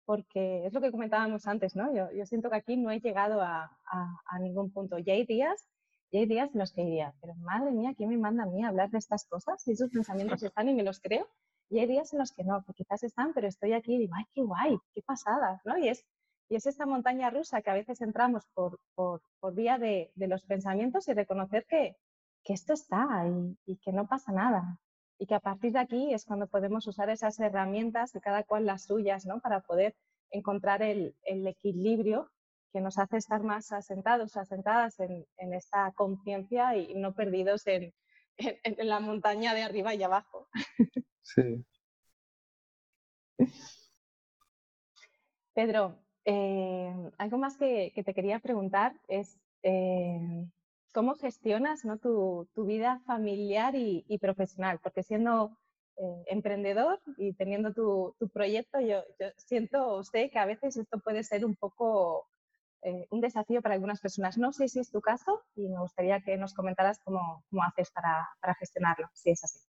porque 0.06 0.64
es 0.66 0.72
lo 0.72 0.80
que 0.80 0.92
comentábamos 0.92 1.46
antes, 1.46 1.76
¿no? 1.76 1.92
Yo, 1.94 2.10
yo 2.12 2.24
siento 2.26 2.48
que 2.48 2.56
aquí 2.56 2.76
no 2.76 2.90
he 2.90 3.00
llegado 3.00 3.42
a, 3.42 3.76
a, 3.84 4.20
a, 4.24 4.38
ningún 4.38 4.72
punto. 4.72 4.98
Y 4.98 5.10
hay 5.10 5.26
días, 5.26 5.68
y 6.10 6.18
hay 6.18 6.26
días 6.26 6.54
en 6.54 6.60
los 6.60 6.72
que 6.72 6.84
diría, 6.84 7.12
pero 7.20 7.34
madre 7.34 7.72
mía, 7.72 7.92
¿quién 7.96 8.10
me 8.10 8.16
manda 8.16 8.44
a 8.44 8.46
mí 8.46 8.64
a 8.64 8.68
hablar 8.68 8.88
de 8.90 8.98
estas 8.98 9.26
cosas? 9.26 9.66
Y 9.66 9.72
esos 9.72 9.90
pensamientos 9.90 10.42
están 10.42 10.68
y 10.68 10.74
me 10.74 10.84
los 10.84 11.00
creo. 11.00 11.28
Y 11.68 11.80
hay 11.80 11.86
días 11.86 12.12
en 12.12 12.20
los 12.20 12.32
que 12.32 12.44
no, 12.44 12.64
que 12.64 12.72
quizás 12.72 13.02
están, 13.02 13.34
pero 13.34 13.48
estoy 13.48 13.72
aquí 13.72 13.96
y 13.96 13.98
digo, 13.98 14.14
ay, 14.16 14.24
qué 14.32 14.42
guay, 14.42 14.78
qué 14.94 15.02
pasada, 15.02 15.60
¿no? 15.64 15.76
Y 15.76 15.88
es, 15.88 16.06
y 16.48 16.54
es 16.54 16.66
esta 16.66 16.86
montaña 16.86 17.28
rusa 17.30 17.60
que 17.60 17.70
a 17.70 17.74
veces 17.74 18.00
entramos 18.00 18.44
por, 18.54 18.78
por, 18.94 19.20
por 19.40 19.54
vía 19.54 19.76
de, 19.76 20.12
de, 20.14 20.28
los 20.28 20.44
pensamientos 20.44 21.08
y 21.08 21.14
reconocer 21.14 21.66
que, 21.68 21.96
que 22.44 22.52
esto 22.52 22.74
está 22.74 23.26
y, 23.26 23.58
y 23.72 23.76
que 23.78 23.90
no 23.90 24.06
pasa 24.06 24.30
nada, 24.30 24.78
y 25.18 25.26
que 25.26 25.34
a 25.34 25.40
partir 25.40 25.72
de 25.72 25.78
aquí 25.80 26.12
es 26.12 26.24
cuando 26.24 26.46
podemos 26.46 26.86
usar 26.86 27.10
esas 27.10 27.38
herramientas 27.40 28.12
de 28.12 28.20
cada 28.20 28.42
cual 28.44 28.66
las 28.66 28.84
suyas, 28.84 29.26
¿no? 29.26 29.40
Para 29.40 29.60
poder 29.60 29.94
encontrar 30.30 30.82
el, 30.82 31.14
el 31.22 31.46
equilibrio 31.46 32.30
que 32.72 32.80
nos 32.80 32.98
hace 32.98 33.16
estar 33.16 33.42
más 33.42 33.72
asentados, 33.72 34.36
asentadas 34.36 35.00
en, 35.00 35.26
en 35.38 35.54
esta 35.54 35.92
conciencia 35.92 36.76
y 36.76 36.94
no 36.94 37.14
perdidos 37.14 37.66
en, 37.66 37.94
en, 38.36 38.58
en, 38.64 38.88
la 38.88 39.00
montaña 39.00 39.54
de 39.54 39.62
arriba 39.62 39.94
y 39.94 40.02
abajo. 40.02 40.48
Sí. 41.22 41.64
Pedro, 45.54 45.98
eh, 46.24 46.94
algo 47.18 47.38
más 47.38 47.56
que, 47.56 47.92
que, 47.94 48.04
te 48.04 48.14
quería 48.14 48.38
preguntar 48.40 49.00
es, 49.08 49.38
eh, 49.62 50.46
cómo 50.96 51.14
gestionas 51.14 51.84
¿no? 51.84 51.98
tu, 51.98 52.48
vida 52.64 53.02
familiar 53.04 53.74
y, 53.74 54.18
profesional, 54.18 54.80
porque 54.82 55.02
siendo 55.02 55.54
eh, 55.98 56.24
emprendedor 56.28 57.02
y 57.18 57.34
teniendo 57.34 57.74
tu, 57.74 58.16
proyecto, 58.32 58.80
yo, 58.80 59.04
siento 59.36 59.86
o 59.88 60.02
sé 60.04 60.30
que 60.30 60.38
a 60.38 60.46
veces 60.46 60.78
esto 60.78 60.98
puede 61.00 61.22
ser 61.22 61.44
un 61.44 61.54
poco 61.54 62.26
eh, 62.80 63.06
un 63.10 63.20
desafío 63.20 63.60
para 63.60 63.74
algunas 63.74 64.00
personas. 64.00 64.38
No 64.38 64.54
sé 64.54 64.68
si 64.68 64.80
es 64.80 64.90
tu 64.90 65.02
caso 65.02 65.42
y 65.54 65.68
me 65.68 65.78
gustaría 65.78 66.22
que 66.22 66.38
nos 66.38 66.54
comentaras 66.54 66.98
cómo, 67.04 67.44
haces 67.60 67.90
para, 67.90 68.54
gestionarlo, 68.54 69.10
si 69.12 69.32
es 69.32 69.44
así. 69.44 69.60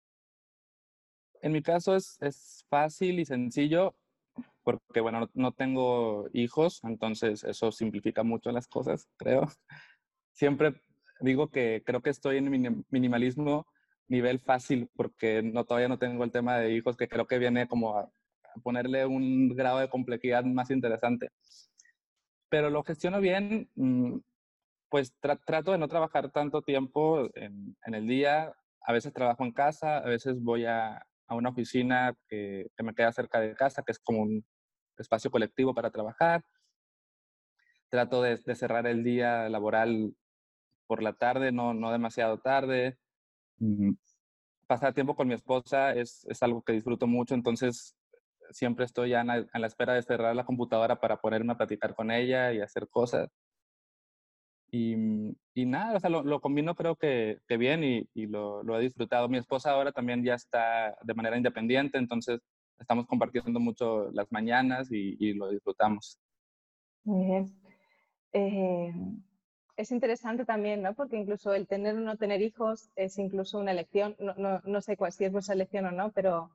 En 1.43 1.51
mi 1.51 1.61
caso 1.61 1.97
es, 1.97 2.19
es 2.21 2.65
fácil 2.69 3.19
y 3.19 3.25
sencillo 3.25 3.97
porque, 4.63 5.01
bueno, 5.01 5.19
no, 5.19 5.31
no 5.35 5.51
tengo 5.51 6.29
hijos, 6.33 6.85
entonces 6.85 7.43
eso 7.43 7.73
simplifica 7.73 8.23
mucho 8.23 8.53
las 8.53 8.69
cosas, 8.69 9.09
creo. 9.17 9.49
Siempre 10.31 10.81
digo 11.21 11.49
que 11.51 11.83
creo 11.85 12.03
que 12.03 12.11
estoy 12.11 12.39
en 12.39 12.85
minimalismo 12.91 13.67
nivel 14.09 14.41
fácil 14.41 14.89
porque 14.95 15.43
no, 15.43 15.65
todavía 15.65 15.89
no 15.89 15.99
tengo 15.99 16.25
el 16.25 16.31
tema 16.31 16.59
de 16.59 16.73
hijos 16.73 16.97
que 16.97 17.09
creo 17.09 17.27
que 17.27 17.39
viene 17.39 17.67
como 17.67 17.99
a, 17.99 18.11
ponerle 18.63 19.05
un 19.05 19.55
grado 19.55 19.81
de 19.81 19.91
complejidad 19.91 20.45
más 20.45 20.71
interesante. 20.71 21.31
Pero 22.49 22.71
lo 22.71 22.83
gestiono 22.85 23.21
bien, 23.21 23.69
mm, 23.75 24.19
pues 24.89 25.13
tra 25.21 25.37
trato 25.37 25.73
de 25.73 25.79
no 25.79 25.89
trabajar 25.89 26.31
tanto 26.31 26.63
tiempo 26.63 27.29
en, 27.35 27.77
en, 27.85 27.95
el 27.95 28.07
día. 28.07 28.55
a 28.81 28.93
veces 28.93 29.13
trabajo 29.13 29.45
en 29.45 29.53
casa, 29.53 29.99
a 29.99 30.09
veces 30.09 30.41
voy 30.41 30.65
a, 30.65 31.05
a 31.27 31.35
una 31.35 31.51
oficina 31.51 32.15
que, 32.29 32.69
que, 32.77 32.83
me 32.83 32.95
queda 32.95 33.13
cerca 33.13 33.41
de 33.41 33.55
casa, 33.55 33.83
que 33.83 33.93
es 33.93 33.99
como 33.99 34.23
un 34.23 34.45
espacio 34.97 35.31
colectivo 35.31 35.75
para 35.75 35.91
trabajar. 35.91 36.43
Trato 37.91 38.23
de, 38.23 38.37
de 38.39 38.55
cerrar 38.55 38.87
el 38.87 39.05
día 39.05 39.49
laboral 39.49 40.15
por 40.87 41.03
la 41.03 41.13
tarde, 41.15 41.53
no, 41.53 41.75
no 41.75 41.93
demasiado 41.93 42.39
tarde. 42.39 42.99
Mm, 43.59 43.93
pasar 44.67 44.95
tiempo 44.95 45.17
con 45.17 45.29
mi 45.29 45.35
esposa 45.35 45.95
es, 45.95 46.27
es, 46.29 46.43
algo 46.43 46.63
que 46.63 46.73
disfruto 46.73 47.07
mucho, 47.07 47.35
entonces 47.35 47.97
siempre 48.51 48.85
estoy 48.85 49.11
ya 49.11 49.23
a 49.23 49.59
la 49.59 49.67
espera 49.67 49.95
de 49.95 50.03
cerrar 50.03 50.35
la 50.37 50.45
computadora 50.45 51.01
para 51.01 51.21
ponerme 51.21 51.53
a 51.53 51.57
platicar 51.57 51.95
con 51.95 52.11
ella 52.11 52.53
y 52.53 52.61
hacer 52.61 52.89
cosas. 52.89 53.29
Y, 54.71 54.95
y 55.55 55.65
nada, 55.65 55.97
o 55.97 56.01
sea, 56.01 56.11
lo, 56.11 56.23
lo, 56.23 56.41
combino 56.41 56.75
creo 56.75 56.97
que, 56.97 57.39
que 57.47 57.57
bien 57.57 57.85
y, 57.85 58.09
y 58.15 58.27
lo, 58.27 58.63
lo, 58.63 58.79
he 58.79 58.83
disfrutado. 58.83 59.29
Mi 59.29 59.39
esposa 59.39 59.71
ahora 59.71 59.93
también 59.93 60.25
ya 60.25 60.35
está 60.35 60.97
de 61.03 61.15
manera 61.15 61.37
independiente, 61.37 61.99
entonces 61.99 62.41
estamos 62.79 63.07
compartiendo 63.07 63.61
mucho 63.61 64.11
las 64.13 64.31
mañanas 64.33 64.91
y, 64.91 65.17
y 65.19 65.35
lo 65.35 65.51
disfrutamos. 65.51 66.19
Muy 67.05 67.27
bien. 67.27 67.47
Eh, 68.33 68.93
es 69.77 69.91
interesante 69.93 70.45
también, 70.45 70.83
¿no? 70.83 70.95
Porque 70.95 71.17
incluso 71.17 71.53
el 71.55 71.67
tener 71.67 71.97
o 71.97 72.01
no 72.01 72.17
tener 72.17 72.41
hijos 72.43 72.89
es 72.97 73.19
incluso 73.19 73.59
una 73.59 73.73
elección. 73.73 74.17
No, 74.19 74.35
no, 74.35 74.61
no 74.65 74.81
sé 74.81 74.97
cuál, 74.97 75.13
si 75.13 75.25
es 75.25 75.33
vuestra 75.33 75.55
elección 75.55 75.87
o 75.87 75.91
no, 75.93 76.13
pero, 76.13 76.51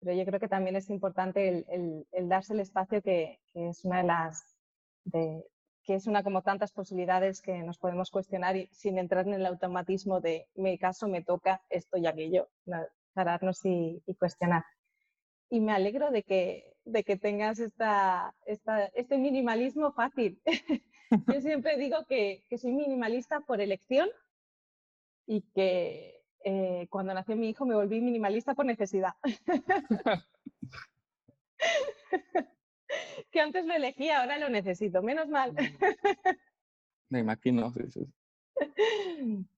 pero 0.00 0.16
yo 0.16 0.24
creo 0.24 0.40
que 0.40 0.48
también 0.48 0.76
es 0.76 0.90
importante 0.90 1.48
el, 1.48 1.66
el, 1.68 2.06
el 2.12 2.28
darse 2.28 2.52
el 2.52 2.60
espacio 2.60 3.00
que, 3.00 3.38
que, 3.52 3.68
es 3.68 3.84
una 3.84 3.98
de 3.98 4.04
las, 4.04 4.56
de, 5.04 5.44
que 5.84 5.94
es 5.94 6.06
una 6.06 6.24
como 6.24 6.42
tantas 6.42 6.72
posibilidades 6.72 7.40
que 7.40 7.62
nos 7.62 7.78
podemos 7.78 8.10
cuestionar 8.10 8.56
y, 8.56 8.66
sin 8.72 8.98
entrar 8.98 9.26
en 9.26 9.34
el 9.34 9.46
automatismo 9.46 10.20
de 10.20 10.48
mi 10.54 10.76
caso 10.78 11.08
me 11.08 11.22
toca 11.22 11.62
esto 11.70 11.96
y 11.98 12.06
aquello, 12.06 12.48
pararnos 13.12 13.64
y, 13.64 14.02
y 14.04 14.14
cuestionar. 14.14 14.64
Y 15.48 15.60
me 15.60 15.72
alegro 15.72 16.10
de 16.10 16.24
que, 16.24 16.74
de 16.84 17.04
que 17.04 17.16
tengas 17.16 17.60
esta, 17.60 18.34
esta, 18.46 18.86
este 18.86 19.18
minimalismo 19.18 19.92
fácil. 19.92 20.40
Yo 21.32 21.40
siempre 21.40 21.76
digo 21.76 22.04
que, 22.06 22.44
que, 22.48 22.58
soy 22.58 22.72
minimalista 22.72 23.40
por 23.40 23.60
elección 23.60 24.08
y 25.26 25.42
que 25.54 26.22
eh, 26.44 26.86
cuando 26.90 27.14
nació 27.14 27.36
mi 27.36 27.48
hijo 27.48 27.64
me 27.66 27.74
volví 27.74 28.00
minimalista 28.00 28.54
por 28.54 28.66
necesidad. 28.66 29.14
que 33.30 33.40
antes 33.40 33.64
lo 33.66 33.74
elegía, 33.74 34.20
ahora 34.20 34.38
lo 34.38 34.48
necesito, 34.48 35.02
menos 35.02 35.28
mal. 35.28 35.54
Me 37.08 37.20
imagino. 37.20 37.72
Sí, 37.72 37.90
sí. 37.90 38.06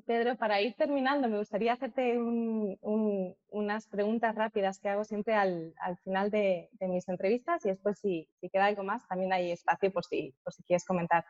Pedro, 0.00 0.36
para 0.36 0.60
ir 0.62 0.74
terminando, 0.74 1.28
me 1.28 1.38
gustaría 1.38 1.74
hacerte 1.74 2.18
un, 2.18 2.78
un, 2.80 3.36
unas 3.50 3.86
preguntas 3.86 4.34
rápidas 4.34 4.78
que 4.78 4.88
hago 4.88 5.04
siempre 5.04 5.34
al, 5.34 5.74
al 5.78 5.98
final 5.98 6.30
de, 6.30 6.70
mis 6.80 7.06
entrevistas 7.08 7.64
y 7.66 7.68
después 7.68 7.98
si, 7.98 8.26
si, 8.40 8.48
queda 8.48 8.66
algo 8.66 8.84
más 8.84 9.06
también 9.06 9.34
hay 9.34 9.52
espacio 9.52 9.92
por 9.92 10.04
si, 10.04 10.34
por 10.42 10.54
si 10.54 10.62
quieres 10.62 10.86
comentar 10.86 11.26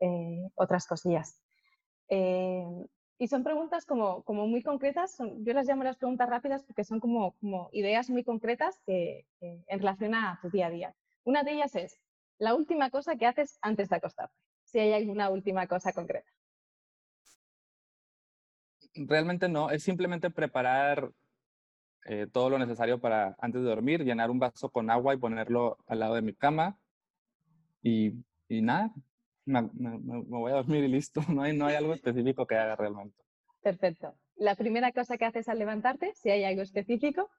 eh, 0.00 0.48
otras 0.54 0.86
cosillas. 0.86 1.42
Eh, 2.08 2.64
y 3.18 3.28
son 3.28 3.44
preguntas 3.44 3.84
como, 3.84 4.24
muy 4.26 4.62
concretas, 4.62 5.18
yo 5.18 5.52
las 5.52 5.66
llamo 5.66 5.84
las 5.84 5.98
preguntas 5.98 6.28
rápidas 6.28 6.64
porque 6.64 6.84
son 6.84 7.00
como, 7.00 7.36
ideas 7.72 8.08
muy 8.08 8.24
concretas 8.24 8.80
que, 8.86 9.26
en 9.40 9.78
relación 9.78 10.14
a 10.14 10.38
tu 10.40 10.50
día 10.50 10.68
a 10.68 10.70
día. 10.70 10.94
Una 11.24 11.42
de 11.42 11.52
ellas 11.52 11.74
es 11.74 12.00
la 12.38 12.54
última 12.54 12.90
cosa 12.90 13.16
que 13.16 13.26
haces 13.26 13.58
antes 13.60 13.90
de 13.90 13.96
acostarte, 13.96 14.34
si 14.64 14.78
hay 14.78 14.92
alguna 14.94 15.28
última 15.28 15.66
cosa 15.66 15.92
concreta 15.92 16.35
realmente 19.06 19.48
no, 19.48 19.70
es 19.70 19.82
simplemente 19.82 20.30
preparar 20.30 21.10
eh, 22.06 22.26
todo 22.32 22.50
lo 22.50 22.58
necesario 22.58 23.00
para 23.00 23.36
antes 23.38 23.62
de 23.62 23.68
dormir, 23.68 24.04
llenar 24.04 24.30
un 24.30 24.38
vaso 24.38 24.70
con 24.70 24.90
agua 24.90 25.14
y 25.14 25.18
ponerlo 25.18 25.78
al 25.86 25.98
lado 25.98 26.14
de 26.14 26.22
mi 26.22 26.34
cama 26.34 26.78
y, 27.82 28.12
y 28.48 28.62
nada, 28.62 28.92
me, 29.44 29.62
me, 29.74 29.98
me, 29.98 30.22
voy 30.22 30.52
a 30.52 30.56
dormir 30.56 30.84
y 30.84 30.88
listo, 30.88 31.20
no 31.28 31.42
hay, 31.42 31.56
no 31.56 31.66
hay 31.66 31.76
algo 31.76 31.94
específico 31.94 32.46
que 32.46 32.56
haga 32.56 32.76
realmente. 32.76 33.16
Perfecto. 33.62 34.14
La 34.36 34.54
primera 34.54 34.92
cosa 34.92 35.16
que 35.16 35.24
haces 35.24 35.48
al 35.48 35.58
levantarte, 35.58 36.12
si 36.14 36.30
hay 36.30 36.44
algo 36.44 36.62
específico. 36.62 37.30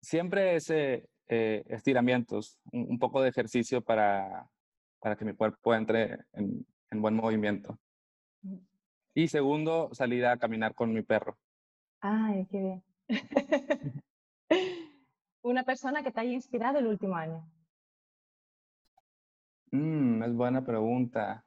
Siempre 0.00 0.56
es 0.56 0.70
eh, 0.70 1.08
eh, 1.28 1.62
estiramientos, 1.68 2.58
un, 2.72 2.90
un, 2.90 2.98
poco 2.98 3.22
de 3.22 3.28
ejercicio 3.28 3.82
para, 3.82 4.48
para 4.98 5.14
que 5.14 5.24
mi 5.24 5.34
cuerpo 5.34 5.74
entre 5.74 6.18
en, 6.32 6.66
en 6.90 7.02
buen 7.02 7.14
movimiento. 7.14 7.78
Y 9.14 9.28
segundo, 9.28 9.90
salir 9.92 10.24
a 10.26 10.36
caminar 10.38 10.74
con 10.74 10.92
mi 10.92 11.02
perro. 11.02 11.36
Ay, 12.00 12.46
qué 12.50 12.58
bien. 12.58 12.82
Una 15.42 15.64
persona 15.64 16.02
que 16.02 16.10
te 16.10 16.20
haya 16.20 16.32
inspirado 16.32 16.78
el 16.78 16.86
último 16.86 17.16
año. 17.16 17.44
Mm, 19.70 20.22
es 20.22 20.34
buena 20.34 20.64
pregunta. 20.64 21.44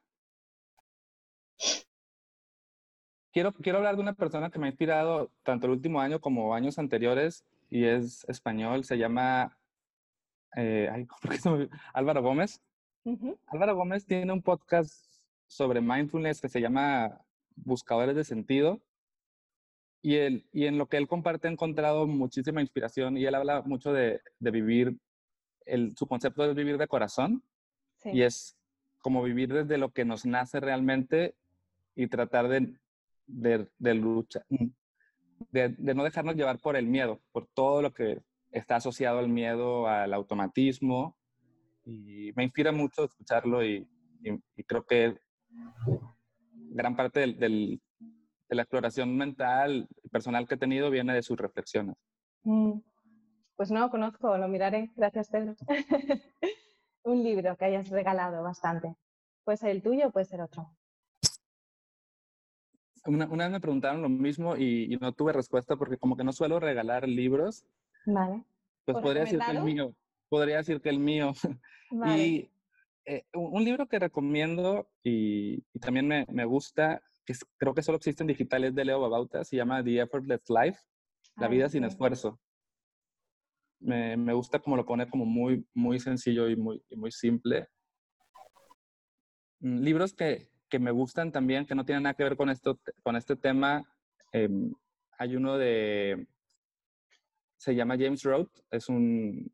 Quiero, 3.32 3.52
quiero 3.52 3.78
hablar 3.78 3.96
de 3.96 4.02
una 4.02 4.14
persona 4.14 4.50
que 4.50 4.58
me 4.58 4.66
ha 4.66 4.70
inspirado 4.70 5.30
tanto 5.42 5.66
el 5.66 5.72
último 5.72 6.00
año 6.00 6.20
como 6.20 6.54
años 6.54 6.78
anteriores 6.78 7.44
y 7.68 7.84
es 7.84 8.24
español, 8.28 8.84
se 8.84 8.96
llama 8.96 9.56
eh, 10.56 10.88
ay, 10.90 11.06
Álvaro 11.92 12.22
Gómez. 12.22 12.60
Uh 13.04 13.16
-huh. 13.16 13.38
Álvaro 13.46 13.76
Gómez 13.76 14.06
tiene 14.06 14.32
un 14.32 14.42
podcast 14.42 15.04
sobre 15.46 15.80
mindfulness 15.80 16.40
que 16.40 16.48
se 16.48 16.60
llama 16.60 17.20
buscadores 17.56 18.14
de 18.14 18.24
sentido. 18.24 18.80
Y, 20.02 20.16
él, 20.16 20.46
y 20.52 20.66
en 20.66 20.78
lo 20.78 20.88
que 20.88 20.98
él 20.98 21.08
comparte 21.08 21.48
he 21.48 21.50
encontrado 21.50 22.06
muchísima 22.06 22.60
inspiración 22.60 23.16
y 23.16 23.24
él 23.24 23.34
habla 23.34 23.62
mucho 23.62 23.92
de, 23.92 24.20
de 24.38 24.50
vivir, 24.50 24.96
el, 25.64 25.96
su 25.96 26.06
concepto 26.06 26.44
es 26.44 26.54
vivir 26.54 26.78
de 26.78 26.86
corazón 26.86 27.42
sí. 27.96 28.10
y 28.12 28.22
es 28.22 28.56
como 28.98 29.22
vivir 29.22 29.52
desde 29.52 29.78
lo 29.78 29.92
que 29.92 30.04
nos 30.04 30.24
nace 30.24 30.60
realmente 30.60 31.34
y 31.96 32.06
tratar 32.06 32.48
de, 32.48 32.78
de, 33.26 33.68
de 33.78 33.94
lucha, 33.94 34.44
de, 35.50 35.70
de, 35.70 35.94
no 35.94 36.04
dejarnos 36.04 36.36
llevar 36.36 36.60
por 36.60 36.76
el 36.76 36.86
miedo, 36.86 37.20
por 37.32 37.46
todo 37.46 37.82
lo 37.82 37.92
que 37.92 38.20
está 38.52 38.76
asociado 38.76 39.18
al 39.18 39.28
miedo, 39.28 39.88
al 39.88 40.12
automatismo. 40.14 41.16
Y 41.84 42.32
me 42.34 42.44
inspira 42.44 42.72
mucho 42.72 43.04
escucharlo 43.04 43.64
y, 43.64 43.88
y, 44.22 44.32
y 44.56 44.64
creo 44.64 44.84
que 44.84 45.18
gran 46.76 46.94
parte 46.94 47.20
del, 47.20 47.38
del, 47.38 47.80
de 48.48 48.56
la 48.56 48.62
exploración 48.62 49.16
mental 49.16 49.88
personal 50.10 50.46
que 50.46 50.54
he 50.54 50.58
tenido 50.58 50.90
viene 50.90 51.14
de 51.14 51.22
sus 51.22 51.36
reflexiones. 51.36 51.96
Mm. 52.44 52.78
Pues 53.56 53.70
no 53.70 53.90
conozco, 53.90 54.36
lo 54.36 54.48
miraré. 54.48 54.92
Gracias, 54.96 55.30
Pedro. 55.30 55.54
Un 57.04 57.24
libro 57.24 57.56
que 57.56 57.64
hayas 57.64 57.88
regalado 57.88 58.42
bastante. 58.42 58.94
Puede 59.44 59.56
ser 59.56 59.70
el 59.70 59.82
tuyo 59.82 60.08
o 60.08 60.10
puede 60.10 60.26
ser 60.26 60.42
otro. 60.42 60.70
Una, 63.06 63.26
una, 63.26 63.44
vez 63.44 63.52
me 63.52 63.60
preguntaron 63.60 64.02
lo 64.02 64.08
mismo 64.08 64.56
y, 64.56 64.92
y, 64.92 64.96
no 64.96 65.12
tuve 65.12 65.32
respuesta 65.32 65.76
porque 65.76 65.96
como 65.96 66.16
que 66.16 66.24
no 66.24 66.32
suelo 66.32 66.58
regalar 66.58 67.08
libros. 67.08 67.64
Vale. 68.04 68.44
Pues 68.84 68.98
podría 68.98 69.22
decir 69.22 69.38
que 69.38 69.50
el 69.52 69.62
mío. 69.62 69.94
Podría 70.28 70.56
decir 70.58 70.80
que 70.80 70.88
el 70.88 70.98
mío. 70.98 71.32
Vale. 71.90 72.26
Y 72.26 72.50
eh, 73.06 73.24
un 73.34 73.64
libro 73.64 73.86
que 73.86 74.00
recomiendo 74.00 74.90
y, 75.04 75.64
y 75.72 75.78
también 75.78 76.08
me, 76.08 76.26
me, 76.28 76.44
gusta, 76.44 77.00
que 77.24 77.34
es, 77.34 77.46
creo 77.56 77.72
que 77.72 77.82
solo 77.82 77.98
existe 77.98 78.24
en 78.24 78.26
digital, 78.26 78.64
es 78.64 78.74
de 78.74 78.84
Leo 78.84 79.00
Babauta, 79.00 79.44
se 79.44 79.56
llama 79.56 79.84
The 79.84 80.00
Effortless 80.00 80.42
Life, 80.48 80.80
La 81.36 81.46
vida 81.46 81.68
sin 81.68 81.84
esfuerzo. 81.84 82.40
Me, 83.78 84.16
me, 84.16 84.32
gusta 84.32 84.58
como 84.58 84.76
lo 84.76 84.84
pone 84.84 85.08
como 85.08 85.24
muy, 85.24 85.64
muy 85.72 86.00
sencillo 86.00 86.48
y 86.48 86.56
muy, 86.56 86.82
y 86.88 86.96
muy 86.96 87.12
simple. 87.12 87.68
Mm, 89.60 89.82
libros 89.82 90.12
que, 90.12 90.48
que, 90.68 90.80
me 90.80 90.90
gustan 90.90 91.30
también, 91.30 91.64
que 91.64 91.76
no 91.76 91.84
tienen 91.84 92.02
nada 92.02 92.14
que 92.14 92.24
ver 92.24 92.36
con, 92.36 92.50
esto, 92.50 92.80
con 93.04 93.14
este 93.14 93.36
tema, 93.36 93.84
eh, 94.32 94.48
hay 95.16 95.36
uno 95.36 95.56
de, 95.58 96.26
se 97.56 97.74
llama 97.76 97.96
James 97.96 98.24
Road, 98.24 98.48
es 98.70 98.88
un, 98.88 99.52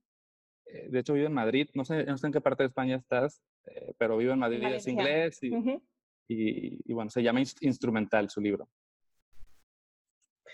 de 0.89 0.99
hecho 0.99 1.14
vivo 1.14 1.27
en 1.27 1.35
Madrid, 1.35 1.68
no 1.75 1.85
sé, 1.85 2.05
no 2.05 2.16
sé 2.16 2.27
en 2.27 2.33
qué 2.33 2.41
parte 2.41 2.62
de 2.62 2.68
España 2.68 2.97
estás, 2.97 3.43
eh, 3.66 3.95
pero 3.99 4.16
vivo 4.16 4.33
en 4.33 4.39
Madrid, 4.39 4.62
Valencia. 4.62 4.79
es 4.79 4.87
inglés 4.89 5.43
y, 5.43 5.51
uh 5.55 5.62
-huh. 5.62 5.83
y, 6.29 6.91
y, 6.91 6.93
bueno, 6.95 7.11
se 7.11 7.23
llama 7.23 7.41
Instrumental 7.61 8.31
su 8.31 8.41
libro. 8.41 8.68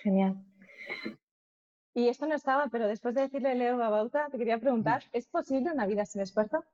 Genial. 0.02 0.36
Y 1.94 2.08
esto 2.08 2.26
no 2.26 2.34
estaba, 2.34 2.68
pero 2.68 2.86
después 2.86 3.14
de 3.14 3.22
decirle 3.22 3.54
Leo 3.54 3.76
Babauta, 3.76 4.28
te 4.30 4.38
quería 4.38 4.58
preguntar, 4.58 5.02
¿es 5.12 5.26
posible 5.26 5.72
una 5.72 5.86
vida 5.86 6.06
sin 6.06 6.20
esfuerzo? 6.22 6.64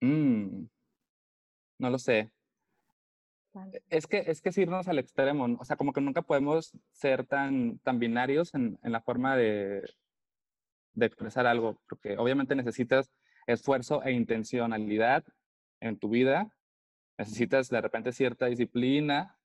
Mm, 0.00 0.66
no 1.78 1.90
lo 1.90 1.98
sé. 1.98 2.30
Vale. 3.52 3.82
Es 3.90 4.06
que 4.06 4.18
es 4.18 4.40
que 4.40 4.50
es 4.50 4.58
irnos 4.58 4.86
al 4.86 5.00
extremo, 5.00 5.56
o 5.58 5.64
sea, 5.64 5.76
como 5.76 5.92
que 5.92 6.00
nunca 6.00 6.22
podemos 6.22 6.72
ser 6.92 7.26
tan, 7.26 7.80
tan 7.80 7.98
binarios 7.98 8.54
en, 8.54 8.78
en 8.84 8.92
la 8.92 9.00
forma 9.00 9.36
de, 9.36 9.82
de 10.94 11.06
expresar 11.06 11.46
algo, 11.46 11.80
porque 11.88 12.16
obviamente 12.18 12.54
necesitas 12.54 13.10
esfuerzo 13.46 14.02
e 14.02 14.12
intencionalidad 14.12 15.24
en 15.80 15.98
tu 15.98 16.08
vida, 16.08 16.54
necesitas 17.18 17.68
de 17.68 17.80
repente 17.80 18.12
cierta 18.12 18.46
disciplina, 18.46 19.38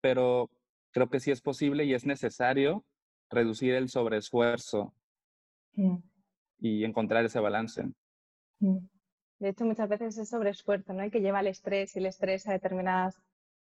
pero 0.00 0.50
creo 0.92 1.08
que 1.08 1.20
sí 1.20 1.30
es 1.30 1.40
posible 1.40 1.84
y 1.84 1.94
es 1.94 2.06
necesario 2.06 2.84
reducir 3.30 3.74
el 3.74 3.88
sobreesfuerzo 3.88 4.94
mm. 5.74 5.96
y 6.58 6.84
encontrar 6.84 7.24
ese 7.24 7.40
balance. 7.40 7.84
Mm. 8.60 8.78
De 9.38 9.48
hecho, 9.48 9.64
muchas 9.64 9.88
veces 9.88 10.18
es 10.18 10.28
sobreesfuerzo, 10.28 10.92
¿no? 10.92 11.02
El 11.02 11.10
que 11.10 11.20
lleva 11.20 11.40
el 11.40 11.48
estrés 11.48 11.96
y 11.96 11.98
el 11.98 12.06
estrés 12.06 12.46
a 12.46 12.52
determinadas 12.52 13.20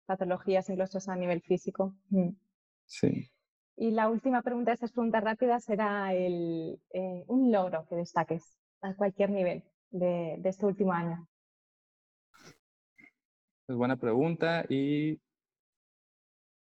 patologías, 0.05 0.69
incluso 0.69 0.99
a 1.11 1.17
nivel 1.17 1.41
físico. 1.41 1.95
Mm. 2.11 2.31
Sí. 2.85 3.31
Y 3.77 3.91
la 3.91 4.09
última 4.09 4.43
pregunta 4.43 4.71
de 4.71 4.75
estas 4.75 4.93
preguntas 4.93 5.25
rápidas 5.25 5.65
será 5.65 6.15
el, 6.15 6.81
eh, 6.91 7.25
un 7.27 7.51
logro 7.51 7.87
que 7.89 7.97
destaques 7.97 8.57
a 8.83 8.95
cualquier 8.95 9.31
nivel 9.31 9.65
de, 9.91 10.41
este 10.45 10.67
último 10.67 10.93
año. 10.93 11.27
Es 13.67 13.77
buena 13.77 13.97
pregunta 13.97 14.65
y 14.69 15.19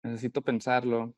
necesito 0.03 0.41
pensarlo. 0.41 1.13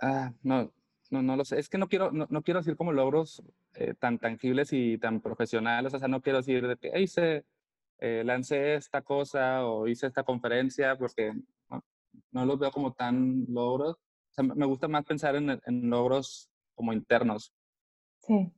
Ah, 0.00 0.34
no, 0.42 0.70
no, 1.10 1.22
no 1.22 1.36
lo 1.36 1.44
sé. 1.46 1.58
Es 1.58 1.70
que 1.70 1.78
no 1.78 1.88
quiero, 1.88 2.10
no, 2.12 2.42
quiero 2.42 2.60
decir 2.60 2.76
como 2.76 2.92
logros 2.92 3.42
eh, 3.74 3.94
tan 3.94 4.18
tangibles 4.18 4.72
y 4.72 4.98
tan 4.98 5.20
profesionales. 5.20 5.94
O 5.94 5.98
sea, 5.98 6.08
no 6.08 6.20
quiero 6.20 6.38
decir 6.38 6.66
de 6.66 6.76
que 6.76 7.00
hice, 7.00 7.44
eh, 8.06 8.22
lancé 8.22 8.74
esta 8.74 9.00
cosa 9.00 9.66
o 9.66 9.88
hice 9.88 10.06
esta 10.06 10.24
conferencia, 10.24 10.94
porque 10.94 11.32
no, 12.32 12.44
los 12.44 12.58
veo 12.58 12.70
como 12.70 12.92
tan 12.92 13.46
logros. 13.48 13.96
O 13.96 14.34
sea, 14.34 14.44
me 14.44 14.66
gusta 14.66 14.88
más 14.88 15.06
pensar 15.06 15.36
en, 15.36 15.58
en 15.64 15.88
logros 15.88 16.50
como 16.74 16.92
internos. 16.92 17.54
Sí. 18.20 18.52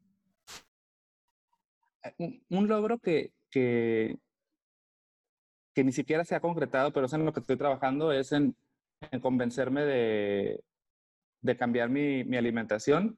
Eh, 2.18 2.42
un, 2.48 2.66
logro 2.66 2.98
que, 2.98 3.34
que, 3.48 4.18
que, 5.72 5.84
ni 5.84 5.92
siquiera 5.92 6.24
se 6.24 6.34
ha 6.34 6.40
concretado, 6.40 6.92
pero 6.92 7.06
es 7.06 7.12
en 7.12 7.24
lo 7.24 7.32
que 7.32 7.38
estoy 7.38 7.56
trabajando, 7.56 8.10
es 8.10 8.32
en, 8.32 8.56
en 9.12 9.20
convencerme 9.20 9.82
de, 9.82 10.64
de 11.40 11.56
cambiar 11.56 11.88
mi, 11.88 12.24
mi 12.24 12.36
alimentación 12.36 13.16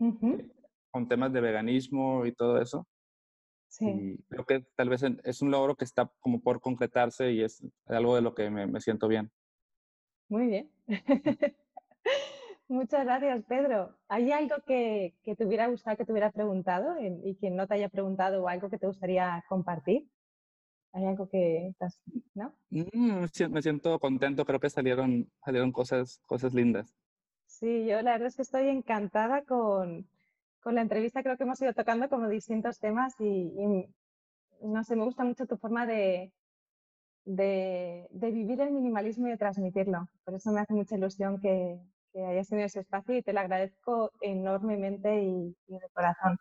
eh, 0.00 0.50
con 0.90 1.06
temas 1.06 1.32
de 1.32 1.40
veganismo 1.40 2.26
y 2.26 2.32
todo 2.32 2.60
eso. 2.60 2.84
Sí. 3.72 3.86
Y 3.86 4.22
creo 4.28 4.44
que 4.44 4.60
tal 4.76 4.90
vez 4.90 5.02
es 5.02 5.40
un 5.40 5.50
logro 5.50 5.76
que 5.76 5.86
está 5.86 6.12
como 6.20 6.42
por 6.42 6.60
concretarse 6.60 7.32
y 7.32 7.42
es 7.42 7.64
algo 7.86 8.14
de 8.14 8.20
lo 8.20 8.34
que 8.34 8.50
me, 8.50 8.66
me 8.66 8.82
siento 8.82 9.08
bien. 9.08 9.30
Muy 10.28 10.46
bien. 10.46 10.70
Muchas 12.68 13.04
gracias, 13.06 13.42
Pedro. 13.44 13.96
¿Hay 14.08 14.30
algo 14.30 14.56
que, 14.66 15.14
que, 15.22 15.34
te 15.34 15.46
hubiera 15.46 15.68
gustado 15.68 15.96
que 15.96 16.04
te 16.04 16.12
hubiera 16.12 16.30
preguntado 16.30 16.96
y 17.00 17.34
que 17.36 17.50
no 17.50 17.66
te 17.66 17.74
haya 17.74 17.88
preguntado 17.88 18.42
o 18.42 18.48
algo 18.48 18.68
que 18.68 18.78
te 18.78 18.86
gustaría 18.86 19.42
compartir? 19.48 20.06
¿Hay 20.92 21.06
algo 21.06 21.26
que 21.30 21.74
no? 22.34 22.54
Mm, 22.68 23.24
me 23.50 23.62
siento 23.62 23.98
contento, 23.98 24.44
creo 24.44 24.60
que 24.60 24.68
salieron, 24.68 25.30
salieron 25.42 25.72
cosas, 25.72 26.20
cosas 26.26 26.52
lindas. 26.52 26.94
Sí, 27.46 27.86
yo 27.86 28.02
la 28.02 28.12
verdad 28.12 28.28
es 28.28 28.36
que 28.36 28.42
estoy 28.42 28.68
encantada 28.68 29.44
con, 29.44 30.06
con 30.62 30.74
la 30.76 30.80
entrevista. 30.80 31.22
Creo 31.22 31.36
que 31.36 31.42
hemos 31.42 31.60
ido 31.60 31.74
tocando 31.74 32.08
como 32.08 32.28
distintos 32.28 32.78
temas 32.78 33.14
y, 33.20 33.52
no 34.62 34.84
sé, 34.84 34.96
me 34.96 35.04
gusta 35.04 35.24
mucho 35.24 35.46
tu 35.46 35.56
forma 35.56 35.84
de, 35.86 36.32
de, 37.24 38.08
vivir 38.10 38.60
el 38.60 38.72
minimalismo 38.72 39.26
y 39.26 39.30
de 39.30 39.36
transmitirlo. 39.36 40.08
Por 40.24 40.34
eso 40.34 40.52
me 40.52 40.60
hace 40.60 40.72
mucha 40.72 40.96
ilusión 40.96 41.40
que, 41.40 41.78
hayas 42.14 42.48
tenido 42.48 42.66
ese 42.66 42.80
espacio 42.80 43.16
y 43.16 43.22
te 43.22 43.32
lo 43.32 43.40
agradezco 43.40 44.12
enormemente 44.20 45.22
y, 45.22 45.56
y, 45.66 45.78
de 45.78 45.88
corazón. 45.92 46.38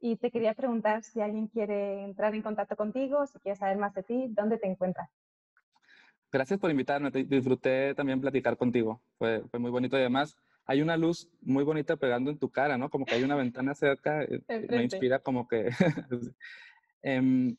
Y 0.00 0.16
te 0.16 0.30
quería 0.30 0.54
preguntar 0.54 1.02
si 1.02 1.20
alguien 1.20 1.48
quiere 1.48 2.04
entrar 2.04 2.34
en 2.34 2.42
contacto 2.42 2.76
contigo, 2.76 3.26
si 3.26 3.38
quiere 3.40 3.56
saber 3.56 3.78
más 3.78 3.94
de 3.94 4.02
ti, 4.02 4.26
¿dónde 4.30 4.58
te 4.58 4.68
encuentras? 4.68 5.10
Gracias 6.30 6.58
por 6.58 6.70
invitarme. 6.70 7.10
Disfruté 7.10 7.94
también 7.94 8.20
platicar 8.20 8.56
contigo. 8.56 9.02
Fue, 9.18 9.42
fue 9.50 9.60
muy 9.60 9.70
bonito 9.70 9.96
y 9.96 10.00
además 10.00 10.36
hay 10.64 10.80
una 10.80 10.96
luz 10.96 11.28
muy 11.40 11.64
bonita 11.64 11.96
pegando 11.96 12.30
en 12.30 12.38
tu 12.38 12.50
cara, 12.50 12.78
¿no? 12.78 12.90
Como 12.90 13.04
que 13.04 13.14
hay 13.14 13.22
una 13.22 13.36
ventana 13.36 13.74
cerca. 13.74 14.22
Eh, 14.22 14.40
me 14.70 14.84
inspira 14.84 15.18
como 15.18 15.48
que... 15.48 15.68
eh, 17.02 17.56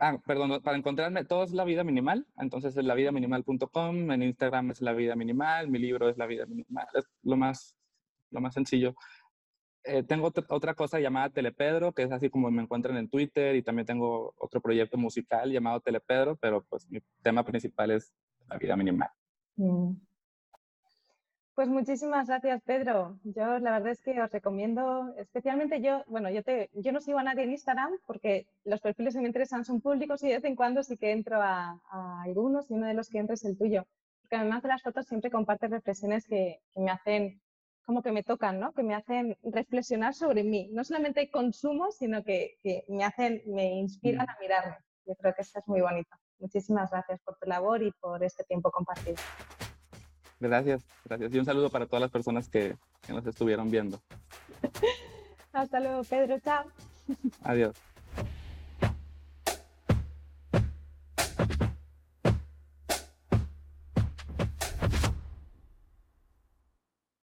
ah, 0.00 0.18
perdón, 0.26 0.60
para 0.62 0.76
encontrarme, 0.76 1.24
todo 1.24 1.44
es 1.44 1.52
La 1.52 1.64
Vida 1.64 1.84
Minimal, 1.84 2.26
entonces 2.38 2.76
es 2.76 2.84
lavidaminimal.com, 2.84 4.10
en 4.10 4.22
Instagram 4.22 4.70
es 4.70 4.80
La 4.80 4.92
Vida 4.92 5.14
Minimal, 5.16 5.68
mi 5.68 5.78
libro 5.78 6.08
es 6.08 6.18
La 6.18 6.26
Vida 6.26 6.46
Minimal, 6.46 6.86
es 6.94 7.04
lo 7.22 7.36
más, 7.36 7.76
lo 8.30 8.40
más 8.40 8.54
sencillo. 8.54 8.94
Eh, 9.84 10.02
tengo 10.02 10.32
otra 10.48 10.74
cosa 10.74 11.00
llamada 11.00 11.30
Telepedro, 11.30 11.92
que 11.92 12.02
es 12.02 12.12
así 12.12 12.28
como 12.28 12.50
me 12.50 12.62
encuentran 12.62 12.96
en 12.96 13.08
Twitter, 13.08 13.56
y 13.56 13.62
también 13.62 13.86
tengo 13.86 14.34
otro 14.36 14.60
proyecto 14.60 14.98
musical 14.98 15.50
llamado 15.50 15.80
Telepedro, 15.80 16.36
pero 16.36 16.64
pues 16.68 16.86
mi 16.90 17.00
tema 17.22 17.44
principal 17.44 17.92
es 17.92 18.12
la 18.48 18.58
vida 18.58 18.76
minimal. 18.76 19.10
Mm. 19.56 19.92
Pues 21.58 21.68
muchísimas 21.68 22.28
gracias, 22.28 22.62
Pedro. 22.62 23.18
Yo 23.24 23.58
la 23.58 23.72
verdad 23.72 23.88
es 23.88 24.00
que 24.00 24.22
os 24.22 24.30
recomiendo, 24.30 25.12
especialmente 25.16 25.80
yo, 25.80 26.04
bueno, 26.06 26.30
yo, 26.30 26.44
te, 26.44 26.70
yo 26.72 26.92
no 26.92 27.00
sigo 27.00 27.18
a 27.18 27.24
nadie 27.24 27.42
en 27.42 27.50
Instagram 27.50 27.98
porque 28.06 28.46
los 28.62 28.80
perfiles 28.80 29.14
que 29.14 29.20
me 29.20 29.26
interesan 29.26 29.64
son 29.64 29.80
públicos 29.80 30.22
y 30.22 30.28
de 30.28 30.34
vez 30.34 30.44
en 30.44 30.54
cuando 30.54 30.84
sí 30.84 30.96
que 30.96 31.10
entro 31.10 31.42
a, 31.42 31.76
algunos 32.22 32.70
y 32.70 32.74
uno 32.74 32.86
de 32.86 32.94
los 32.94 33.08
que 33.08 33.18
entro 33.18 33.34
es 33.34 33.44
el 33.44 33.58
tuyo. 33.58 33.88
Porque 34.20 34.36
además 34.36 34.62
de 34.62 34.68
las 34.68 34.84
fotos 34.84 35.06
siempre 35.06 35.32
compartes 35.32 35.68
reflexiones 35.68 36.28
que, 36.28 36.60
que 36.72 36.80
me 36.80 36.92
hacen 36.92 37.42
como 37.84 38.04
que 38.04 38.12
me 38.12 38.22
tocan, 38.22 38.60
¿no? 38.60 38.72
Que 38.72 38.84
me 38.84 38.94
hacen 38.94 39.36
reflexionar 39.42 40.14
sobre 40.14 40.44
mí. 40.44 40.68
No 40.70 40.84
solamente 40.84 41.28
consumo, 41.28 41.90
sino 41.90 42.22
que, 42.22 42.54
me 42.86 43.02
hacen, 43.02 43.42
me 43.46 43.80
inspiran 43.80 44.26
mm. 44.26 44.30
a 44.30 44.36
mirarme. 44.40 44.76
Yo 45.06 45.16
creo 45.16 45.34
que 45.34 45.42
esto 45.42 45.58
es 45.58 45.66
muy 45.66 45.80
bonito. 45.80 46.14
Muchísimas 46.38 46.88
gracias 46.92 47.20
por 47.22 47.36
tu 47.36 47.48
labor 47.48 47.82
y 47.82 47.90
por 48.00 48.22
este 48.22 48.44
tiempo 48.44 48.70
compartido. 48.70 49.16
Gracias, 50.40 50.84
gracias. 51.04 51.34
Y 51.34 51.38
un 51.38 51.44
saludo 51.44 51.70
para 51.70 51.86
todas 51.86 52.00
las 52.00 52.10
personas 52.10 52.48
que, 52.48 52.76
que 53.06 53.12
nos 53.12 53.26
estuvieron 53.26 53.70
viendo. 53.70 54.00
Hasta 55.52 55.80
luego, 55.80 56.04
Pedro. 56.04 56.38
Chao. 56.40 56.64
Adiós. 57.42 57.74